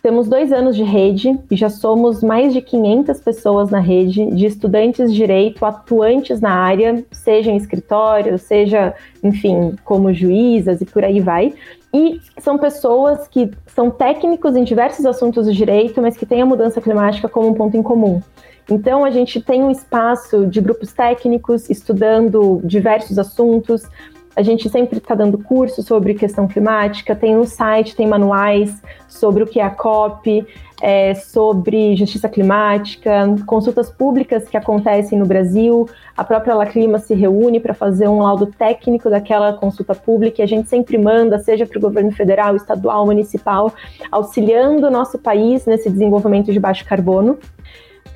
Temos 0.02 0.28
dois 0.28 0.52
anos 0.52 0.76
de 0.76 0.84
rede 0.84 1.38
e 1.52 1.56
já 1.56 1.70
somos 1.70 2.24
mais 2.24 2.54
de 2.54 2.62
500 2.62 3.20
pessoas 3.20 3.70
na 3.70 3.80
rede, 3.80 4.26
de 4.32 4.46
estudantes 4.48 5.12
de 5.12 5.18
direito 5.18 5.64
atuantes 5.64 6.42
na 6.42 6.52
área, 6.52 7.04
seja 7.12 7.52
em 7.52 7.58
escritório, 7.58 8.40
seja, 8.40 8.96
enfim, 9.24 9.76
como 9.84 10.12
juízas 10.12 10.82
e 10.82 10.86
por 10.86 11.04
aí 11.04 11.20
vai. 11.20 11.54
E 11.94 12.20
são 12.40 12.58
pessoas 12.58 13.28
que 13.28 13.52
são 13.68 13.92
técnicos 13.92 14.56
em 14.56 14.64
diversos 14.64 15.06
assuntos 15.06 15.46
do 15.46 15.54
direito, 15.54 16.02
mas 16.02 16.18
que 16.18 16.26
têm 16.26 16.42
a 16.42 16.46
mudança 16.46 16.82
climática 16.82 17.30
como 17.30 17.50
um 17.50 17.54
ponto 17.54 17.78
em 17.78 17.84
comum. 17.84 18.22
Então, 18.70 19.06
a 19.06 19.12
gente 19.12 19.42
tem 19.42 19.64
um 19.64 19.72
espaço 19.72 20.46
de 20.46 20.60
grupos 20.60 20.92
técnicos 20.92 21.70
estudando 21.70 22.60
diversos 22.64 23.18
assuntos. 23.18 23.84
A 24.36 24.42
gente 24.42 24.70
sempre 24.70 24.98
está 24.98 25.16
dando 25.16 25.38
cursos 25.38 25.86
sobre 25.86 26.14
questão 26.14 26.48
climática, 26.48 27.16
tem 27.16 27.36
um 27.36 27.46
site, 27.46 27.96
tem 27.96 28.06
manuais 28.06 28.82
sobre 29.08 29.42
o 29.42 29.48
que 29.48 29.60
é 29.60 29.64
a 29.64 29.70
COP, 29.70 30.46
é, 30.82 31.16
sobre 31.16 31.96
justiça 31.96 32.30
climática, 32.30 33.36
consultas 33.48 33.90
públicas 33.90 34.48
que 34.48 34.58
acontecem 34.58 35.18
no 35.18 35.26
Brasil. 35.26 35.90
A 36.16 36.24
própria 36.24 36.54
Laclima 36.54 37.00
se 37.00 37.16
reúne 37.16 37.60
para 37.60 37.74
fazer 37.74 38.08
um 38.08 38.20
laudo 38.20 38.46
técnico 38.46 39.10
daquela 39.10 39.54
consulta 39.54 39.96
pública 39.96 40.42
e 40.42 40.44
a 40.44 40.48
gente 40.48 40.70
sempre 40.70 40.98
manda, 40.98 41.40
seja 41.40 41.66
para 41.66 41.78
o 41.78 41.82
governo 41.82 42.12
federal, 42.12 42.56
estadual, 42.56 43.06
municipal, 43.06 43.74
auxiliando 44.12 44.88
o 44.88 44.92
nosso 44.92 45.18
país 45.18 45.66
nesse 45.66 45.90
desenvolvimento 45.90 46.52
de 46.52 46.60
baixo 46.60 46.86
carbono. 46.86 47.40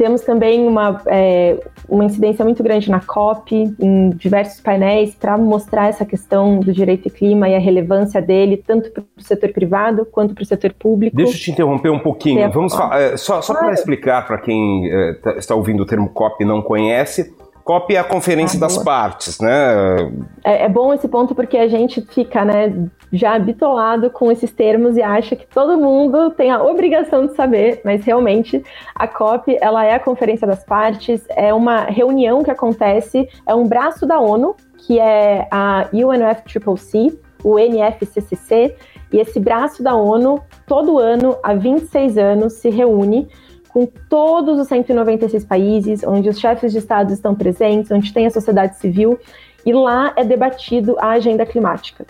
Temos 0.01 0.21
também 0.21 0.67
uma, 0.67 0.99
é, 1.05 1.59
uma 1.87 2.03
incidência 2.03 2.43
muito 2.43 2.63
grande 2.63 2.89
na 2.89 2.99
COP, 3.01 3.71
em 3.79 4.09
diversos 4.09 4.59
painéis, 4.59 5.13
para 5.13 5.37
mostrar 5.37 5.89
essa 5.89 6.03
questão 6.03 6.59
do 6.59 6.73
direito 6.73 7.07
e 7.07 7.11
clima 7.11 7.47
e 7.47 7.53
a 7.53 7.59
relevância 7.59 8.19
dele, 8.19 8.57
tanto 8.57 8.89
para 8.89 9.03
o 9.15 9.21
setor 9.21 9.53
privado 9.53 10.03
quanto 10.03 10.33
para 10.33 10.41
o 10.41 10.45
setor 10.45 10.73
público. 10.73 11.15
Deixa 11.15 11.33
eu 11.33 11.39
te 11.39 11.51
interromper 11.51 11.91
um 11.91 11.99
pouquinho. 11.99 12.51
Vamos 12.51 12.73
falar, 12.73 12.99
é, 12.99 13.15
só, 13.15 13.43
só 13.43 13.53
para 13.53 13.73
explicar 13.73 14.25
para 14.25 14.39
quem 14.39 14.91
é, 14.91 15.13
tá, 15.21 15.33
está 15.33 15.53
ouvindo 15.53 15.83
o 15.83 15.85
termo 15.85 16.09
COP 16.09 16.43
e 16.43 16.47
não 16.47 16.63
conhece, 16.63 17.35
COP 17.71 17.95
é 17.95 17.99
a 17.99 18.03
conferência 18.03 18.57
ah, 18.57 18.59
das 18.59 18.73
boa. 18.73 18.83
partes, 18.83 19.39
né? 19.39 20.11
É, 20.43 20.65
é, 20.65 20.69
bom 20.69 20.93
esse 20.93 21.07
ponto 21.07 21.33
porque 21.33 21.57
a 21.57 21.69
gente 21.69 22.01
fica, 22.01 22.43
né, 22.43 22.73
já 23.13 23.33
habituado 23.35 24.09
com 24.09 24.29
esses 24.29 24.51
termos 24.51 24.97
e 24.97 25.01
acha 25.01 25.37
que 25.37 25.47
todo 25.47 25.77
mundo 25.77 26.31
tem 26.31 26.51
a 26.51 26.61
obrigação 26.61 27.27
de 27.27 27.33
saber, 27.33 27.79
mas 27.85 28.03
realmente 28.03 28.61
a 28.93 29.07
COP, 29.07 29.57
ela 29.61 29.85
é 29.85 29.93
a 29.93 29.99
conferência 29.99 30.45
das 30.45 30.65
partes, 30.65 31.23
é 31.29 31.53
uma 31.53 31.83
reunião 31.85 32.43
que 32.43 32.51
acontece, 32.51 33.29
é 33.47 33.55
um 33.55 33.65
braço 33.65 34.05
da 34.05 34.19
ONU, 34.19 34.53
que 34.79 34.99
é 34.99 35.47
a 35.49 35.87
UNFCCC, 35.93 37.17
o 37.41 37.57
NFCCC, 37.57 38.75
e 39.13 39.17
esse 39.17 39.39
braço 39.39 39.81
da 39.81 39.95
ONU, 39.95 40.41
todo 40.67 40.99
ano, 40.99 41.37
há 41.41 41.53
26 41.53 42.17
anos, 42.17 42.53
se 42.53 42.69
reúne 42.69 43.29
com 43.73 43.85
todos 43.85 44.59
os 44.59 44.67
196 44.67 45.45
países, 45.45 46.03
onde 46.03 46.29
os 46.29 46.39
chefes 46.39 46.71
de 46.71 46.79
Estado 46.79 47.13
estão 47.13 47.33
presentes, 47.33 47.91
onde 47.91 48.13
tem 48.13 48.25
a 48.25 48.31
sociedade 48.31 48.77
civil, 48.77 49.17
e 49.65 49.71
lá 49.73 50.13
é 50.15 50.23
debatido 50.23 50.95
a 50.99 51.11
agenda 51.11 51.45
climática. 51.45 52.05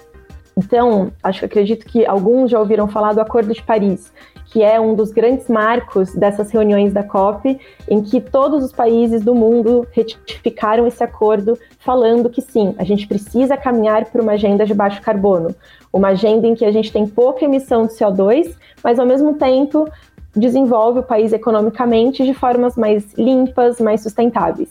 Então, 0.58 1.12
acho 1.24 1.40
que 1.40 1.46
acredito 1.46 1.86
que 1.86 2.06
alguns 2.06 2.52
já 2.52 2.60
ouviram 2.60 2.88
falar 2.88 3.14
do 3.14 3.22
Acordo 3.22 3.54
de 3.54 3.64
Paris, 3.64 4.12
que 4.52 4.62
é 4.62 4.80
um 4.80 4.94
dos 4.94 5.12
grandes 5.12 5.48
marcos 5.48 6.14
dessas 6.14 6.52
reuniões 6.52 6.92
da 6.92 7.04
COP, 7.04 7.58
em 7.90 8.02
que 8.02 8.20
todos 8.20 8.64
os 8.66 8.74
países 8.74 9.22
do 9.24 9.34
mundo 9.34 9.88
retificaram 9.92 10.86
esse 10.86 11.02
acordo, 11.02 11.58
falando 11.80 12.30
que 12.30 12.42
sim, 12.42 12.76
a 12.78 12.84
gente 12.84 13.08
precisa 13.08 13.56
caminhar 13.56 14.06
para 14.06 14.22
uma 14.22 14.34
agenda 14.34 14.66
de 14.66 14.74
baixo 14.74 15.02
carbono, 15.02 15.56
uma 15.92 16.10
agenda 16.10 16.46
em 16.46 16.54
que 16.54 16.66
a 16.66 16.72
gente 16.72 16.92
tem 16.92 17.08
pouca 17.08 17.46
emissão 17.46 17.86
de 17.86 17.94
CO2, 17.94 18.54
mas 18.84 19.00
ao 19.00 19.06
mesmo 19.06 19.36
tempo 19.36 19.90
desenvolve 20.36 21.00
o 21.00 21.04
país 21.04 21.34
economicamente 21.34 22.26
de 22.26 22.34
formas 22.34 22.76
mais 22.76 23.14
limpas, 23.14 23.80
mais 23.80 24.02
sustentáveis. 24.02 24.70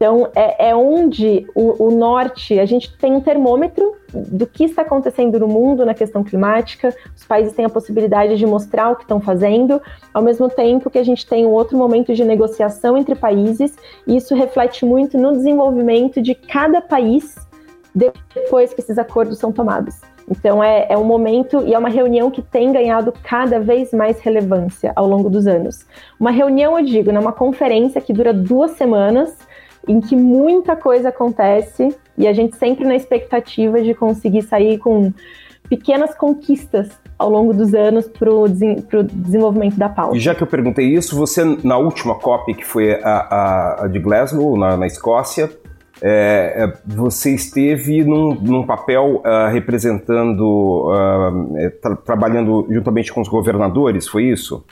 Então, 0.00 0.30
é, 0.34 0.70
é 0.70 0.74
onde 0.74 1.46
o, 1.54 1.88
o, 1.88 1.90
norte, 1.90 2.58
a 2.58 2.64
gente 2.64 2.96
tem 2.96 3.12
um 3.12 3.20
termômetro 3.20 3.94
do 4.14 4.46
que 4.46 4.64
está 4.64 4.80
acontecendo 4.80 5.38
no 5.38 5.46
mundo 5.46 5.84
na 5.84 5.92
questão 5.92 6.24
climática, 6.24 6.94
os 7.14 7.22
países 7.26 7.52
têm 7.52 7.66
a 7.66 7.68
possibilidade 7.68 8.38
de 8.38 8.46
mostrar 8.46 8.90
o 8.90 8.96
que 8.96 9.02
estão 9.02 9.20
fazendo, 9.20 9.78
ao 10.14 10.22
mesmo 10.22 10.48
tempo 10.48 10.88
que 10.88 10.96
a 10.96 11.04
gente 11.04 11.26
tem 11.26 11.44
um 11.44 11.50
outro 11.50 11.76
momento 11.76 12.14
de 12.14 12.24
negociação 12.24 12.96
entre 12.96 13.14
países, 13.14 13.76
e 14.06 14.16
isso 14.16 14.34
reflete 14.34 14.86
muito 14.86 15.18
no 15.18 15.32
desenvolvimento 15.32 16.22
de 16.22 16.34
cada 16.34 16.80
país 16.80 17.34
depois 17.94 18.72
que 18.72 18.80
esses 18.80 18.96
acordos 18.96 19.38
são 19.38 19.52
tomados. 19.52 20.00
Então 20.30 20.62
é, 20.62 20.86
é 20.88 20.96
um 20.96 21.04
momento 21.04 21.62
e 21.66 21.74
é 21.74 21.78
uma 21.78 21.88
reunião 21.88 22.30
que 22.30 22.40
tem 22.40 22.72
ganhado 22.72 23.12
cada 23.24 23.58
vez 23.58 23.92
mais 23.92 24.20
relevância 24.20 24.92
ao 24.94 25.06
longo 25.06 25.28
dos 25.28 25.46
anos. 25.46 25.84
Uma 26.18 26.30
reunião, 26.30 26.78
eu 26.78 26.84
digo, 26.84 27.10
né, 27.10 27.18
uma 27.18 27.32
conferência 27.32 28.00
que 28.00 28.12
dura 28.12 28.32
duas 28.32 28.72
semanas, 28.72 29.36
em 29.88 30.00
que 30.00 30.14
muita 30.14 30.76
coisa 30.76 31.08
acontece 31.08 31.88
e 32.16 32.28
a 32.28 32.32
gente 32.32 32.54
sempre 32.56 32.84
na 32.84 32.94
expectativa 32.94 33.82
de 33.82 33.92
conseguir 33.94 34.42
sair 34.42 34.78
com 34.78 35.12
pequenas 35.68 36.14
conquistas 36.14 36.90
ao 37.18 37.30
longo 37.30 37.52
dos 37.52 37.74
anos 37.74 38.08
para 38.08 38.32
o 38.32 38.48
desenvolvimento 38.48 39.76
da 39.76 39.88
pauta. 39.88 40.16
E 40.16 40.20
já 40.20 40.34
que 40.34 40.42
eu 40.42 40.46
perguntei 40.46 40.86
isso, 40.86 41.16
você 41.16 41.44
na 41.62 41.78
última 41.78 42.14
COP, 42.14 42.54
que 42.54 42.64
foi 42.64 42.94
a, 42.94 43.00
a, 43.04 43.84
a 43.84 43.88
de 43.88 43.98
Glasgow, 43.98 44.58
na, 44.58 44.76
na 44.76 44.86
Escócia, 44.86 45.50
é, 46.02 46.64
é, 46.64 46.72
você 46.86 47.34
esteve 47.34 48.02
num, 48.04 48.34
num 48.34 48.66
papel 48.66 49.22
uh, 49.24 49.50
representando, 49.52 50.88
uh, 50.88 51.70
tra 51.80 51.96
trabalhando 51.96 52.66
juntamente 52.70 53.12
com 53.12 53.20
os 53.20 53.28
governadores, 53.28 54.08
foi 54.08 54.24
isso? 54.24 54.64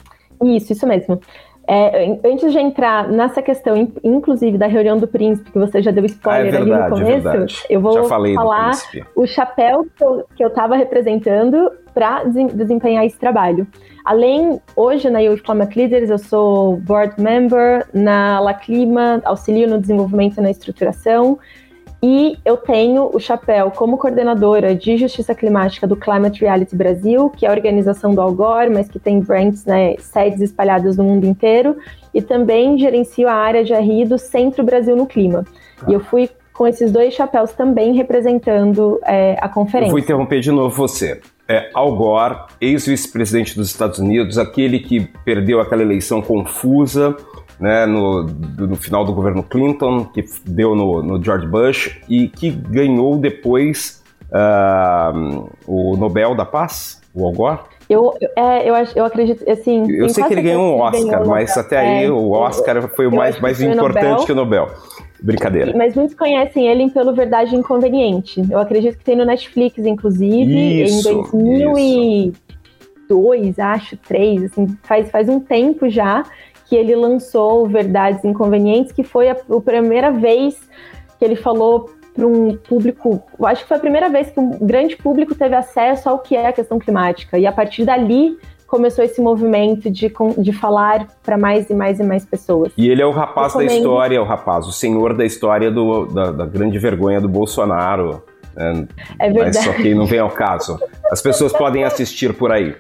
Isso, 0.43 0.73
isso 0.73 0.87
mesmo. 0.87 1.21
É, 1.71 2.19
antes 2.25 2.51
de 2.51 2.59
entrar 2.59 3.07
nessa 3.09 3.43
questão, 3.43 3.93
inclusive 4.03 4.57
da 4.57 4.67
reunião 4.67 4.97
do 4.97 5.07
príncipe, 5.07 5.51
que 5.51 5.59
você 5.59 5.83
já 5.83 5.91
deu 5.91 6.03
spoiler 6.07 6.55
ah, 6.55 6.61
é 6.61 6.65
verdade, 6.65 6.73
ali 6.73 7.15
no 7.15 7.23
começo, 7.23 7.67
eu 7.69 7.79
vou 7.79 8.05
falar 8.05 8.73
o 9.15 9.27
chapéu 9.27 9.87
que 10.35 10.43
eu 10.43 10.49
estava 10.49 10.77
representando 10.77 11.71
para 11.93 12.25
desempenhar 12.25 13.05
esse 13.05 13.19
trabalho. 13.19 13.67
Além, 14.03 14.59
hoje 14.75 15.11
na 15.11 15.19
Youth 15.19 15.43
Climate 15.43 15.79
Leaders, 15.79 16.09
eu 16.09 16.17
sou 16.17 16.79
board 16.79 17.21
member, 17.21 17.87
na 17.93 18.41
La 18.41 18.55
Clima, 18.55 19.21
auxilio 19.27 19.69
no 19.69 19.79
desenvolvimento 19.79 20.39
e 20.39 20.41
na 20.41 20.51
estruturação, 20.51 21.39
e 22.03 22.39
eu 22.45 22.57
tenho 22.57 23.11
o 23.13 23.19
chapéu 23.19 23.71
como 23.71 23.99
coordenadora 23.99 24.75
de 24.75 24.97
justiça 24.97 25.35
climática 25.35 25.87
do 25.87 25.97
Climate 25.97 26.41
Reality 26.41 26.77
Brasil, 26.77 27.29
que 27.31 27.45
é 27.45 27.49
a 27.49 27.53
organização 27.53 28.15
do 28.15 28.21
Algor, 28.21 28.71
mas 28.71 28.89
que 28.89 28.99
tem 28.99 29.21
brands, 29.21 29.65
né, 29.65 29.97
sedes 29.99 30.41
espalhadas 30.41 30.97
no 30.97 31.05
mundo 31.05 31.27
inteiro, 31.27 31.77
e 32.15 32.23
também 32.23 32.79
gerencio 32.79 33.29
a 33.29 33.33
área 33.33 33.65
de 33.65 33.75
RI 33.75 34.05
do 34.05 34.17
Centro 34.17 34.63
Brasil 34.63 34.95
no 34.95 35.07
Clima. 35.07 35.45
E 35.89 35.93
eu 35.93 36.01
fui 36.01 36.31
com 36.53 36.67
esses 36.67 36.93
dois 36.93 37.15
chapéus 37.15 37.53
também 37.53 37.95
representando 37.95 39.01
é, 39.05 39.37
a 39.41 39.49
conferência. 39.49 39.89
Eu 39.89 39.93
vou 39.93 40.01
interromper 40.01 40.41
de 40.41 40.51
novo 40.51 40.75
você 40.77 41.21
é, 41.49 41.71
Al 41.73 41.97
Gore, 41.97 42.37
ex-vice-presidente 42.61 43.57
dos 43.57 43.69
Estados 43.69 43.99
Unidos, 43.99 44.37
aquele 44.37 44.79
que 44.79 45.01
perdeu 45.25 45.61
aquela 45.61 45.81
eleição 45.81 46.21
confusa 46.21 47.17
né, 47.61 47.87
no, 47.87 48.25
no 48.25 48.77
final 48.77 49.05
do 49.05 49.13
governo 49.13 49.43
Clinton, 49.43 50.05
que 50.05 50.25
deu 50.45 50.75
no, 50.75 51.03
no 51.03 51.23
George 51.23 51.47
Bush 51.47 52.01
e 52.09 52.29
que 52.29 52.51
ganhou 52.51 53.17
depois 53.17 54.03
uh, 54.31 55.51
o 55.67 55.97
Nobel 55.97 56.35
da 56.35 56.45
Paz, 56.45 57.01
o 57.15 57.27
Al 57.27 57.33
Gore. 57.33 57.61
Eu, 57.89 58.15
é, 58.37 58.69
eu, 58.69 58.75
eu 58.95 59.05
acredito, 59.05 59.51
assim... 59.51 59.91
Eu 59.91 60.11
sei 60.11 60.23
que 60.25 60.35
ele 60.35 60.43
ganhou 60.43 60.77
um 60.77 60.81
Oscar, 60.81 61.21
ganhou 61.21 61.27
mas 61.27 61.57
até 61.57 61.79
aí 61.79 62.05
é, 62.05 62.11
o 62.11 62.33
Oscar 62.33 62.87
foi 62.89 63.07
o 63.07 63.15
mais, 63.15 63.41
mais 63.41 63.63
importante 63.63 64.05
Nobel. 64.05 64.27
que 64.27 64.33
o 64.33 64.35
Nobel. 64.35 64.69
Brincadeira. 65.21 65.73
Mas 65.77 65.95
muitos 65.97 66.15
conhecem 66.15 66.69
ele 66.69 66.91
pelo 66.91 67.13
Verdade 67.15 67.57
Inconveniente. 67.57 68.43
Eu 68.49 68.59
acredito 68.59 68.99
que 68.99 69.05
tem 69.05 69.17
no 69.17 69.25
Netflix, 69.25 69.79
inclusive, 69.79 70.83
isso, 70.85 71.09
em 71.11 72.33
2002, 73.09 73.49
isso. 73.49 73.61
acho, 73.61 73.97
3, 73.97 74.45
assim, 74.45 74.67
faz, 74.83 75.11
faz 75.11 75.29
um 75.29 75.41
tempo 75.41 75.89
já 75.89 76.25
que 76.69 76.77
ele 76.77 76.95
lançou 76.95 77.67
Verdades 77.67 78.25
Inconvenientes, 78.25 78.93
que 78.93 79.03
foi 79.03 79.31
a, 79.31 79.33
a 79.33 79.61
primeira 79.61 80.11
vez 80.11 80.59
que 81.19 81.25
ele 81.25 81.37
falou 81.37 81.91
para 82.15 82.27
um 82.27 82.57
público, 82.57 83.23
acho 83.45 83.63
que 83.63 83.69
foi 83.69 83.77
a 83.77 83.81
primeira 83.81 84.09
vez 84.09 84.31
que 84.31 84.41
um 84.41 84.51
grande 84.59 84.97
público 84.97 85.35
teve 85.35 85.55
acesso 85.55 86.09
ao 86.09 86.19
que 86.19 86.37
é 86.37 86.49
a 86.49 86.53
questão 86.53 86.79
climática. 86.79 87.39
E 87.39 87.47
a 87.47 87.53
partir 87.53 87.85
dali 87.85 88.37
começou 88.67 89.03
esse 89.03 89.21
movimento 89.21 89.89
de, 89.89 90.13
de 90.37 90.53
falar 90.53 91.07
para 91.23 91.39
mais 91.39 91.71
e 91.71 91.75
mais 91.75 91.99
e 91.99 92.03
mais 92.03 92.25
pessoas. 92.27 92.73
E 92.77 92.89
ele 92.89 93.01
é 93.01 93.07
o 93.07 93.13
rapaz 93.13 93.55
da 93.55 93.65
história, 93.65 94.21
o 94.21 94.25
rapaz, 94.25 94.67
o 94.67 94.73
senhor 94.73 95.15
da 95.15 95.25
história 95.25 95.71
do, 95.71 96.07
da, 96.07 96.31
da 96.33 96.45
grande 96.45 96.79
vergonha 96.79 97.21
do 97.21 97.29
Bolsonaro. 97.29 98.23
Né? 98.55 98.87
É 99.19 99.31
verdade. 99.31 99.57
Mas 99.57 99.65
só 99.65 99.73
que 99.73 99.95
não 99.95 100.05
vem 100.05 100.19
ao 100.19 100.31
caso. 100.31 100.79
As 101.11 101.23
pessoas 101.23 101.53
podem 101.53 101.85
assistir 101.85 102.35
por 102.35 102.53
aí. 102.53 102.77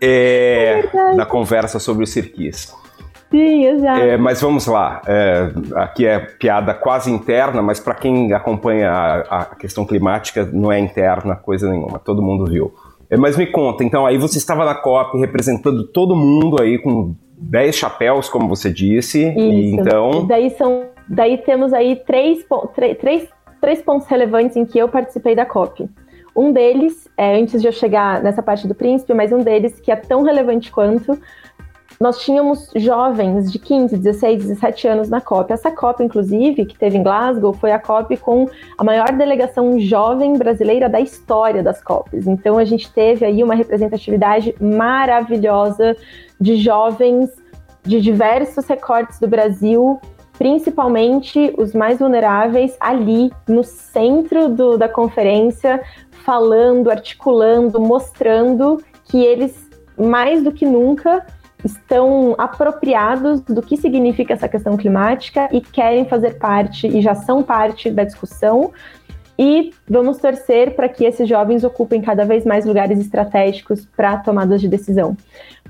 É, 0.00 0.84
é 0.94 1.14
na 1.14 1.26
conversa 1.26 1.78
sobre 1.78 2.04
o 2.04 2.06
Sirquis. 2.06 2.72
Sim, 3.30 3.66
exato. 3.66 4.00
É, 4.00 4.16
mas 4.16 4.40
vamos 4.40 4.66
lá. 4.66 5.02
É, 5.06 5.50
aqui 5.74 6.06
é 6.06 6.18
piada 6.18 6.72
quase 6.72 7.10
interna, 7.10 7.60
mas 7.60 7.78
para 7.78 7.94
quem 7.94 8.32
acompanha 8.32 8.90
a, 8.90 9.40
a, 9.40 9.44
questão 9.44 9.84
climática, 9.84 10.48
não 10.50 10.72
é 10.72 10.78
interna 10.78 11.36
coisa 11.36 11.70
nenhuma. 11.70 11.98
Todo 11.98 12.22
mundo 12.22 12.46
viu. 12.46 12.72
É, 13.10 13.16
mas 13.16 13.36
me 13.36 13.46
conta, 13.46 13.84
então, 13.84 14.06
aí 14.06 14.18
você 14.18 14.38
estava 14.38 14.64
na 14.64 14.74
COP 14.74 15.18
representando 15.18 15.86
todo 15.86 16.14
mundo 16.16 16.60
aí 16.60 16.78
com 16.78 17.14
10 17.38 17.74
chapéus, 17.74 18.28
como 18.28 18.48
você 18.48 18.70
disse. 18.70 19.28
Isso. 19.28 19.38
E 19.38 19.74
então. 19.74 20.26
Daí, 20.26 20.50
são, 20.50 20.86
daí 21.08 21.38
temos 21.38 21.72
aí 21.72 21.96
três, 21.96 22.44
três, 23.00 23.28
três 23.60 23.82
pontos 23.82 24.06
relevantes 24.08 24.56
em 24.56 24.64
que 24.64 24.78
eu 24.78 24.88
participei 24.88 25.34
da 25.34 25.44
COP. 25.44 25.88
Um 26.34 26.52
deles, 26.52 27.08
é, 27.16 27.38
antes 27.38 27.60
de 27.60 27.66
eu 27.66 27.72
chegar 27.72 28.22
nessa 28.22 28.42
parte 28.42 28.68
do 28.68 28.74
príncipe, 28.74 29.12
mas 29.12 29.32
um 29.32 29.40
deles 29.40 29.80
que 29.80 29.90
é 29.90 29.96
tão 29.96 30.22
relevante 30.22 30.70
quanto, 30.70 31.18
nós 32.00 32.18
tínhamos 32.20 32.70
jovens 32.76 33.50
de 33.50 33.58
15, 33.58 33.96
16, 33.96 34.44
17 34.44 34.88
anos 34.88 35.08
na 35.08 35.20
COP. 35.20 35.52
Essa 35.52 35.70
COP, 35.70 36.02
inclusive, 36.04 36.64
que 36.64 36.78
teve 36.78 36.96
em 36.96 37.02
Glasgow, 37.02 37.52
foi 37.52 37.72
a 37.72 37.78
COP 37.78 38.16
com 38.18 38.48
a 38.76 38.84
maior 38.84 39.10
delegação 39.12 39.80
jovem 39.80 40.34
brasileira 40.34 40.88
da 40.88 41.00
história 41.00 41.62
das 41.62 41.82
COPs. 41.82 42.26
Então, 42.26 42.56
a 42.56 42.64
gente 42.64 42.92
teve 42.92 43.24
aí 43.24 43.42
uma 43.42 43.54
representatividade 43.54 44.54
maravilhosa 44.60 45.96
de 46.40 46.56
jovens 46.56 47.30
de 47.82 48.00
diversos 48.00 48.66
recortes 48.66 49.18
do 49.18 49.26
Brasil, 49.26 50.00
principalmente 50.38 51.52
os 51.58 51.72
mais 51.74 51.98
vulneráveis, 51.98 52.76
ali 52.78 53.32
no 53.48 53.64
centro 53.64 54.48
do, 54.48 54.78
da 54.78 54.88
conferência, 54.88 55.82
falando, 56.10 56.90
articulando, 56.90 57.80
mostrando 57.80 58.80
que 59.06 59.24
eles, 59.24 59.68
mais 59.96 60.44
do 60.44 60.52
que 60.52 60.64
nunca, 60.64 61.26
estão 61.64 62.34
apropriados 62.38 63.40
do 63.40 63.62
que 63.62 63.76
significa 63.76 64.34
essa 64.34 64.48
questão 64.48 64.76
climática 64.76 65.48
e 65.52 65.60
querem 65.60 66.04
fazer 66.04 66.38
parte 66.38 66.86
e 66.86 67.00
já 67.00 67.14
são 67.14 67.42
parte 67.42 67.90
da 67.90 68.04
discussão. 68.04 68.72
E 69.40 69.72
vamos 69.88 70.18
torcer 70.18 70.74
para 70.74 70.88
que 70.88 71.04
esses 71.04 71.28
jovens 71.28 71.62
ocupem 71.62 72.02
cada 72.02 72.24
vez 72.24 72.44
mais 72.44 72.66
lugares 72.66 72.98
estratégicos 72.98 73.86
para 73.96 74.16
tomadas 74.16 74.60
de 74.60 74.66
decisão. 74.66 75.16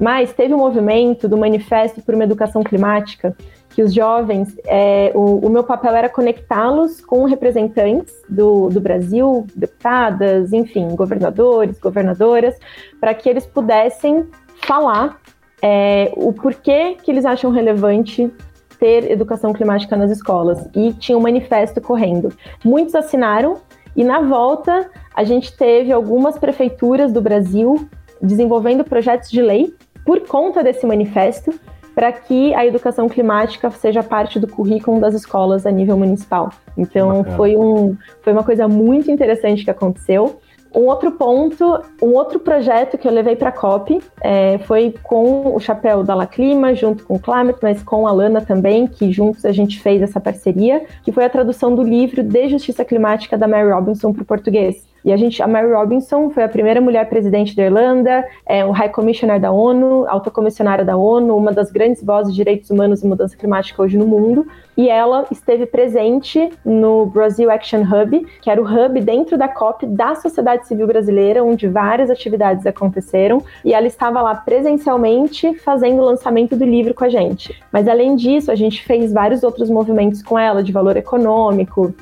Mas 0.00 0.32
teve 0.32 0.54
um 0.54 0.58
movimento 0.58 1.28
do 1.28 1.36
Manifesto 1.36 2.00
por 2.00 2.14
uma 2.14 2.24
Educação 2.24 2.62
Climática, 2.62 3.36
que 3.68 3.82
os 3.82 3.92
jovens, 3.92 4.56
é, 4.64 5.12
o, 5.14 5.46
o, 5.46 5.50
meu 5.50 5.62
papel 5.62 5.94
era 5.94 6.08
conectá-los 6.08 7.02
com 7.02 7.24
representantes 7.26 8.14
do, 8.26 8.70
do 8.70 8.80
Brasil, 8.80 9.46
deputadas, 9.54 10.52
enfim, 10.52 10.88
governadores, 10.96 11.78
governadoras, 11.78 12.56
para 12.98 13.12
que 13.12 13.28
eles 13.28 13.44
pudessem 13.44 14.26
falar 14.62 15.20
é, 15.62 16.12
o 16.16 16.32
porquê 16.32 16.96
que 17.02 17.10
eles 17.10 17.24
acham 17.24 17.50
relevante 17.50 18.30
ter 18.78 19.10
educação 19.10 19.52
climática 19.52 19.96
nas 19.96 20.10
escolas. 20.10 20.68
E 20.74 20.92
tinha 20.92 21.18
um 21.18 21.20
manifesto 21.20 21.80
correndo. 21.80 22.32
Muitos 22.64 22.94
assinaram, 22.94 23.56
e 23.96 24.04
na 24.04 24.20
volta 24.20 24.88
a 25.14 25.24
gente 25.24 25.56
teve 25.56 25.92
algumas 25.92 26.38
prefeituras 26.38 27.12
do 27.12 27.20
Brasil 27.20 27.88
desenvolvendo 28.22 28.84
projetos 28.84 29.30
de 29.30 29.42
lei 29.42 29.74
por 30.04 30.20
conta 30.20 30.62
desse 30.62 30.86
manifesto 30.86 31.52
para 31.94 32.12
que 32.12 32.54
a 32.54 32.64
educação 32.64 33.08
climática 33.08 33.68
seja 33.72 34.04
parte 34.04 34.38
do 34.38 34.46
currículo 34.46 35.00
das 35.00 35.14
escolas 35.14 35.66
a 35.66 35.70
nível 35.72 35.96
municipal. 35.96 36.50
Então 36.76 37.24
foi, 37.36 37.56
um, 37.56 37.96
foi 38.22 38.32
uma 38.32 38.44
coisa 38.44 38.68
muito 38.68 39.10
interessante 39.10 39.64
que 39.64 39.70
aconteceu. 39.70 40.40
Um 40.74 40.86
outro 40.86 41.12
ponto, 41.12 41.82
um 42.02 42.14
outro 42.14 42.38
projeto 42.38 42.98
que 42.98 43.08
eu 43.08 43.12
levei 43.12 43.34
para 43.34 43.48
a 43.48 43.52
COP 43.52 44.00
é, 44.20 44.58
foi 44.58 44.94
com 45.02 45.54
o 45.54 45.58
chapéu 45.58 46.04
da 46.04 46.14
La 46.14 46.26
Clima, 46.26 46.74
junto 46.74 47.04
com 47.04 47.14
o 47.14 47.18
Climate, 47.18 47.58
mas 47.62 47.82
com 47.82 48.06
a 48.06 48.12
Lana 48.12 48.40
também, 48.40 48.86
que 48.86 49.10
juntos 49.10 49.44
a 49.44 49.52
gente 49.52 49.80
fez 49.80 50.02
essa 50.02 50.20
parceria, 50.20 50.84
que 51.02 51.10
foi 51.10 51.24
a 51.24 51.30
tradução 51.30 51.74
do 51.74 51.82
livro 51.82 52.22
De 52.22 52.48
Justiça 52.48 52.84
Climática 52.84 53.36
da 53.36 53.48
Mary 53.48 53.70
Robinson 53.70 54.12
para 54.12 54.22
o 54.22 54.26
português. 54.26 54.86
E 55.08 55.12
a 55.12 55.16
gente, 55.16 55.42
a 55.42 55.48
Mary 55.48 55.72
Robinson 55.72 56.28
foi 56.28 56.44
a 56.44 56.48
primeira 56.50 56.82
mulher 56.82 57.08
presidente 57.08 57.56
da 57.56 57.64
Irlanda, 57.64 58.28
é 58.44 58.62
o 58.62 58.72
High 58.72 58.90
Commissioner 58.90 59.40
da 59.40 59.50
ONU, 59.50 60.04
alta 60.06 60.30
comissionária 60.30 60.84
da 60.84 60.98
ONU, 60.98 61.34
uma 61.34 61.50
das 61.50 61.72
grandes 61.72 62.04
vozes 62.04 62.32
de 62.32 62.36
direitos 62.36 62.68
humanos 62.68 63.02
e 63.02 63.06
mudança 63.06 63.34
climática 63.34 63.82
hoje 63.82 63.96
no 63.96 64.06
mundo. 64.06 64.46
E 64.76 64.90
ela 64.90 65.26
esteve 65.30 65.64
presente 65.64 66.50
no 66.62 67.06
Brazil 67.06 67.50
Action 67.50 67.80
Hub, 67.80 68.26
que 68.42 68.50
era 68.50 68.60
o 68.60 68.66
hub 68.66 69.00
dentro 69.00 69.38
da 69.38 69.48
COP 69.48 69.86
da 69.86 70.14
sociedade 70.14 70.68
civil 70.68 70.86
brasileira, 70.86 71.42
onde 71.42 71.66
várias 71.68 72.10
atividades 72.10 72.66
aconteceram. 72.66 73.42
E 73.64 73.72
ela 73.72 73.86
estava 73.86 74.20
lá 74.20 74.34
presencialmente 74.34 75.54
fazendo 75.60 76.02
o 76.02 76.04
lançamento 76.04 76.54
do 76.54 76.66
livro 76.66 76.92
com 76.92 77.04
a 77.04 77.08
gente. 77.08 77.58
Mas 77.72 77.88
além 77.88 78.14
disso, 78.14 78.52
a 78.52 78.54
gente 78.54 78.84
fez 78.84 79.10
vários 79.10 79.42
outros 79.42 79.70
movimentos 79.70 80.22
com 80.22 80.38
ela 80.38 80.62
de 80.62 80.70
valor 80.70 80.98
econômico, 80.98 81.94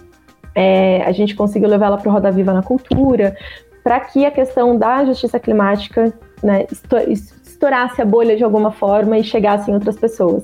é, 0.56 1.02
a 1.02 1.12
gente 1.12 1.36
conseguiu 1.36 1.68
levar 1.68 1.86
ela 1.86 1.98
para 1.98 2.08
o 2.08 2.12
Roda 2.12 2.32
Viva 2.32 2.52
na 2.52 2.62
Cultura, 2.62 3.36
para 3.84 4.00
que 4.00 4.24
a 4.24 4.30
questão 4.30 4.76
da 4.76 5.04
justiça 5.04 5.38
climática 5.38 6.12
né, 6.42 6.66
estourasse 7.44 8.00
a 8.00 8.04
bolha 8.04 8.36
de 8.36 8.42
alguma 8.42 8.72
forma 8.72 9.18
e 9.18 9.22
chegasse 9.22 9.70
em 9.70 9.74
outras 9.74 9.96
pessoas. 9.96 10.42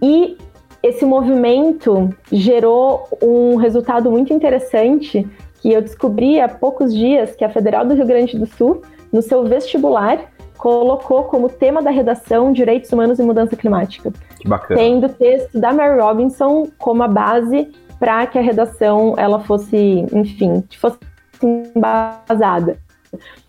E 0.00 0.38
esse 0.80 1.04
movimento 1.04 2.08
gerou 2.30 3.08
um 3.20 3.56
resultado 3.56 4.10
muito 4.10 4.32
interessante 4.32 5.28
que 5.60 5.72
eu 5.72 5.82
descobri 5.82 6.40
há 6.40 6.48
poucos 6.48 6.94
dias 6.94 7.34
que 7.34 7.44
a 7.44 7.48
Federal 7.48 7.84
do 7.84 7.94
Rio 7.94 8.06
Grande 8.06 8.38
do 8.38 8.46
Sul, 8.46 8.80
no 9.12 9.20
seu 9.20 9.42
vestibular, 9.44 10.20
colocou 10.56 11.24
como 11.24 11.48
tema 11.48 11.82
da 11.82 11.90
redação 11.90 12.52
Direitos 12.52 12.92
Humanos 12.92 13.18
e 13.18 13.22
Mudança 13.22 13.56
Climática. 13.56 14.12
Que 14.38 14.48
bacana. 14.48 14.80
Tendo 14.80 15.06
o 15.06 15.08
texto 15.08 15.58
da 15.58 15.72
Mary 15.72 16.00
Robinson 16.00 16.68
como 16.78 17.02
a 17.02 17.08
base 17.08 17.72
para 17.98 18.26
que 18.26 18.38
a 18.38 18.42
redação 18.42 19.14
ela 19.16 19.40
fosse, 19.40 20.06
enfim, 20.12 20.64
fosse 20.78 20.98
embasada. 21.42 22.78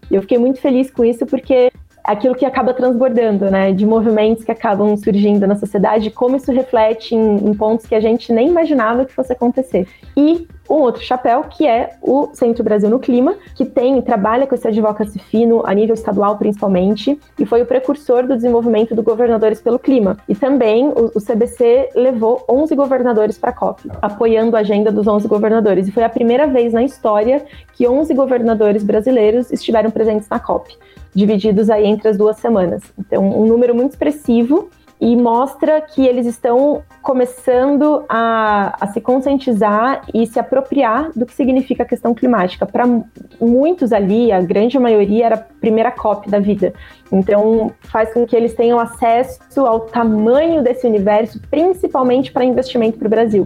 Eu 0.10 0.22
fiquei 0.22 0.38
muito 0.38 0.60
feliz 0.60 0.90
com 0.90 1.06
isso 1.06 1.26
porque 1.26 1.72
aquilo 2.04 2.36
que 2.36 2.46
acaba 2.46 2.74
transbordando, 2.74 3.50
né, 3.50 3.72
de 3.72 3.86
movimentos 3.86 4.44
que 4.44 4.52
acabam 4.52 4.96
surgindo 4.98 5.46
na 5.46 5.56
sociedade, 5.56 6.10
como 6.10 6.36
isso 6.36 6.52
reflete 6.52 7.16
em, 7.16 7.38
em 7.38 7.54
pontos 7.54 7.86
que 7.86 7.96
a 7.96 8.00
gente 8.00 8.32
nem 8.34 8.50
imaginava 8.50 9.06
que 9.06 9.14
fosse 9.14 9.34
acontecer. 9.34 9.88
E 10.16 10.48
um 10.70 10.76
outro 10.76 11.02
chapéu, 11.02 11.44
que 11.44 11.66
é 11.66 11.98
o 12.02 12.30
Centro 12.34 12.64
Brasil 12.64 12.90
no 12.90 13.00
Clima, 13.00 13.36
que 13.56 13.66
tem 13.66 13.98
e 13.98 14.02
trabalha 14.02 14.46
com 14.46 14.54
esse 14.54 14.68
advocacy 14.68 15.18
fino 15.18 15.64
a 15.66 15.74
nível 15.74 15.96
estadual 15.96 16.38
principalmente, 16.38 17.20
e 17.40 17.46
foi 17.46 17.62
o 17.64 17.66
precursor 17.66 18.28
do 18.28 18.36
desenvolvimento 18.36 18.94
do 18.94 19.02
Governadores 19.02 19.60
pelo 19.60 19.80
Clima. 19.80 20.18
E 20.28 20.36
também 20.36 20.88
o, 20.90 21.12
o 21.16 21.22
CBC 21.22 21.90
levou 21.96 22.46
11 22.48 22.76
governadores 22.76 23.38
para 23.38 23.50
a 23.50 23.54
COP, 23.54 23.90
apoiando 24.02 24.56
a 24.56 24.60
agenda 24.60 24.92
dos 24.92 25.08
11 25.08 25.28
governadores. 25.28 25.88
E 25.88 25.92
foi 25.92 26.04
a 26.04 26.10
primeira 26.10 26.46
vez 26.46 26.72
na 26.72 26.84
história 26.84 27.44
que 27.74 27.88
11 27.88 28.14
governadores 28.14 28.84
brasileiros 28.84 29.52
estiveram 29.52 29.90
presentes 29.90 30.30
na 30.30 30.40
COP, 30.40 30.78
divididos 31.14 31.70
aí 31.70 31.86
entre 31.86 32.10
as 32.10 32.18
duas 32.18 32.38
semanas. 32.38 32.82
Então, 32.98 33.24
um 33.24 33.46
número 33.46 33.74
muito 33.76 33.92
expressivo 33.92 34.70
e 35.02 35.16
mostra 35.16 35.80
que 35.80 36.06
eles 36.06 36.26
estão 36.26 36.84
começando 37.02 38.04
a, 38.10 38.76
a, 38.82 38.88
se 38.88 39.00
conscientizar 39.00 40.02
e 40.14 40.28
se 40.28 40.38
apropriar 40.38 41.12
do 41.16 41.26
que 41.26 41.34
significa 41.34 41.84
a 41.84 41.86
questão 41.86 42.14
climática. 42.14 42.66
Para 42.66 42.86
muitos 43.40 43.94
ali, 43.94 44.30
a 44.32 44.42
grande 44.42 44.78
maioria 44.78 45.28
era 45.28 45.36
a 45.36 45.38
primeira 45.38 45.90
COP 45.90 46.30
da 46.30 46.40
vida. 46.40 46.74
Então, 47.12 47.72
faz 47.82 48.14
com 48.14 48.26
que 48.26 48.36
eles 48.36 48.54
tenham 48.54 48.80
acesso 48.80 49.66
ao 49.66 49.82
tamanho 49.82 50.62
desse 50.62 50.86
universo, 50.86 51.42
principalmente 51.50 52.32
para 52.32 52.46
investimento 52.46 52.98
para 52.98 53.08
o 53.08 53.10
Brasil. 53.10 53.46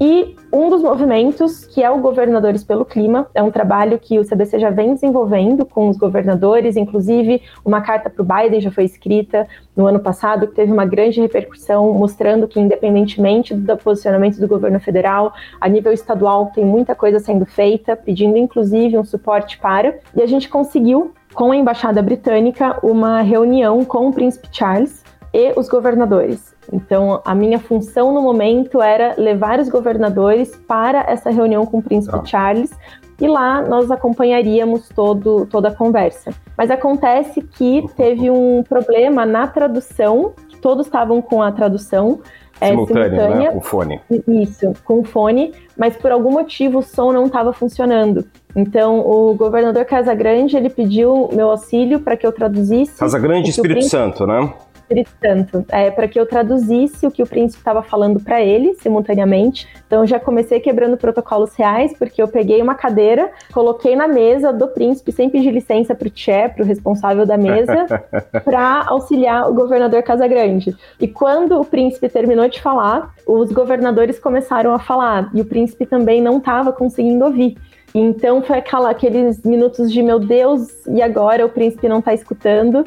E 0.00 0.36
um 0.52 0.68
dos 0.68 0.82
movimentos, 0.82 1.64
que 1.64 1.82
é 1.82 1.90
o 1.90 1.98
Governadores 1.98 2.62
pelo 2.62 2.84
Clima, 2.84 3.28
é 3.34 3.42
um 3.42 3.50
trabalho 3.50 3.98
que 3.98 4.18
o 4.18 4.24
CBC 4.24 4.58
já 4.58 4.70
vem 4.70 4.94
desenvolvendo 4.94 5.64
com 5.64 5.88
os 5.88 5.96
governadores, 5.96 6.76
inclusive 6.76 7.42
uma 7.64 7.80
carta 7.80 8.10
para 8.10 8.22
o 8.22 8.24
Biden 8.24 8.60
já 8.60 8.70
foi 8.70 8.84
escrita 8.84 9.46
no 9.74 9.86
ano 9.86 10.00
passado, 10.00 10.46
que 10.46 10.54
teve 10.54 10.72
uma 10.72 10.84
grande 10.84 11.20
repercussão, 11.20 11.92
mostrando 11.94 12.46
que, 12.46 12.60
independentemente 12.60 13.54
do 13.54 13.76
posicionamento 13.76 14.38
do 14.38 14.48
governo 14.48 14.80
federal, 14.80 15.32
a 15.60 15.68
nível 15.68 15.92
estadual 15.92 16.50
tem 16.54 16.64
muita 16.64 16.94
coisa 16.94 17.18
sendo 17.18 17.46
feita, 17.46 17.96
pedindo 17.96 18.36
inclusive 18.36 18.98
um 18.98 19.04
suporte 19.04 19.58
para, 19.58 19.98
e 20.14 20.22
a 20.22 20.26
gente 20.26 20.48
conseguiu, 20.48 21.12
com 21.36 21.52
a 21.52 21.56
Embaixada 21.56 22.00
Britânica, 22.00 22.78
uma 22.82 23.20
reunião 23.20 23.84
com 23.84 24.08
o 24.08 24.12
Príncipe 24.12 24.48
Charles 24.50 25.04
e 25.34 25.52
os 25.54 25.68
governadores. 25.68 26.56
Então, 26.72 27.20
a 27.26 27.34
minha 27.34 27.58
função 27.58 28.12
no 28.12 28.22
momento 28.22 28.80
era 28.80 29.14
levar 29.18 29.60
os 29.60 29.68
governadores 29.68 30.56
para 30.66 31.00
essa 31.06 31.30
reunião 31.30 31.66
com 31.66 31.78
o 31.78 31.82
príncipe 31.82 32.16
ah. 32.16 32.24
Charles 32.24 32.70
e 33.20 33.28
lá 33.28 33.60
nós 33.60 33.90
acompanharíamos 33.90 34.88
todo, 34.88 35.44
toda 35.44 35.68
a 35.68 35.74
conversa. 35.74 36.32
Mas 36.56 36.70
acontece 36.70 37.42
que 37.42 37.84
teve 37.94 38.30
um 38.30 38.62
problema 38.62 39.26
na 39.26 39.46
tradução, 39.46 40.32
que 40.48 40.56
todos 40.56 40.86
estavam 40.86 41.20
com 41.20 41.42
a 41.42 41.52
tradução 41.52 42.20
é, 42.60 42.68
simultânea, 42.68 43.10
simultânea, 43.10 43.38
né? 43.38 43.50
com 43.50 43.60
fone. 43.60 44.00
Isso, 44.28 44.72
com 44.84 45.04
fone, 45.04 45.52
mas 45.76 45.96
por 45.96 46.10
algum 46.10 46.32
motivo 46.32 46.78
o 46.78 46.82
som 46.82 47.12
não 47.12 47.26
estava 47.26 47.52
funcionando. 47.52 48.24
Então, 48.54 49.00
o 49.00 49.34
governador 49.34 49.84
Casagrande, 49.84 50.56
ele 50.56 50.70
pediu 50.70 51.28
meu 51.32 51.50
auxílio 51.50 52.00
para 52.00 52.16
que 52.16 52.26
eu 52.26 52.32
traduzisse. 52.32 52.98
Casagrande 52.98 53.48
e 53.48 53.50
Espírito 53.50 53.82
Santo, 53.84 54.26
né? 54.26 54.50
Espírito 54.86 55.10
Santo, 55.20 55.64
é, 55.68 55.90
para 55.90 56.06
que 56.06 56.18
eu 56.18 56.24
traduzisse 56.24 57.06
o 57.06 57.10
que 57.10 57.22
o 57.22 57.26
príncipe 57.26 57.58
estava 57.58 57.82
falando 57.82 58.20
para 58.20 58.40
ele 58.40 58.74
simultaneamente. 58.74 59.66
Então 59.86 60.02
eu 60.02 60.06
já 60.06 60.20
comecei 60.20 60.60
quebrando 60.60 60.96
protocolos 60.96 61.54
reais, 61.54 61.92
porque 61.98 62.22
eu 62.22 62.28
peguei 62.28 62.62
uma 62.62 62.74
cadeira, 62.74 63.30
coloquei 63.52 63.96
na 63.96 64.06
mesa 64.06 64.52
do 64.52 64.68
príncipe 64.68 65.10
sem 65.10 65.28
pedir 65.28 65.50
licença 65.50 65.94
para 65.94 66.06
o 66.06 66.10
Tché, 66.10 66.48
para 66.48 66.62
o 66.62 66.66
responsável 66.66 67.26
da 67.26 67.36
mesa, 67.36 67.86
para 68.44 68.84
auxiliar 68.86 69.50
o 69.50 69.54
governador 69.54 70.02
Casagrande. 70.02 70.76
E 71.00 71.08
quando 71.08 71.60
o 71.60 71.64
príncipe 71.64 72.08
terminou 72.08 72.48
de 72.48 72.60
falar, 72.60 73.12
os 73.26 73.50
governadores 73.50 74.18
começaram 74.20 74.72
a 74.72 74.78
falar 74.78 75.30
e 75.34 75.40
o 75.40 75.44
príncipe 75.44 75.84
também 75.84 76.22
não 76.22 76.38
estava 76.38 76.72
conseguindo 76.72 77.24
ouvir. 77.24 77.56
Então 77.92 78.42
foi 78.42 78.58
aquela, 78.58 78.90
aqueles 78.90 79.42
minutos 79.42 79.90
de 79.90 80.02
meu 80.02 80.18
Deus, 80.18 80.86
e 80.86 81.02
agora 81.02 81.44
o 81.44 81.48
príncipe 81.48 81.88
não 81.88 81.98
está 81.98 82.12
escutando. 82.12 82.84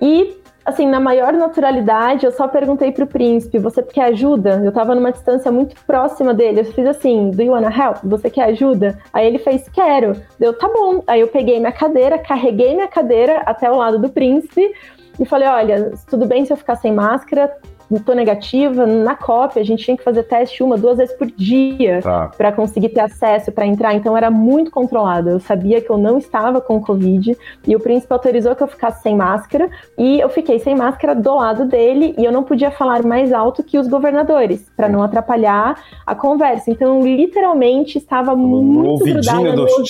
E 0.00 0.38
assim, 0.64 0.86
na 0.86 1.00
maior 1.00 1.32
naturalidade, 1.32 2.24
eu 2.24 2.32
só 2.32 2.46
perguntei 2.46 2.92
pro 2.92 3.06
príncipe, 3.06 3.58
você 3.58 3.82
quer 3.82 4.04
ajuda? 4.06 4.60
Eu 4.64 4.72
tava 4.72 4.94
numa 4.94 5.12
distância 5.12 5.50
muito 5.50 5.74
próxima 5.86 6.32
dele. 6.34 6.60
Eu 6.60 6.64
fiz 6.64 6.86
assim, 6.86 7.30
do 7.30 7.42
you 7.42 7.52
wanna 7.52 7.70
help? 7.70 7.98
Você 8.04 8.30
quer 8.30 8.44
ajuda? 8.44 8.98
Aí 9.12 9.26
ele 9.26 9.38
fez, 9.38 9.68
quero. 9.68 10.12
Deu, 10.38 10.52
tá 10.52 10.68
bom. 10.68 11.02
Aí 11.06 11.20
eu 11.20 11.28
peguei 11.28 11.58
minha 11.58 11.72
cadeira, 11.72 12.18
carreguei 12.18 12.74
minha 12.74 12.88
cadeira 12.88 13.42
até 13.46 13.70
o 13.70 13.76
lado 13.76 13.98
do 13.98 14.08
príncipe 14.08 14.74
e 15.18 15.24
falei, 15.24 15.48
olha, 15.48 15.92
tudo 16.08 16.26
bem 16.26 16.44
se 16.44 16.52
eu 16.52 16.56
ficar 16.56 16.76
sem 16.76 16.92
máscara? 16.92 17.52
Tô 17.98 18.12
negativa, 18.12 18.86
na 18.86 19.16
COP 19.16 19.58
a 19.58 19.64
gente 19.64 19.84
tinha 19.84 19.96
que 19.96 20.04
fazer 20.04 20.22
teste 20.22 20.62
uma, 20.62 20.78
duas 20.78 20.98
vezes 20.98 21.14
por 21.16 21.26
dia 21.26 22.00
tá. 22.00 22.30
para 22.36 22.52
conseguir 22.52 22.90
ter 22.90 23.00
acesso 23.00 23.50
para 23.50 23.66
entrar, 23.66 23.94
então 23.94 24.16
era 24.16 24.30
muito 24.30 24.70
controlado. 24.70 25.30
Eu 25.30 25.40
sabia 25.40 25.80
que 25.80 25.90
eu 25.90 25.98
não 25.98 26.18
estava 26.18 26.60
com 26.60 26.80
Covid 26.80 27.36
e 27.66 27.74
o 27.74 27.80
príncipe 27.80 28.12
autorizou 28.12 28.54
que 28.54 28.62
eu 28.62 28.68
ficasse 28.68 29.02
sem 29.02 29.16
máscara 29.16 29.68
e 29.98 30.20
eu 30.20 30.28
fiquei 30.28 30.60
sem 30.60 30.76
máscara 30.76 31.14
do 31.14 31.34
lado 31.34 31.64
dele 31.64 32.14
e 32.16 32.24
eu 32.24 32.30
não 32.30 32.44
podia 32.44 32.70
falar 32.70 33.02
mais 33.02 33.32
alto 33.32 33.64
que 33.64 33.78
os 33.78 33.88
governadores 33.88 34.70
para 34.76 34.88
não 34.88 35.02
atrapalhar 35.02 35.82
a 36.06 36.14
conversa. 36.14 36.70
Então, 36.70 37.00
literalmente 37.02 37.98
estava 37.98 38.36
muito 38.36 39.04
grudada 39.04 39.52
do, 39.52 39.66
do. 39.66 39.84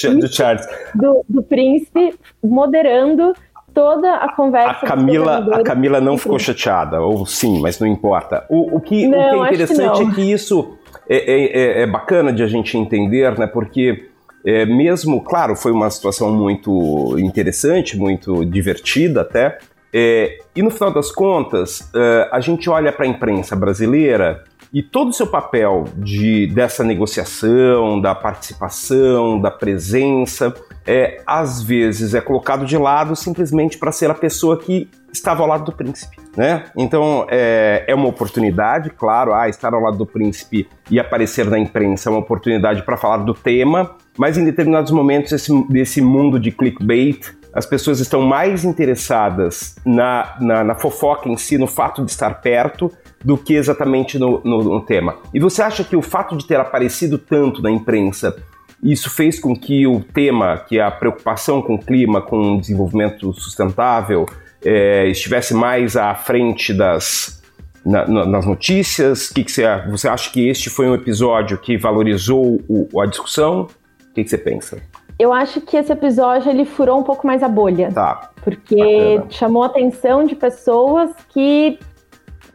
Do, 0.94 1.24
do 1.28 1.42
príncipe 1.42 2.14
moderando 2.42 3.34
toda 3.74 4.14
a 4.16 4.32
conversa. 4.32 4.84
A 4.84 4.88
Camila, 4.88 5.38
a 5.52 5.62
Camila 5.62 6.00
não 6.00 6.16
ficou 6.16 6.38
chateada, 6.38 7.00
ou 7.00 7.26
sim, 7.26 7.60
mas 7.60 7.78
não 7.78 7.86
importa. 7.86 8.44
O, 8.48 8.76
o, 8.76 8.80
que, 8.80 9.06
não, 9.06 9.18
o 9.18 9.44
que 9.44 9.50
é 9.50 9.54
interessante 9.54 10.04
que 10.04 10.10
é 10.10 10.14
que 10.14 10.32
isso 10.32 10.78
é, 11.08 11.16
é, 11.16 11.44
é, 11.44 11.82
é, 11.82 11.86
bacana 11.86 12.32
de 12.32 12.42
a 12.42 12.46
gente 12.46 12.76
entender, 12.76 13.38
né? 13.38 13.46
Porque 13.46 14.08
é, 14.44 14.64
mesmo, 14.64 15.22
claro, 15.22 15.56
foi 15.56 15.72
uma 15.72 15.90
situação 15.90 16.32
muito 16.32 17.16
interessante, 17.18 17.96
muito 17.96 18.44
divertida 18.44 19.22
até. 19.22 19.58
É, 19.92 20.38
e 20.54 20.62
no 20.62 20.70
final 20.70 20.92
das 20.92 21.10
contas, 21.10 21.90
é, 21.94 22.28
a 22.30 22.40
gente 22.40 22.70
olha 22.70 22.92
para 22.92 23.04
a 23.04 23.08
imprensa 23.08 23.56
brasileira 23.56 24.44
e 24.72 24.82
todo 24.82 25.08
o 25.08 25.12
seu 25.12 25.26
papel 25.26 25.84
de, 25.96 26.46
dessa 26.48 26.84
negociação, 26.84 28.00
da 28.00 28.14
participação, 28.14 29.40
da 29.40 29.50
presença, 29.50 30.54
é, 30.86 31.20
às 31.26 31.62
vezes 31.62 32.14
é 32.14 32.20
colocado 32.20 32.64
de 32.64 32.76
lado 32.76 33.16
simplesmente 33.16 33.78
para 33.78 33.90
ser 33.90 34.10
a 34.10 34.14
pessoa 34.14 34.56
que 34.56 34.88
estava 35.12 35.42
ao 35.42 35.48
lado 35.48 35.64
do 35.64 35.72
príncipe, 35.72 36.16
né? 36.36 36.66
Então 36.76 37.26
é, 37.28 37.84
é 37.88 37.94
uma 37.94 38.08
oportunidade, 38.08 38.90
claro, 38.90 39.34
ah, 39.34 39.48
estar 39.48 39.74
ao 39.74 39.80
lado 39.80 39.98
do 39.98 40.06
príncipe 40.06 40.68
e 40.88 41.00
aparecer 41.00 41.46
na 41.46 41.58
imprensa 41.58 42.08
é 42.08 42.12
uma 42.12 42.20
oportunidade 42.20 42.84
para 42.84 42.96
falar 42.96 43.18
do 43.18 43.34
tema, 43.34 43.96
mas 44.16 44.38
em 44.38 44.44
determinados 44.44 44.92
momentos 44.92 45.32
esse, 45.32 45.52
desse 45.68 46.00
mundo 46.00 46.38
de 46.38 46.52
clickbait 46.52 47.39
as 47.52 47.66
pessoas 47.66 48.00
estão 48.00 48.22
mais 48.22 48.64
interessadas 48.64 49.74
na, 49.84 50.36
na, 50.40 50.64
na, 50.64 50.74
fofoca 50.74 51.28
em 51.28 51.36
si, 51.36 51.58
no 51.58 51.66
fato 51.66 52.04
de 52.04 52.10
estar 52.10 52.40
perto, 52.40 52.90
do 53.24 53.36
que 53.36 53.54
exatamente 53.54 54.18
no, 54.18 54.40
no, 54.44 54.62
no, 54.62 54.80
tema. 54.80 55.16
E 55.34 55.40
você 55.40 55.62
acha 55.62 55.84
que 55.84 55.96
o 55.96 56.02
fato 56.02 56.36
de 56.36 56.46
ter 56.46 56.60
aparecido 56.60 57.18
tanto 57.18 57.60
na 57.60 57.70
imprensa, 57.70 58.36
isso 58.82 59.10
fez 59.10 59.38
com 59.38 59.54
que 59.54 59.86
o 59.86 60.00
tema, 60.00 60.58
que 60.58 60.78
é 60.78 60.82
a 60.82 60.90
preocupação 60.90 61.60
com 61.60 61.74
o 61.74 61.78
clima, 61.78 62.22
com 62.22 62.56
o 62.56 62.60
desenvolvimento 62.60 63.32
sustentável, 63.32 64.26
é, 64.64 65.08
estivesse 65.08 65.52
mais 65.52 65.96
à 65.96 66.14
frente 66.14 66.72
das, 66.72 67.42
na, 67.84 68.06
na, 68.06 68.26
nas 68.26 68.46
notícias? 68.46 69.28
Que 69.28 69.44
que 69.44 69.52
você, 69.52 69.64
você 69.90 70.08
acha 70.08 70.30
que 70.30 70.48
este 70.48 70.70
foi 70.70 70.88
um 70.88 70.94
episódio 70.94 71.58
que 71.58 71.76
valorizou 71.76 72.60
o, 72.68 73.00
a 73.00 73.06
discussão? 73.06 73.62
O 73.62 74.14
que, 74.14 74.24
que 74.24 74.30
você 74.30 74.38
pensa? 74.38 74.82
Eu 75.20 75.34
acho 75.34 75.60
que 75.60 75.76
esse 75.76 75.92
episódio 75.92 76.50
ele 76.50 76.64
furou 76.64 76.98
um 76.98 77.02
pouco 77.02 77.26
mais 77.26 77.42
a 77.42 77.48
bolha. 77.48 77.90
Tá. 77.92 78.30
Porque 78.42 78.76
Bacana. 78.76 79.30
chamou 79.30 79.62
a 79.62 79.66
atenção 79.66 80.24
de 80.24 80.34
pessoas 80.34 81.10
que 81.28 81.78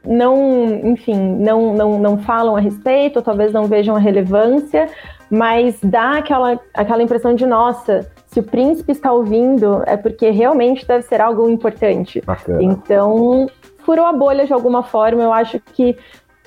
não, 0.03 0.65
enfim, 0.83 1.15
não, 1.15 1.73
não, 1.73 1.99
não 1.99 2.17
falam 2.17 2.55
a 2.55 2.59
respeito, 2.59 3.17
ou 3.17 3.21
talvez 3.21 3.53
não 3.53 3.65
vejam 3.65 3.95
a 3.95 3.99
relevância, 3.99 4.87
mas 5.29 5.77
dá 5.83 6.17
aquela, 6.17 6.59
aquela 6.73 7.03
impressão 7.03 7.35
de, 7.35 7.45
nossa, 7.45 8.11
se 8.25 8.39
o 8.39 8.43
príncipe 8.43 8.91
está 8.91 9.11
ouvindo, 9.11 9.83
é 9.85 9.95
porque 9.95 10.31
realmente 10.31 10.87
deve 10.87 11.03
ser 11.03 11.21
algo 11.21 11.47
importante. 11.47 12.19
Bacana. 12.25 12.63
Então, 12.63 13.47
furou 13.79 14.05
a 14.05 14.13
bolha 14.13 14.45
de 14.45 14.53
alguma 14.53 14.81
forma. 14.81 15.21
Eu 15.21 15.31
acho 15.31 15.59
que 15.59 15.95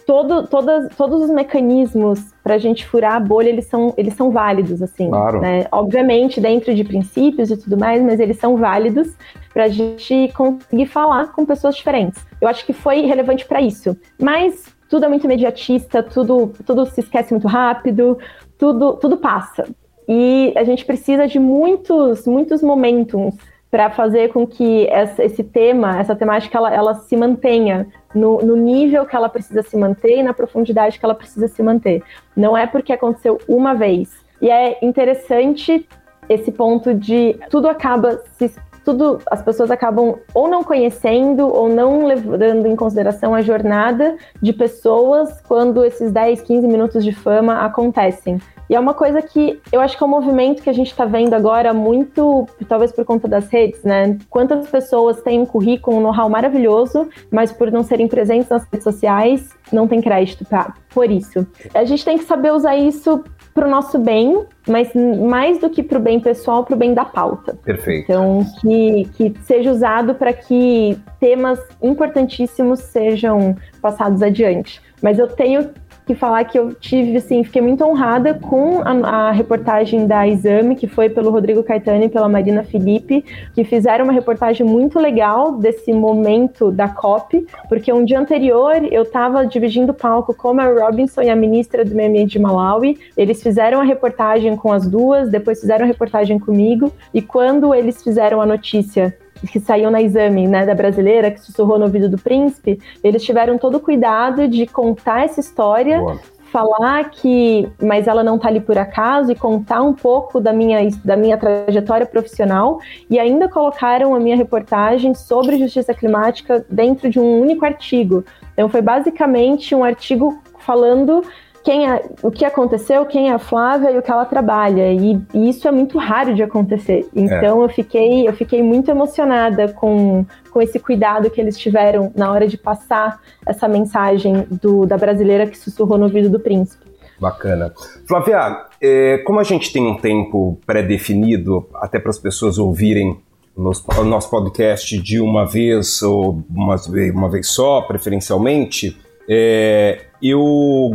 todo, 0.08 0.46
todas, 0.46 0.88
todos 0.96 1.24
os 1.24 1.28
mecanismos 1.28 2.32
para 2.42 2.54
a 2.54 2.58
gente 2.58 2.86
furar 2.86 3.16
a 3.16 3.20
bolha, 3.20 3.50
eles 3.50 3.66
são, 3.66 3.92
eles 3.94 4.14
são 4.14 4.30
válidos, 4.30 4.80
assim. 4.80 5.10
Claro. 5.10 5.38
Né? 5.38 5.66
Obviamente, 5.70 6.40
dentro 6.40 6.74
de 6.74 6.82
princípios 6.82 7.50
e 7.50 7.58
tudo 7.58 7.76
mais, 7.76 8.02
mas 8.02 8.18
eles 8.18 8.38
são 8.38 8.56
válidos 8.56 9.14
para 9.52 9.64
a 9.64 9.68
gente 9.68 10.32
conseguir 10.34 10.86
falar 10.86 11.30
com 11.32 11.44
pessoas 11.44 11.76
diferentes. 11.76 12.24
Eu 12.40 12.48
acho 12.48 12.64
que 12.64 12.72
foi 12.72 13.02
relevante 13.02 13.44
para 13.44 13.60
isso. 13.60 13.94
Mas 14.18 14.74
tudo 14.88 15.04
é 15.04 15.08
muito 15.08 15.26
imediatista, 15.26 16.02
tudo, 16.02 16.54
tudo 16.64 16.86
se 16.86 17.00
esquece 17.00 17.34
muito 17.34 17.46
rápido, 17.46 18.16
tudo, 18.56 18.94
tudo 18.94 19.18
passa. 19.18 19.68
E 20.08 20.54
a 20.56 20.64
gente 20.64 20.86
precisa 20.86 21.28
de 21.28 21.38
muitos, 21.38 22.26
muitos 22.26 22.62
momentos 22.62 23.34
para 23.70 23.90
fazer 23.90 24.32
com 24.32 24.46
que 24.46 24.86
essa, 24.88 25.22
esse 25.22 25.44
tema, 25.44 25.98
essa 25.98 26.16
temática, 26.16 26.56
ela, 26.56 26.74
ela 26.74 26.94
se 26.94 27.16
mantenha 27.16 27.86
no, 28.14 28.38
no, 28.38 28.56
nível 28.56 29.04
que 29.04 29.14
ela 29.14 29.28
precisa 29.28 29.62
se 29.62 29.76
manter 29.76 30.18
e 30.18 30.22
na 30.22 30.32
profundidade 30.32 30.98
que 30.98 31.04
ela 31.04 31.14
precisa 31.14 31.48
se 31.48 31.62
manter. 31.62 32.02
Não 32.34 32.56
é 32.56 32.66
porque 32.66 32.92
aconteceu 32.92 33.38
uma 33.46 33.74
vez. 33.74 34.24
E 34.40 34.50
é 34.50 34.78
interessante 34.82 35.86
esse 36.28 36.50
ponto 36.50 36.94
de 36.94 37.38
tudo 37.50 37.68
acaba 37.68 38.22
se 38.38 38.50
tudo 38.84 39.18
as 39.30 39.42
pessoas 39.42 39.70
acabam 39.70 40.18
ou 40.32 40.48
não 40.48 40.64
conhecendo 40.64 41.46
ou 41.46 41.68
não 41.68 42.06
levando 42.06 42.66
em 42.66 42.74
consideração 42.74 43.34
a 43.34 43.42
jornada 43.42 44.16
de 44.40 44.50
pessoas 44.50 45.42
quando 45.42 45.84
esses 45.84 46.10
10, 46.10 46.40
15 46.40 46.66
minutos 46.66 47.04
de 47.04 47.12
fama 47.12 47.66
acontecem. 47.66 48.40
E 48.68 48.74
é 48.74 48.80
uma 48.80 48.94
coisa 48.94 49.22
que 49.22 49.60
eu 49.72 49.80
acho 49.80 49.96
que 49.96 50.02
é 50.02 50.06
um 50.06 50.10
movimento 50.10 50.62
que 50.62 50.70
a 50.70 50.72
gente 50.72 50.90
está 50.90 51.04
vendo 51.04 51.34
agora 51.34 51.72
muito, 51.72 52.46
talvez 52.68 52.92
por 52.92 53.04
conta 53.04 53.26
das 53.26 53.48
redes, 53.48 53.82
né? 53.82 54.18
Quantas 54.28 54.68
pessoas 54.68 55.22
têm 55.22 55.40
um 55.40 55.46
currículo, 55.46 55.96
um 55.96 56.00
know-how 56.00 56.28
maravilhoso, 56.28 57.08
mas 57.30 57.50
por 57.50 57.72
não 57.72 57.82
serem 57.82 58.06
presentes 58.06 58.48
nas 58.48 58.64
redes 58.64 58.84
sociais, 58.84 59.50
não 59.72 59.88
tem 59.88 60.00
crédito 60.00 60.44
pra, 60.44 60.74
por 60.92 61.10
isso. 61.10 61.46
A 61.74 61.84
gente 61.84 62.04
tem 62.04 62.18
que 62.18 62.24
saber 62.24 62.52
usar 62.52 62.76
isso 62.76 63.24
para 63.54 63.66
o 63.66 63.70
nosso 63.70 63.98
bem, 63.98 64.44
mas 64.68 64.92
mais 64.94 65.58
do 65.58 65.68
que 65.68 65.82
para 65.82 65.98
o 65.98 66.00
bem 66.00 66.20
pessoal, 66.20 66.64
para 66.64 66.74
o 66.74 66.78
bem 66.78 66.94
da 66.94 67.04
pauta. 67.04 67.58
Perfeito. 67.64 68.04
Então, 68.04 68.44
que, 68.60 69.08
que 69.16 69.34
seja 69.42 69.72
usado 69.72 70.14
para 70.14 70.32
que 70.32 70.96
temas 71.18 71.58
importantíssimos 71.82 72.80
sejam 72.80 73.56
passados 73.82 74.22
adiante. 74.22 74.80
Mas 75.02 75.18
eu 75.18 75.26
tenho 75.26 75.70
que 76.08 76.14
falar 76.14 76.42
que 76.44 76.58
eu 76.58 76.72
tive, 76.72 77.18
assim, 77.18 77.44
fiquei 77.44 77.60
muito 77.60 77.84
honrada 77.84 78.32
com 78.32 78.80
a, 78.80 79.28
a, 79.28 79.30
reportagem 79.30 80.06
da 80.06 80.26
Exame, 80.26 80.74
que 80.74 80.86
foi 80.86 81.10
pelo 81.10 81.30
Rodrigo 81.30 81.62
Caetano 81.62 82.04
e 82.04 82.08
pela 82.08 82.26
Marina 82.30 82.64
Felipe, 82.64 83.22
que 83.54 83.62
fizeram 83.62 84.04
uma 84.04 84.12
reportagem 84.12 84.66
muito 84.66 84.98
legal 84.98 85.58
desse 85.58 85.92
momento 85.92 86.70
da 86.70 86.88
COP, 86.88 87.46
porque 87.68 87.92
um 87.92 88.06
dia 88.06 88.18
anterior 88.18 88.76
eu 88.90 89.02
estava 89.02 89.46
dividindo 89.46 89.92
palco 89.92 90.32
com 90.32 90.58
a 90.58 90.64
Robinson 90.64 91.20
e 91.20 91.28
a 91.28 91.36
ministra 91.36 91.84
do 91.84 91.94
Meio 91.94 92.08
Ambiente 92.08 92.32
de 92.32 92.38
Malawi. 92.38 92.98
Eles 93.14 93.42
fizeram 93.42 93.78
a 93.78 93.84
reportagem 93.84 94.56
com 94.56 94.72
as 94.72 94.86
duas, 94.86 95.28
depois 95.28 95.60
fizeram 95.60 95.84
a 95.84 95.88
reportagem 95.88 96.38
comigo, 96.38 96.90
e 97.12 97.20
quando 97.20 97.74
eles 97.74 98.02
fizeram 98.02 98.40
a 98.40 98.46
notícia 98.46 99.14
que 99.46 99.60
saiu 99.60 99.90
na 99.90 100.02
exame 100.02 100.46
né, 100.46 100.66
da 100.66 100.74
brasileira, 100.74 101.30
que 101.30 101.40
sussurrou 101.40 101.78
no 101.78 101.84
ouvido 101.84 102.08
do 102.08 102.18
príncipe, 102.18 102.80
eles 103.02 103.22
tiveram 103.22 103.58
todo 103.58 103.76
o 103.76 103.80
cuidado 103.80 104.48
de 104.48 104.66
contar 104.66 105.24
essa 105.24 105.40
história, 105.40 106.00
Boa. 106.00 106.18
falar 106.50 107.10
que, 107.10 107.68
mas 107.80 108.06
ela 108.06 108.24
não 108.24 108.36
está 108.36 108.48
ali 108.48 108.60
por 108.60 108.76
acaso, 108.78 109.30
e 109.30 109.34
contar 109.34 109.82
um 109.82 109.94
pouco 109.94 110.40
da 110.40 110.52
minha, 110.52 110.78
da 111.04 111.16
minha 111.16 111.36
trajetória 111.36 112.06
profissional, 112.06 112.78
e 113.08 113.18
ainda 113.18 113.48
colocaram 113.48 114.14
a 114.14 114.20
minha 114.20 114.36
reportagem 114.36 115.14
sobre 115.14 115.58
justiça 115.58 115.94
climática 115.94 116.64
dentro 116.68 117.08
de 117.08 117.20
um 117.20 117.40
único 117.40 117.64
artigo. 117.64 118.24
Então 118.52 118.68
foi 118.68 118.82
basicamente 118.82 119.74
um 119.74 119.84
artigo 119.84 120.40
falando 120.58 121.22
quem 121.68 121.86
é, 121.86 122.02
o 122.22 122.30
que 122.30 122.46
aconteceu, 122.46 123.04
quem 123.04 123.28
é 123.28 123.34
a 123.34 123.38
Flávia 123.38 123.90
e 123.90 123.98
o 123.98 124.02
que 124.02 124.10
ela 124.10 124.24
trabalha. 124.24 124.90
E, 124.90 125.20
e 125.34 125.50
isso 125.50 125.68
é 125.68 125.70
muito 125.70 125.98
raro 125.98 126.34
de 126.34 126.42
acontecer. 126.42 127.06
Então 127.14 127.60
é. 127.60 127.64
eu 127.66 127.68
fiquei 127.68 128.26
eu 128.26 128.32
fiquei 128.32 128.62
muito 128.62 128.90
emocionada 128.90 129.68
com, 129.74 130.24
com 130.50 130.62
esse 130.62 130.78
cuidado 130.78 131.28
que 131.28 131.38
eles 131.38 131.58
tiveram 131.58 132.10
na 132.16 132.32
hora 132.32 132.48
de 132.48 132.56
passar 132.56 133.20
essa 133.46 133.68
mensagem 133.68 134.46
do, 134.50 134.86
da 134.86 134.96
brasileira 134.96 135.46
que 135.46 135.58
sussurrou 135.58 135.98
no 135.98 136.04
ouvido 136.04 136.30
do 136.30 136.40
príncipe. 136.40 136.86
Bacana. 137.20 137.74
Flávia, 138.06 138.64
é, 138.80 139.18
como 139.18 139.38
a 139.38 139.44
gente 139.44 139.70
tem 139.70 139.86
um 139.86 139.98
tempo 139.98 140.58
pré-definido, 140.64 141.68
até 141.74 141.98
para 141.98 142.08
as 142.08 142.18
pessoas 142.18 142.56
ouvirem 142.56 143.20
o 143.54 143.62
nosso 144.04 144.30
podcast 144.30 144.96
de 145.02 145.20
uma 145.20 145.44
vez 145.44 146.00
ou 146.00 146.42
uma, 146.48 146.76
uma 147.12 147.28
vez 147.28 147.48
só, 147.48 147.82
preferencialmente, 147.82 148.96
é, 149.28 150.06
eu, 150.22 150.90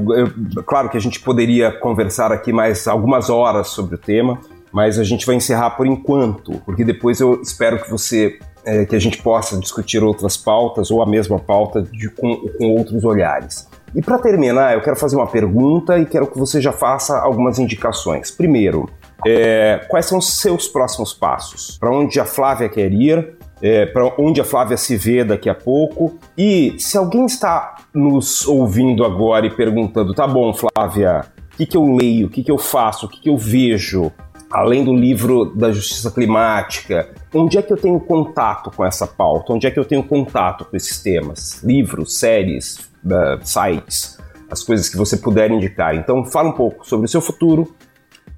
claro 0.65 0.89
que 0.89 0.97
a 0.97 1.01
gente 1.01 1.19
poderia 1.19 1.71
conversar 1.71 2.31
aqui 2.31 2.51
mais 2.51 2.87
algumas 2.87 3.29
horas 3.29 3.67
sobre 3.67 3.95
o 3.95 3.97
tema, 3.97 4.39
mas 4.71 4.99
a 4.99 5.03
gente 5.03 5.25
vai 5.25 5.35
encerrar 5.35 5.71
por 5.71 5.85
enquanto, 5.85 6.59
porque 6.65 6.83
depois 6.83 7.19
eu 7.19 7.41
espero 7.41 7.81
que 7.81 7.89
você 7.89 8.39
é, 8.65 8.85
que 8.85 8.95
a 8.95 8.99
gente 8.99 9.21
possa 9.21 9.57
discutir 9.57 10.03
outras 10.03 10.37
pautas 10.37 10.89
ou 10.89 11.01
a 11.01 11.05
mesma 11.05 11.37
pauta 11.37 11.81
de, 11.81 12.09
com, 12.09 12.47
com 12.57 12.75
outros 12.77 13.03
olhares. 13.03 13.67
E 13.95 14.01
para 14.01 14.17
terminar, 14.17 14.73
eu 14.73 14.81
quero 14.81 14.95
fazer 14.95 15.15
uma 15.15 15.27
pergunta 15.27 15.99
e 15.99 16.05
quero 16.05 16.25
que 16.25 16.37
você 16.37 16.59
já 16.59 16.71
faça 16.71 17.19
algumas 17.19 17.59
indicações. 17.59 18.31
Primeiro, 18.31 18.89
é, 19.25 19.85
quais 19.87 20.05
são 20.05 20.17
os 20.17 20.39
seus 20.39 20.67
próximos 20.67 21.13
passos? 21.13 21.77
Para 21.77 21.91
onde 21.91 22.19
a 22.19 22.25
Flávia 22.25 22.67
quer 22.69 22.91
ir? 22.91 23.37
É, 23.63 23.85
para 23.85 24.13
onde 24.19 24.41
a 24.41 24.43
Flávia 24.43 24.75
se 24.75 24.97
vê 24.97 25.23
daqui 25.23 25.49
a 25.49 25.55
pouco. 25.55 26.19
E 26.37 26.75
se 26.77 26.97
alguém 26.97 27.25
está 27.25 27.75
nos 27.93 28.45
ouvindo 28.45 29.05
agora 29.05 29.47
e 29.47 29.49
perguntando, 29.49 30.13
tá 30.13 30.27
bom, 30.27 30.53
Flávia, 30.53 31.21
o 31.53 31.57
que, 31.57 31.65
que 31.65 31.77
eu 31.77 31.95
leio, 31.95 32.27
o 32.27 32.29
que, 32.29 32.43
que 32.43 32.51
eu 32.51 32.57
faço, 32.57 33.05
o 33.05 33.09
que, 33.09 33.21
que 33.21 33.29
eu 33.29 33.37
vejo, 33.37 34.11
além 34.51 34.83
do 34.83 34.93
livro 34.93 35.45
da 35.55 35.71
justiça 35.71 36.11
climática, 36.11 37.09
onde 37.33 37.57
é 37.57 37.61
que 37.61 37.71
eu 37.71 37.77
tenho 37.77 38.01
contato 38.01 38.69
com 38.69 38.83
essa 38.83 39.07
pauta? 39.07 39.53
Onde 39.53 39.65
é 39.65 39.71
que 39.71 39.79
eu 39.79 39.85
tenho 39.85 40.03
contato 40.03 40.65
com 40.65 40.75
esses 40.75 41.01
temas? 41.01 41.63
Livros, 41.63 42.19
séries, 42.19 42.79
uh, 43.05 43.39
sites, 43.41 44.17
as 44.51 44.61
coisas 44.61 44.89
que 44.89 44.97
você 44.97 45.15
puder 45.15 45.49
indicar. 45.49 45.95
Então, 45.95 46.25
fala 46.25 46.49
um 46.49 46.53
pouco 46.53 46.85
sobre 46.85 47.05
o 47.05 47.09
seu 47.09 47.21
futuro 47.21 47.73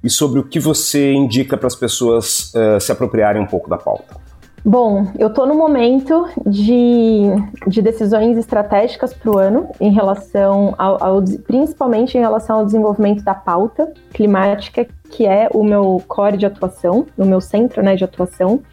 e 0.03 0.09
sobre 0.09 0.39
o 0.39 0.43
que 0.43 0.59
você 0.59 1.13
indica 1.13 1.57
para 1.57 1.65
as 1.65 1.75
pessoas 1.75 2.53
uh, 2.53 2.79
se 2.79 2.91
apropriarem 2.91 3.41
um 3.41 3.47
pouco 3.47 3.67
da 3.67 3.77
pauta. 3.77 4.23
Bom, 4.67 5.11
eu 5.19 5.27
estou 5.27 5.45
no 5.45 5.53
momento 5.53 6.27
de, 6.43 7.21
de 7.67 7.83
decisões 7.83 8.35
estratégicas 8.35 9.13
para 9.13 9.31
o 9.31 9.37
ano, 9.37 9.69
em 9.79 9.91
relação 9.91 10.73
ao, 10.75 11.03
ao, 11.03 11.21
principalmente 11.45 12.17
em 12.17 12.21
relação 12.21 12.57
ao 12.57 12.65
desenvolvimento 12.65 13.23
da 13.23 13.35
pauta 13.35 13.93
climática, 14.11 14.87
que 15.11 15.23
é 15.23 15.47
o 15.53 15.63
meu 15.63 16.01
core 16.07 16.37
de 16.37 16.47
atuação, 16.47 17.05
o 17.15 17.25
meu 17.25 17.39
centro 17.39 17.83
né, 17.83 17.95
de 17.95 18.03
atuação. 18.03 18.63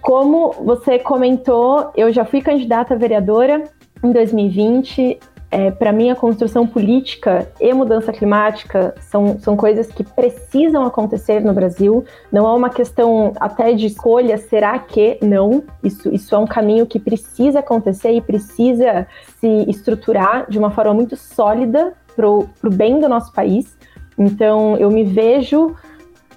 Como 0.00 0.52
você 0.64 0.98
comentou, 0.98 1.90
eu 1.94 2.10
já 2.10 2.24
fui 2.24 2.40
candidata 2.40 2.94
a 2.94 2.96
vereadora 2.96 3.64
em 4.02 4.12
2020 4.12 5.18
é, 5.54 5.70
para 5.70 5.92
mim, 5.92 6.10
a 6.10 6.16
construção 6.16 6.66
política 6.66 7.48
e 7.60 7.72
mudança 7.72 8.12
climática 8.12 8.92
são, 8.98 9.38
são 9.38 9.56
coisas 9.56 9.86
que 9.86 10.02
precisam 10.02 10.84
acontecer 10.84 11.38
no 11.38 11.52
Brasil. 11.52 12.04
Não 12.32 12.44
é 12.44 12.52
uma 12.56 12.68
questão 12.68 13.32
até 13.38 13.72
de 13.72 13.86
escolha, 13.86 14.36
será 14.36 14.76
que 14.80 15.16
não? 15.22 15.62
Isso, 15.80 16.12
isso 16.12 16.34
é 16.34 16.38
um 16.38 16.44
caminho 16.44 16.86
que 16.86 16.98
precisa 16.98 17.60
acontecer 17.60 18.10
e 18.10 18.20
precisa 18.20 19.06
se 19.38 19.46
estruturar 19.70 20.50
de 20.50 20.58
uma 20.58 20.72
forma 20.72 20.92
muito 20.92 21.14
sólida 21.14 21.92
para 22.16 22.28
o 22.28 22.48
bem 22.72 22.98
do 22.98 23.08
nosso 23.08 23.32
país. 23.32 23.78
Então, 24.18 24.76
eu 24.76 24.90
me 24.90 25.04
vejo 25.04 25.76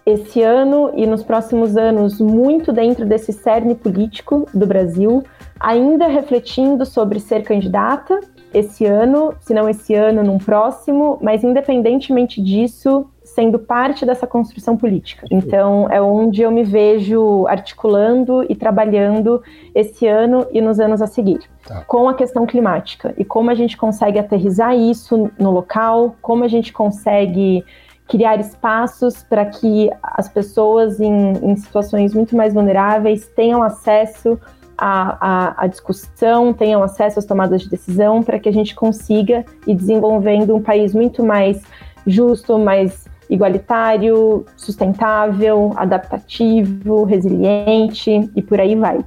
esse 0.05 0.43
ano 0.43 0.91
e 0.93 1.07
nos 1.07 1.23
próximos 1.23 1.75
anos 1.75 2.21
muito 2.21 2.71
dentro 2.71 3.03
desse 3.03 3.33
cerne 3.33 3.73
político 3.73 4.47
do 4.53 4.67
Brasil, 4.67 5.23
ainda 5.59 6.05
refletindo 6.05 6.85
sobre 6.85 7.19
ser 7.19 7.41
candidata 7.41 8.19
esse 8.53 8.85
ano, 8.85 9.33
se 9.41 9.53
não 9.53 9.69
esse 9.69 9.93
ano, 9.93 10.23
num 10.23 10.37
próximo, 10.37 11.17
mas 11.21 11.43
independentemente 11.43 12.41
disso, 12.41 13.05
sendo 13.23 13.59
parte 13.59 14.05
dessa 14.05 14.25
construção 14.25 14.77
política. 14.77 15.27
Então, 15.29 15.87
é 15.91 16.01
onde 16.01 16.41
eu 16.41 16.49
me 16.49 16.63
vejo 16.63 17.45
articulando 17.47 18.45
e 18.49 18.55
trabalhando 18.55 19.43
esse 19.75 20.07
ano 20.07 20.47
e 20.51 20.61
nos 20.61 20.79
anos 20.79 21.01
a 21.01 21.07
seguir, 21.07 21.41
tá. 21.65 21.83
com 21.85 22.07
a 22.07 22.13
questão 22.13 22.45
climática 22.45 23.13
e 23.17 23.25
como 23.25 23.49
a 23.49 23.55
gente 23.55 23.75
consegue 23.75 24.17
aterrizar 24.17 24.75
isso 24.75 25.29
no 25.37 25.51
local, 25.51 26.15
como 26.21 26.43
a 26.43 26.47
gente 26.47 26.71
consegue 26.71 27.63
criar 28.07 28.39
espaços 28.39 29.21
para 29.21 29.45
que 29.45 29.91
as 30.01 30.29
pessoas 30.29 31.01
em, 31.01 31.33
em 31.43 31.55
situações 31.57 32.13
muito 32.13 32.35
mais 32.35 32.53
vulneráveis 32.53 33.27
tenham 33.35 33.61
acesso 33.61 34.39
a, 34.77 35.17
a, 35.19 35.63
a, 35.63 35.67
discussão, 35.67 36.53
tenham 36.53 36.83
acesso 36.83 37.19
às 37.19 37.25
tomadas 37.25 37.61
de 37.61 37.69
decisão, 37.69 38.21
para 38.21 38.39
que 38.39 38.47
a 38.47 38.53
gente 38.53 38.75
consiga 38.75 39.43
ir 39.65 39.75
desenvolvendo 39.75 40.55
um 40.55 40.61
país 40.61 40.93
muito 40.93 41.23
mais 41.23 41.61
justo, 42.05 42.57
mais 42.57 43.05
igualitário, 43.29 44.45
sustentável, 44.55 45.73
adaptativo, 45.75 47.03
resiliente 47.03 48.29
e 48.35 48.41
por 48.41 48.59
aí 48.59 48.75
vai. 48.75 49.03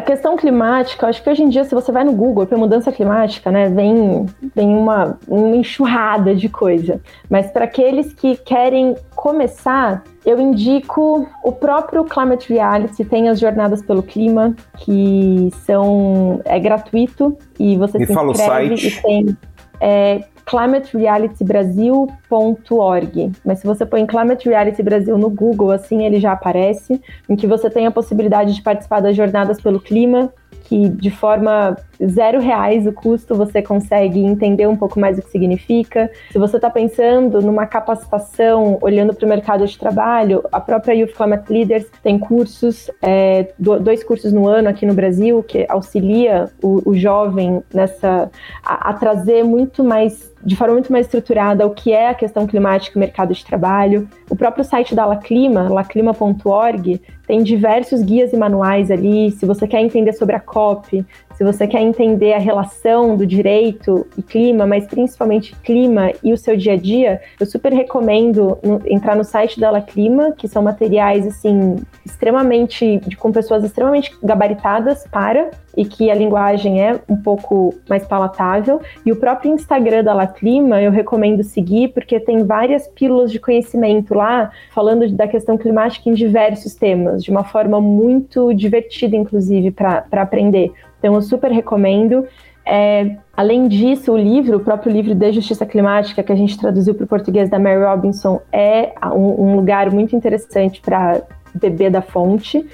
A 0.00 0.02
questão 0.02 0.34
climática, 0.34 1.08
acho 1.08 1.22
que 1.22 1.28
hoje 1.28 1.42
em 1.42 1.50
dia, 1.50 1.62
se 1.62 1.74
você 1.74 1.92
vai 1.92 2.02
no 2.04 2.12
Google 2.12 2.46
para 2.46 2.56
mudança 2.56 2.90
climática, 2.90 3.50
né, 3.50 3.68
vem, 3.68 4.24
vem 4.56 4.74
uma, 4.74 5.18
uma 5.28 5.54
enxurrada 5.54 6.34
de 6.34 6.48
coisa. 6.48 7.02
Mas 7.28 7.50
para 7.50 7.66
aqueles 7.66 8.14
que 8.14 8.34
querem 8.34 8.96
começar, 9.14 10.02
eu 10.24 10.40
indico 10.40 11.28
o 11.44 11.52
próprio 11.52 12.02
Climate 12.04 12.50
Reality, 12.50 13.04
tem 13.04 13.28
as 13.28 13.38
jornadas 13.38 13.82
pelo 13.82 14.02
clima, 14.02 14.56
que 14.78 15.50
são 15.66 16.40
é 16.46 16.58
gratuito 16.58 17.36
e 17.58 17.76
você 17.76 17.98
Me 17.98 18.06
se 18.06 18.12
inscreve 18.14 18.74
e 18.76 19.02
tem 19.02 19.36
é, 19.82 20.24
climaterealitybrasil.org. 20.50 23.32
Mas 23.44 23.60
se 23.60 23.66
você 23.66 23.86
põe 23.86 24.04
Climate 24.04 24.48
Reality 24.48 24.82
Brasil 24.82 25.16
no 25.16 25.30
Google, 25.30 25.70
assim 25.70 26.04
ele 26.04 26.18
já 26.18 26.32
aparece, 26.32 27.00
em 27.28 27.36
que 27.36 27.46
você 27.46 27.70
tem 27.70 27.86
a 27.86 27.90
possibilidade 27.92 28.52
de 28.52 28.60
participar 28.60 28.98
das 28.98 29.14
jornadas 29.14 29.60
pelo 29.60 29.78
clima, 29.78 30.32
que 30.64 30.88
de 30.88 31.10
forma 31.10 31.76
zero 32.06 32.40
reais 32.40 32.86
o 32.86 32.92
custo 32.92 33.34
você 33.34 33.62
consegue 33.62 34.20
entender 34.20 34.66
um 34.66 34.76
pouco 34.76 34.98
mais 34.98 35.18
o 35.18 35.22
que 35.22 35.30
significa. 35.30 36.10
Se 36.30 36.38
você 36.38 36.56
está 36.56 36.70
pensando 36.70 37.40
numa 37.40 37.66
capacitação, 37.66 38.78
olhando 38.80 39.14
para 39.14 39.26
o 39.26 39.28
mercado 39.28 39.66
de 39.66 39.78
trabalho, 39.78 40.42
a 40.50 40.60
própria 40.60 40.94
Youth 40.94 41.12
Climate 41.14 41.52
Leaders 41.52 41.86
tem 42.02 42.18
cursos, 42.18 42.90
é, 43.02 43.52
dois 43.58 44.02
cursos 44.04 44.32
no 44.32 44.46
ano 44.46 44.68
aqui 44.68 44.86
no 44.86 44.94
Brasil, 44.94 45.42
que 45.42 45.66
auxilia 45.68 46.50
o, 46.62 46.90
o 46.90 46.94
jovem 46.94 47.62
nessa 47.72 48.30
a, 48.64 48.90
a 48.90 48.94
trazer 48.94 49.44
muito 49.44 49.84
mais 49.84 50.30
de 50.42 50.56
forma 50.56 50.74
muito 50.74 50.90
mais 50.90 51.06
estruturada 51.06 51.66
o 51.66 51.70
que 51.70 51.92
é 51.92 52.08
a 52.08 52.14
questão 52.14 52.46
climática 52.46 52.96
e 52.96 52.98
o 52.98 53.00
mercado 53.00 53.34
de 53.34 53.44
trabalho. 53.44 54.08
O 54.28 54.36
próprio 54.36 54.64
site 54.64 54.94
da 54.94 55.04
Laclima, 55.04 55.68
laclima.org, 55.68 57.00
tem 57.26 57.42
diversos 57.42 58.02
guias 58.02 58.32
e 58.32 58.36
manuais 58.36 58.90
ali. 58.90 59.30
Se 59.32 59.46
você 59.46 59.66
quer 59.66 59.80
entender 59.80 60.12
sobre 60.14 60.34
a 60.34 60.40
COP, 60.40 61.04
se 61.40 61.44
você 61.44 61.66
quer 61.66 61.80
entender 61.80 62.34
a 62.34 62.38
relação 62.38 63.16
do 63.16 63.26
direito 63.26 64.06
e 64.14 64.22
clima, 64.22 64.66
mas 64.66 64.86
principalmente 64.86 65.56
clima 65.62 66.12
e 66.22 66.34
o 66.34 66.36
seu 66.36 66.54
dia 66.54 66.74
a 66.74 66.76
dia, 66.76 67.18
eu 67.40 67.46
super 67.46 67.72
recomendo 67.72 68.58
entrar 68.84 69.16
no 69.16 69.24
site 69.24 69.58
da 69.58 69.80
Clima, 69.80 70.32
que 70.32 70.46
são 70.46 70.62
materiais 70.62 71.26
assim 71.26 71.76
extremamente 72.04 73.00
com 73.18 73.32
pessoas 73.32 73.64
extremamente 73.64 74.14
gabaritadas 74.22 75.06
para 75.10 75.50
e 75.74 75.86
que 75.86 76.10
a 76.10 76.14
linguagem 76.14 76.82
é 76.82 77.00
um 77.08 77.16
pouco 77.16 77.72
mais 77.88 78.06
palatável. 78.06 78.82
E 79.06 79.10
o 79.10 79.16
próprio 79.16 79.54
Instagram 79.54 80.04
da 80.04 80.12
La 80.12 80.26
Clima 80.26 80.82
eu 80.82 80.90
recomendo 80.90 81.42
seguir, 81.42 81.88
porque 81.94 82.20
tem 82.20 82.44
várias 82.44 82.86
pílulas 82.86 83.32
de 83.32 83.38
conhecimento 83.38 84.12
lá, 84.12 84.50
falando 84.74 85.10
da 85.12 85.26
questão 85.26 85.56
climática 85.56 86.10
em 86.10 86.12
diversos 86.12 86.74
temas, 86.74 87.24
de 87.24 87.30
uma 87.30 87.44
forma 87.44 87.80
muito 87.80 88.52
divertida, 88.52 89.16
inclusive, 89.16 89.70
para 89.70 90.04
aprender. 90.12 90.70
Então, 91.00 91.14
eu 91.14 91.22
super 91.22 91.50
recomendo. 91.50 92.26
É, 92.64 93.16
além 93.36 93.66
disso, 93.66 94.12
o 94.12 94.16
livro, 94.16 94.58
o 94.58 94.60
próprio 94.60 94.92
livro 94.92 95.14
de 95.14 95.32
Justiça 95.32 95.66
Climática, 95.66 96.22
que 96.22 96.30
a 96.30 96.36
gente 96.36 96.56
traduziu 96.58 96.94
para 96.94 97.04
o 97.04 97.08
português 97.08 97.48
da 97.48 97.58
Mary 97.58 97.82
Robinson, 97.82 98.40
é 98.52 98.92
um, 99.06 99.48
um 99.48 99.56
lugar 99.56 99.90
muito 99.90 100.14
interessante 100.14 100.80
para 100.80 101.22
beber 101.54 101.90
da 101.90 102.02
fonte. 102.02 102.64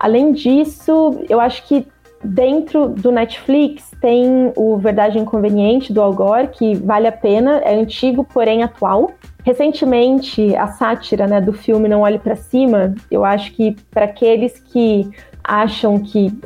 Além 0.00 0.32
disso, 0.32 1.20
eu 1.28 1.38
acho 1.38 1.66
que 1.68 1.86
dentro 2.24 2.88
do 2.88 3.12
Netflix 3.12 3.90
tem 4.00 4.50
o 4.56 4.78
Verdade 4.78 5.18
Inconveniente 5.18 5.92
do 5.92 6.00
Al 6.00 6.14
Gore, 6.14 6.48
que 6.48 6.74
vale 6.74 7.06
a 7.06 7.12
pena, 7.12 7.58
é 7.58 7.74
antigo, 7.74 8.24
porém 8.24 8.62
atual. 8.62 9.10
Recentemente, 9.44 10.56
a 10.56 10.68
sátira 10.68 11.26
né, 11.26 11.40
do 11.40 11.52
filme 11.52 11.86
Não 11.86 12.00
Olhe 12.00 12.18
para 12.18 12.34
Cima, 12.34 12.94
eu 13.10 13.24
acho 13.24 13.52
que 13.52 13.76
para 13.90 14.06
aqueles 14.06 14.58
que 14.58 15.10
acham 15.44 15.98
que 15.98 16.36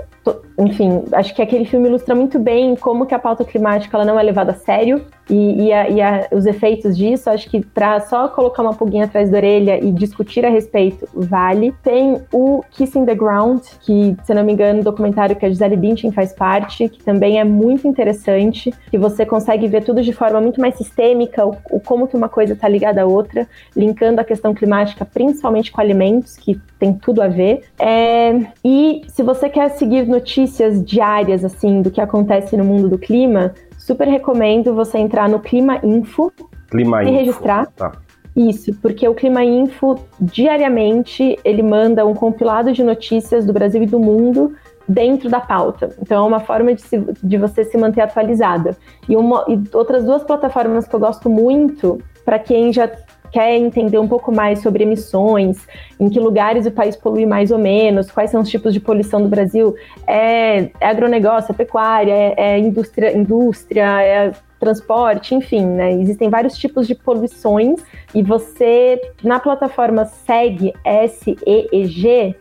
enfim, 0.58 1.04
acho 1.12 1.34
que 1.34 1.42
aquele 1.42 1.64
filme 1.64 1.88
ilustra 1.88 2.14
muito 2.14 2.38
bem 2.38 2.74
como 2.76 3.06
que 3.06 3.14
a 3.14 3.18
pauta 3.18 3.44
climática 3.44 3.96
ela 3.96 4.04
não 4.04 4.18
é 4.18 4.22
levada 4.22 4.52
a 4.52 4.54
sério 4.54 5.04
e, 5.28 5.66
e, 5.66 5.72
a, 5.72 5.88
e 5.88 6.00
a, 6.00 6.28
os 6.32 6.46
efeitos 6.46 6.96
disso. 6.96 7.28
Acho 7.30 7.48
que 7.48 7.64
para 7.64 8.00
só 8.00 8.28
colocar 8.28 8.62
uma 8.62 8.74
pulguinha 8.74 9.04
atrás 9.04 9.30
da 9.30 9.36
orelha 9.36 9.82
e 9.82 9.92
discutir 9.92 10.44
a 10.44 10.48
respeito, 10.48 11.08
vale. 11.14 11.74
Tem 11.82 12.22
o 12.32 12.62
Kissing 12.70 13.04
the 13.04 13.14
Ground, 13.14 13.62
que, 13.80 14.16
se 14.24 14.34
não 14.34 14.44
me 14.44 14.52
engano, 14.52 14.82
documentário 14.82 15.36
que 15.36 15.44
a 15.44 15.48
Gisele 15.48 15.76
Bündchen 15.76 16.12
faz 16.12 16.32
parte, 16.32 16.88
que 16.88 17.02
também 17.02 17.38
é 17.38 17.44
muito 17.44 17.86
interessante, 17.86 18.72
que 18.90 18.98
você 18.98 19.24
consegue 19.24 19.66
ver 19.68 19.84
tudo 19.84 20.02
de 20.02 20.12
forma 20.12 20.40
muito 20.40 20.60
mais 20.60 20.76
sistêmica, 20.76 21.46
o, 21.46 21.56
o 21.70 21.80
como 21.80 22.06
que 22.06 22.16
uma 22.16 22.28
coisa 22.28 22.52
está 22.52 22.68
ligada 22.68 23.02
à 23.02 23.06
outra, 23.06 23.46
linkando 23.76 24.20
a 24.20 24.24
questão 24.24 24.54
climática, 24.54 25.04
principalmente 25.04 25.70
com 25.70 25.80
alimentos, 25.80 26.36
que 26.36 26.60
tem 26.78 26.92
tudo 26.92 27.20
a 27.22 27.28
ver. 27.28 27.64
É, 27.78 28.40
e 28.64 29.02
se 29.08 29.22
você 29.22 29.48
quer 29.48 29.70
seguir 29.70 30.06
notícias 30.06 30.84
diárias, 30.84 31.44
assim, 31.44 31.82
do 31.82 31.90
que 31.90 32.00
acontece 32.00 32.56
no 32.56 32.64
mundo 32.64 32.88
do 32.88 32.98
clima, 32.98 33.52
super 33.88 34.06
recomendo 34.06 34.74
você 34.74 34.98
entrar 34.98 35.30
no 35.30 35.40
Clima 35.40 35.80
Info 35.82 36.30
Clima 36.70 37.02
e 37.02 37.08
Info. 37.08 37.16
registrar. 37.16 37.66
Tá. 37.74 37.92
Isso, 38.36 38.72
porque 38.82 39.08
o 39.08 39.14
Clima 39.14 39.42
Info, 39.42 39.98
diariamente, 40.20 41.38
ele 41.42 41.62
manda 41.62 42.06
um 42.06 42.14
compilado 42.14 42.70
de 42.70 42.84
notícias 42.84 43.46
do 43.46 43.52
Brasil 43.52 43.82
e 43.82 43.86
do 43.86 43.98
mundo 43.98 44.52
dentro 44.86 45.28
da 45.28 45.40
pauta. 45.40 45.96
Então, 46.00 46.24
é 46.24 46.28
uma 46.28 46.38
forma 46.38 46.74
de, 46.74 46.82
se, 46.82 46.98
de 47.22 47.36
você 47.38 47.64
se 47.64 47.76
manter 47.78 48.02
atualizada. 48.02 48.76
E, 49.08 49.16
uma, 49.16 49.44
e 49.48 49.58
outras 49.74 50.04
duas 50.04 50.22
plataformas 50.22 50.86
que 50.86 50.94
eu 50.94 51.00
gosto 51.00 51.28
muito, 51.28 51.98
para 52.24 52.38
quem 52.38 52.72
já 52.72 52.88
quer 53.30 53.56
entender 53.56 53.98
um 53.98 54.08
pouco 54.08 54.32
mais 54.32 54.60
sobre 54.60 54.82
emissões, 54.82 55.66
em 55.98 56.08
que 56.08 56.18
lugares 56.18 56.66
o 56.66 56.70
país 56.70 56.96
polui 56.96 57.26
mais 57.26 57.50
ou 57.50 57.58
menos, 57.58 58.10
quais 58.10 58.30
são 58.30 58.40
os 58.40 58.48
tipos 58.48 58.72
de 58.72 58.80
poluição 58.80 59.22
do 59.22 59.28
Brasil, 59.28 59.74
é, 60.06 60.70
é 60.80 60.86
agronegócio, 60.86 61.52
é 61.52 61.54
pecuária, 61.54 62.12
é, 62.12 62.34
é 62.36 62.58
indústria, 62.58 63.16
indústria, 63.16 64.02
é 64.02 64.32
transporte, 64.58 65.34
enfim, 65.34 65.64
né? 65.64 65.92
Existem 65.92 66.28
vários 66.28 66.56
tipos 66.56 66.86
de 66.86 66.94
poluições 66.94 67.80
e 68.14 68.22
você 68.22 69.00
na 69.22 69.38
plataforma 69.38 70.04
segue 70.04 70.72
SEEG 70.84 72.34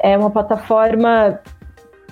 é 0.00 0.18
uma 0.18 0.30
plataforma 0.30 1.40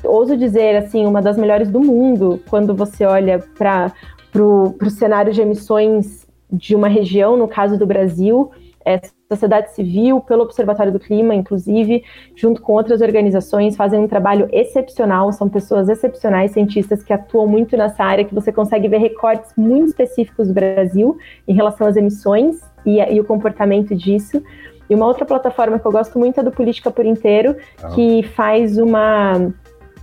ouso 0.04 0.36
dizer 0.36 0.76
assim 0.76 1.06
uma 1.06 1.20
das 1.20 1.36
melhores 1.36 1.70
do 1.70 1.80
mundo 1.80 2.40
quando 2.48 2.74
você 2.74 3.04
olha 3.04 3.42
para 3.58 3.92
o 4.36 4.90
cenário 4.90 5.32
de 5.32 5.40
emissões 5.40 6.27
de 6.50 6.74
uma 6.74 6.88
região, 6.88 7.36
no 7.36 7.46
caso 7.46 7.78
do 7.78 7.86
Brasil, 7.86 8.50
é, 8.84 9.00
sociedade 9.30 9.74
civil, 9.74 10.20
pelo 10.20 10.42
Observatório 10.42 10.90
do 10.90 10.98
Clima, 10.98 11.34
inclusive, 11.34 12.02
junto 12.34 12.62
com 12.62 12.72
outras 12.72 13.02
organizações, 13.02 13.76
fazem 13.76 14.00
um 14.00 14.08
trabalho 14.08 14.48
excepcional, 14.50 15.30
são 15.32 15.48
pessoas 15.48 15.90
excepcionais, 15.90 16.52
cientistas 16.52 17.02
que 17.02 17.12
atuam 17.12 17.46
muito 17.46 17.76
nessa 17.76 18.02
área, 18.02 18.24
que 18.24 18.34
você 18.34 18.50
consegue 18.50 18.88
ver 18.88 18.98
recortes 18.98 19.52
muito 19.56 19.88
específicos 19.88 20.48
do 20.48 20.54
Brasil 20.54 21.18
em 21.46 21.54
relação 21.54 21.86
às 21.86 21.96
emissões 21.96 22.62
e, 22.86 22.98
e 22.98 23.20
o 23.20 23.24
comportamento 23.24 23.94
disso. 23.94 24.42
E 24.88 24.94
uma 24.94 25.06
outra 25.06 25.26
plataforma 25.26 25.78
que 25.78 25.86
eu 25.86 25.92
gosto 25.92 26.18
muito 26.18 26.40
é 26.40 26.42
do 26.42 26.50
Política 26.50 26.90
por 26.90 27.04
Inteiro, 27.04 27.56
ah. 27.82 27.88
que 27.88 28.22
faz 28.22 28.78
uma, 28.78 29.52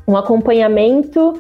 um 0.08 0.16
acompanhamento. 0.16 1.34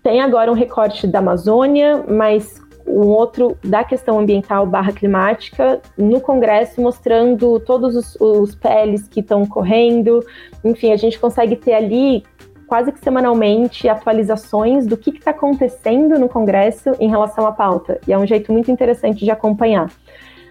Tem 0.00 0.20
agora 0.20 0.50
um 0.50 0.54
recorte 0.54 1.06
da 1.06 1.18
Amazônia, 1.18 2.04
mas 2.06 2.60
um 2.86 3.06
outro 3.08 3.56
da 3.64 3.82
questão 3.82 4.18
ambiental 4.18 4.66
barra 4.66 4.92
climática 4.92 5.80
no 5.96 6.20
Congresso, 6.20 6.80
mostrando 6.80 7.58
todos 7.60 7.96
os, 7.96 8.16
os 8.20 8.54
PLs 8.54 9.08
que 9.08 9.20
estão 9.20 9.44
correndo. 9.46 10.24
Enfim, 10.62 10.92
a 10.92 10.96
gente 10.96 11.18
consegue 11.18 11.56
ter 11.56 11.74
ali 11.74 12.24
quase 12.66 12.92
que 12.92 12.98
semanalmente 12.98 13.88
atualizações 13.88 14.86
do 14.86 14.96
que 14.96 15.10
está 15.10 15.30
acontecendo 15.30 16.18
no 16.18 16.28
Congresso 16.28 16.92
em 16.98 17.08
relação 17.08 17.46
à 17.46 17.52
pauta. 17.52 18.00
E 18.06 18.12
é 18.12 18.18
um 18.18 18.26
jeito 18.26 18.52
muito 18.52 18.70
interessante 18.70 19.24
de 19.24 19.30
acompanhar. 19.30 19.90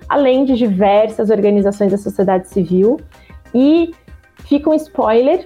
Além 0.08 0.46
de 0.46 0.56
diversas 0.56 1.30
organizações 1.30 1.92
da 1.92 1.98
sociedade 1.98 2.48
civil. 2.48 3.00
E 3.54 3.92
fica 4.46 4.70
um 4.70 4.74
spoiler 4.74 5.46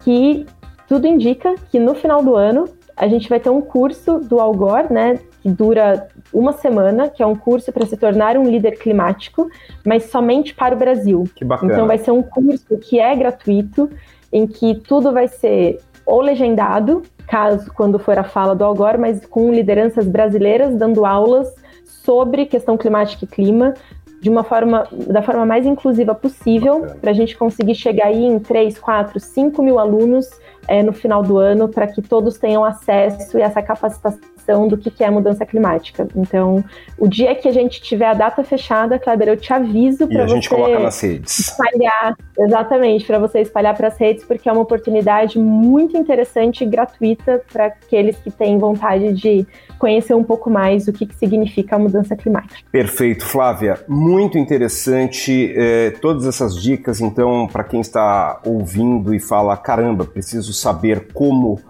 que 0.00 0.46
tudo 0.88 1.06
indica 1.06 1.54
que 1.70 1.78
no 1.78 1.94
final 1.94 2.22
do 2.22 2.34
ano 2.34 2.66
a 2.96 3.06
gente 3.06 3.28
vai 3.28 3.38
ter 3.38 3.50
um 3.50 3.60
curso 3.60 4.18
do 4.18 4.40
Algor, 4.40 4.92
né, 4.92 5.18
que 5.40 5.48
dura 5.48 6.08
uma 6.32 6.52
semana, 6.52 7.08
que 7.08 7.22
é 7.22 7.26
um 7.26 7.34
curso 7.34 7.72
para 7.72 7.86
se 7.86 7.96
tornar 7.96 8.36
um 8.36 8.44
líder 8.44 8.78
climático, 8.78 9.50
mas 9.84 10.04
somente 10.04 10.54
para 10.54 10.74
o 10.74 10.78
Brasil. 10.78 11.24
Que 11.34 11.44
bacana. 11.44 11.72
Então 11.72 11.86
vai 11.86 11.98
ser 11.98 12.10
um 12.10 12.22
curso 12.22 12.76
que 12.78 12.98
é 12.98 13.14
gratuito, 13.14 13.90
em 14.32 14.46
que 14.46 14.74
tudo 14.74 15.12
vai 15.12 15.28
ser 15.28 15.80
ou 16.04 16.20
legendado, 16.22 17.02
caso 17.26 17.70
quando 17.74 17.98
for 17.98 18.18
a 18.18 18.24
fala 18.24 18.54
do 18.54 18.64
Algor, 18.64 18.98
mas 18.98 19.24
com 19.26 19.52
lideranças 19.52 20.06
brasileiras 20.06 20.74
dando 20.74 21.04
aulas 21.04 21.54
sobre 21.84 22.46
questão 22.46 22.78
climática 22.78 23.24
e 23.24 23.28
clima, 23.28 23.74
de 24.20 24.30
uma 24.30 24.42
forma, 24.42 24.88
da 24.90 25.22
forma 25.22 25.44
mais 25.44 25.66
inclusiva 25.66 26.14
possível, 26.14 26.86
para 27.00 27.10
a 27.10 27.14
gente 27.14 27.36
conseguir 27.36 27.74
chegar 27.74 28.06
aí 28.06 28.24
em 28.24 28.38
3, 28.38 28.78
4, 28.78 29.20
5 29.20 29.62
mil 29.62 29.78
alunos 29.78 30.28
é, 30.66 30.82
no 30.82 30.92
final 30.92 31.22
do 31.22 31.38
ano, 31.38 31.68
para 31.68 31.86
que 31.86 32.02
todos 32.02 32.38
tenham 32.38 32.64
acesso 32.64 33.38
e 33.38 33.42
essa 33.42 33.62
capacitação 33.62 34.37
do 34.68 34.78
que 34.78 35.04
é 35.04 35.10
mudança 35.10 35.44
climática. 35.44 36.08
Então, 36.16 36.64
o 36.96 37.06
dia 37.06 37.34
que 37.34 37.48
a 37.48 37.52
gente 37.52 37.82
tiver 37.82 38.06
a 38.06 38.14
data 38.14 38.42
fechada, 38.42 38.98
Kleber, 38.98 39.28
eu 39.28 39.36
te 39.36 39.52
aviso 39.52 40.08
para 40.08 40.24
você. 40.26 40.32
a 40.32 40.34
gente 40.34 40.48
coloca 40.48 40.78
nas 40.78 41.00
redes. 41.00 41.38
Espalhar, 41.38 42.16
exatamente, 42.38 43.04
para 43.04 43.18
você 43.18 43.40
espalhar 43.40 43.76
para 43.76 43.88
as 43.88 43.98
redes, 43.98 44.24
porque 44.24 44.48
é 44.48 44.52
uma 44.52 44.62
oportunidade 44.62 45.38
muito 45.38 45.96
interessante 45.96 46.64
e 46.64 46.66
gratuita 46.66 47.42
para 47.52 47.66
aqueles 47.66 48.16
que 48.16 48.30
têm 48.30 48.58
vontade 48.58 49.12
de 49.12 49.46
conhecer 49.78 50.14
um 50.14 50.24
pouco 50.24 50.50
mais 50.50 50.88
o 50.88 50.92
que, 50.92 51.06
que 51.06 51.14
significa 51.14 51.76
a 51.76 51.78
mudança 51.78 52.16
climática. 52.16 52.58
Perfeito, 52.72 53.24
Flávia. 53.24 53.78
Muito 53.86 54.38
interessante 54.38 55.52
eh, 55.56 55.92
todas 56.00 56.26
essas 56.26 56.56
dicas. 56.56 57.00
Então, 57.00 57.46
para 57.46 57.64
quem 57.64 57.80
está 57.80 58.40
ouvindo 58.44 59.14
e 59.14 59.20
fala, 59.20 59.56
caramba, 59.56 60.04
preciso 60.04 60.52
saber 60.52 61.08
como 61.12 61.60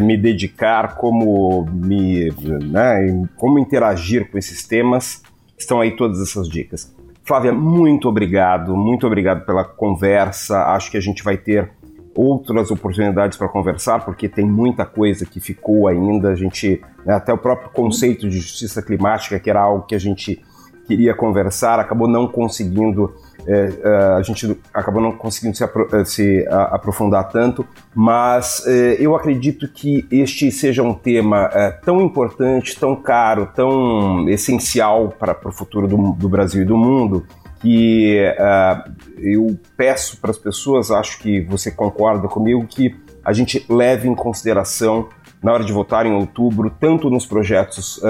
me 0.00 0.16
dedicar, 0.16 0.96
como 0.96 1.66
me, 1.72 2.30
né, 2.62 3.26
como 3.36 3.58
interagir 3.58 4.30
com 4.30 4.38
esses 4.38 4.66
temas. 4.66 5.22
Estão 5.56 5.80
aí 5.80 5.96
todas 5.96 6.20
essas 6.20 6.48
dicas. 6.48 6.94
Flávia, 7.22 7.52
muito 7.52 8.08
obrigado, 8.08 8.76
muito 8.76 9.06
obrigado 9.06 9.46
pela 9.46 9.64
conversa. 9.64 10.64
Acho 10.74 10.90
que 10.90 10.96
a 10.96 11.00
gente 11.00 11.22
vai 11.22 11.36
ter 11.36 11.70
outras 12.14 12.70
oportunidades 12.70 13.36
para 13.36 13.48
conversar, 13.48 14.04
porque 14.04 14.28
tem 14.28 14.44
muita 14.44 14.84
coisa 14.84 15.24
que 15.26 15.40
ficou 15.40 15.88
ainda. 15.88 16.30
A 16.30 16.34
gente, 16.34 16.82
né, 17.04 17.14
até 17.14 17.32
o 17.32 17.38
próprio 17.38 17.70
conceito 17.70 18.28
de 18.28 18.38
justiça 18.38 18.82
climática, 18.82 19.38
que 19.40 19.50
era 19.50 19.60
algo 19.60 19.86
que 19.86 19.94
a 19.94 19.98
gente 19.98 20.42
queria 20.86 21.14
conversar, 21.14 21.80
acabou 21.80 22.06
não 22.06 22.28
conseguindo 22.28 23.14
é, 23.46 23.72
é, 23.82 23.96
a 24.16 24.22
gente 24.22 24.58
acabou 24.72 25.02
não 25.02 25.12
conseguindo 25.12 25.56
se, 25.56 25.62
apro 25.62 25.88
é, 25.92 26.04
se 26.04 26.46
aprofundar 26.48 27.28
tanto, 27.28 27.66
mas 27.94 28.66
é, 28.66 28.96
eu 28.98 29.14
acredito 29.14 29.68
que 29.68 30.06
este 30.10 30.50
seja 30.50 30.82
um 30.82 30.94
tema 30.94 31.50
é, 31.52 31.70
tão 31.70 32.00
importante, 32.00 32.78
tão 32.78 32.96
caro, 32.96 33.48
tão 33.54 34.28
essencial 34.28 35.10
para, 35.10 35.36
o 35.44 35.52
futuro 35.52 35.86
do, 35.86 36.12
do, 36.12 36.28
Brasil 36.28 36.62
e 36.62 36.64
do 36.64 36.76
mundo, 36.76 37.26
que 37.60 38.18
é, 38.18 38.84
eu 39.18 39.58
peço 39.76 40.16
para 40.20 40.30
as 40.30 40.38
pessoas, 40.38 40.90
acho 40.90 41.18
que 41.18 41.42
você 41.42 41.70
concorda 41.70 42.28
comigo, 42.28 42.66
que 42.66 42.96
a 43.22 43.32
gente 43.32 43.64
leve 43.68 44.08
em 44.08 44.14
consideração 44.14 45.08
na 45.42 45.52
hora 45.52 45.64
de 45.64 45.72
votar 45.72 46.06
em 46.06 46.12
outubro, 46.14 46.70
tanto 46.70 47.10
nos 47.10 47.26
projetos 47.26 48.00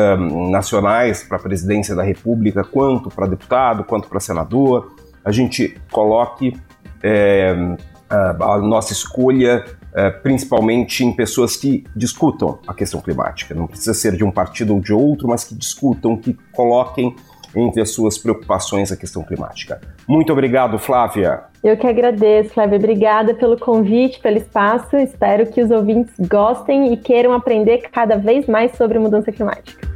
nacionais 0.51 1.25
para 1.25 1.37
a 1.37 1.41
presidência 1.41 1.93
da 1.93 2.03
República, 2.05 2.63
quanto 2.63 3.11
para 3.11 3.27
deputado, 3.27 3.83
quanto 3.83 4.09
para 4.09 4.21
senador, 4.21 4.95
a 5.25 5.33
gente 5.33 5.77
coloque 5.91 6.57
é, 7.03 7.55
a, 8.09 8.55
a, 8.55 8.59
nossa 8.59 8.93
escolha 8.93 9.65
é, 9.95 10.11
principalmente 10.11 11.05
em 11.05 11.13
pessoas 11.13 11.57
que 11.57 11.85
discutam 11.95 12.59
a 12.67 12.75
questão 12.75 13.01
climática. 13.01 13.55
Não 13.55 13.67
precisa 13.67 13.95
ser 13.95 14.17
de 14.17 14.25
um 14.25 14.31
partido 14.31 14.75
ou 14.75 14.81
de 14.81 14.93
outro, 14.93 15.29
mas 15.29 15.45
que 15.45 15.55
discutam, 15.55 16.17
que 16.17 16.37
coloquem 16.53 17.15
entre 17.57 17.81
as 17.81 17.91
suas 17.91 18.19
preocupações 18.19 18.91
a 18.91 18.97
questão 18.97 19.23
climática. 19.23 19.81
Muito 20.09 20.33
obrigado, 20.33 20.79
Flávia. 20.79 21.45
Eu 21.63 21.77
que 21.77 21.87
agradeço, 21.87 22.51
Flávia. 22.51 22.77
Obrigada 22.77 23.35
pelo 23.35 23.57
convite, 23.57 24.21
pelo 24.21 24.37
espaço. 24.37 24.97
Espero 24.97 25.47
que 25.47 25.63
os 25.63 25.71
ouvintes 25.71 26.13
gostem 26.29 26.93
e 26.93 26.97
queiram 26.97 27.33
aprender 27.33 27.89
cada 27.93 28.17
vez 28.17 28.47
mais 28.47 28.77
sobre 28.77 28.99
mudança 28.99 29.31
climática. 29.31 29.95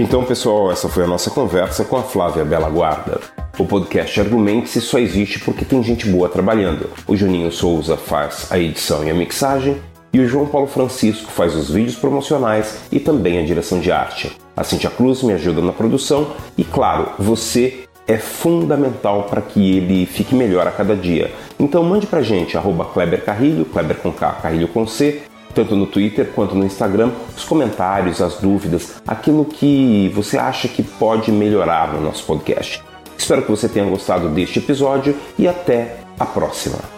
Então, 0.00 0.22
pessoal, 0.22 0.70
essa 0.70 0.88
foi 0.88 1.02
a 1.02 1.08
nossa 1.08 1.28
conversa 1.28 1.84
com 1.84 1.96
a 1.96 2.04
Flávia 2.04 2.44
Bela 2.44 2.70
Guarda. 2.70 3.18
O 3.58 3.64
podcast 3.64 4.20
Argumente-se 4.20 4.80
só 4.80 4.96
existe 4.96 5.40
porque 5.40 5.64
tem 5.64 5.82
gente 5.82 6.06
boa 6.06 6.28
trabalhando. 6.28 6.88
O 7.04 7.16
Juninho 7.16 7.50
Souza 7.50 7.96
faz 7.96 8.46
a 8.48 8.56
edição 8.60 9.04
e 9.04 9.10
a 9.10 9.14
mixagem 9.14 9.76
e 10.12 10.20
o 10.20 10.28
João 10.28 10.46
Paulo 10.46 10.68
Francisco 10.68 11.32
faz 11.32 11.56
os 11.56 11.68
vídeos 11.68 11.96
promocionais 11.96 12.78
e 12.92 13.00
também 13.00 13.40
a 13.40 13.44
direção 13.44 13.80
de 13.80 13.90
arte. 13.90 14.30
A 14.56 14.62
Cintia 14.62 14.88
Cruz 14.88 15.24
me 15.24 15.32
ajuda 15.32 15.60
na 15.60 15.72
produção 15.72 16.30
e, 16.56 16.62
claro, 16.62 17.14
você 17.18 17.80
é 18.06 18.18
fundamental 18.18 19.24
para 19.24 19.42
que 19.42 19.78
ele 19.78 20.06
fique 20.06 20.32
melhor 20.32 20.68
a 20.68 20.70
cada 20.70 20.94
dia. 20.94 21.32
Então 21.58 21.82
mande 21.82 22.06
pra 22.06 22.22
gente, 22.22 22.56
arroba 22.56 22.84
Kleber 22.84 23.24
Carrilho, 23.24 23.64
Kleber 23.64 23.96
com 23.96 24.12
K, 24.12 24.30
Carrilho 24.34 24.68
com 24.68 24.86
C, 24.86 25.22
tanto 25.58 25.74
no 25.74 25.86
Twitter 25.86 26.30
quanto 26.34 26.54
no 26.54 26.64
Instagram, 26.64 27.10
os 27.36 27.44
comentários, 27.44 28.20
as 28.20 28.36
dúvidas, 28.36 28.94
aquilo 29.06 29.44
que 29.44 30.08
você 30.14 30.38
acha 30.38 30.68
que 30.68 30.84
pode 30.84 31.32
melhorar 31.32 31.92
no 31.92 32.00
nosso 32.00 32.24
podcast. 32.24 32.80
Espero 33.16 33.42
que 33.42 33.50
você 33.50 33.68
tenha 33.68 33.88
gostado 33.88 34.28
deste 34.28 34.60
episódio 34.60 35.16
e 35.36 35.48
até 35.48 35.96
a 36.18 36.24
próxima. 36.24 36.97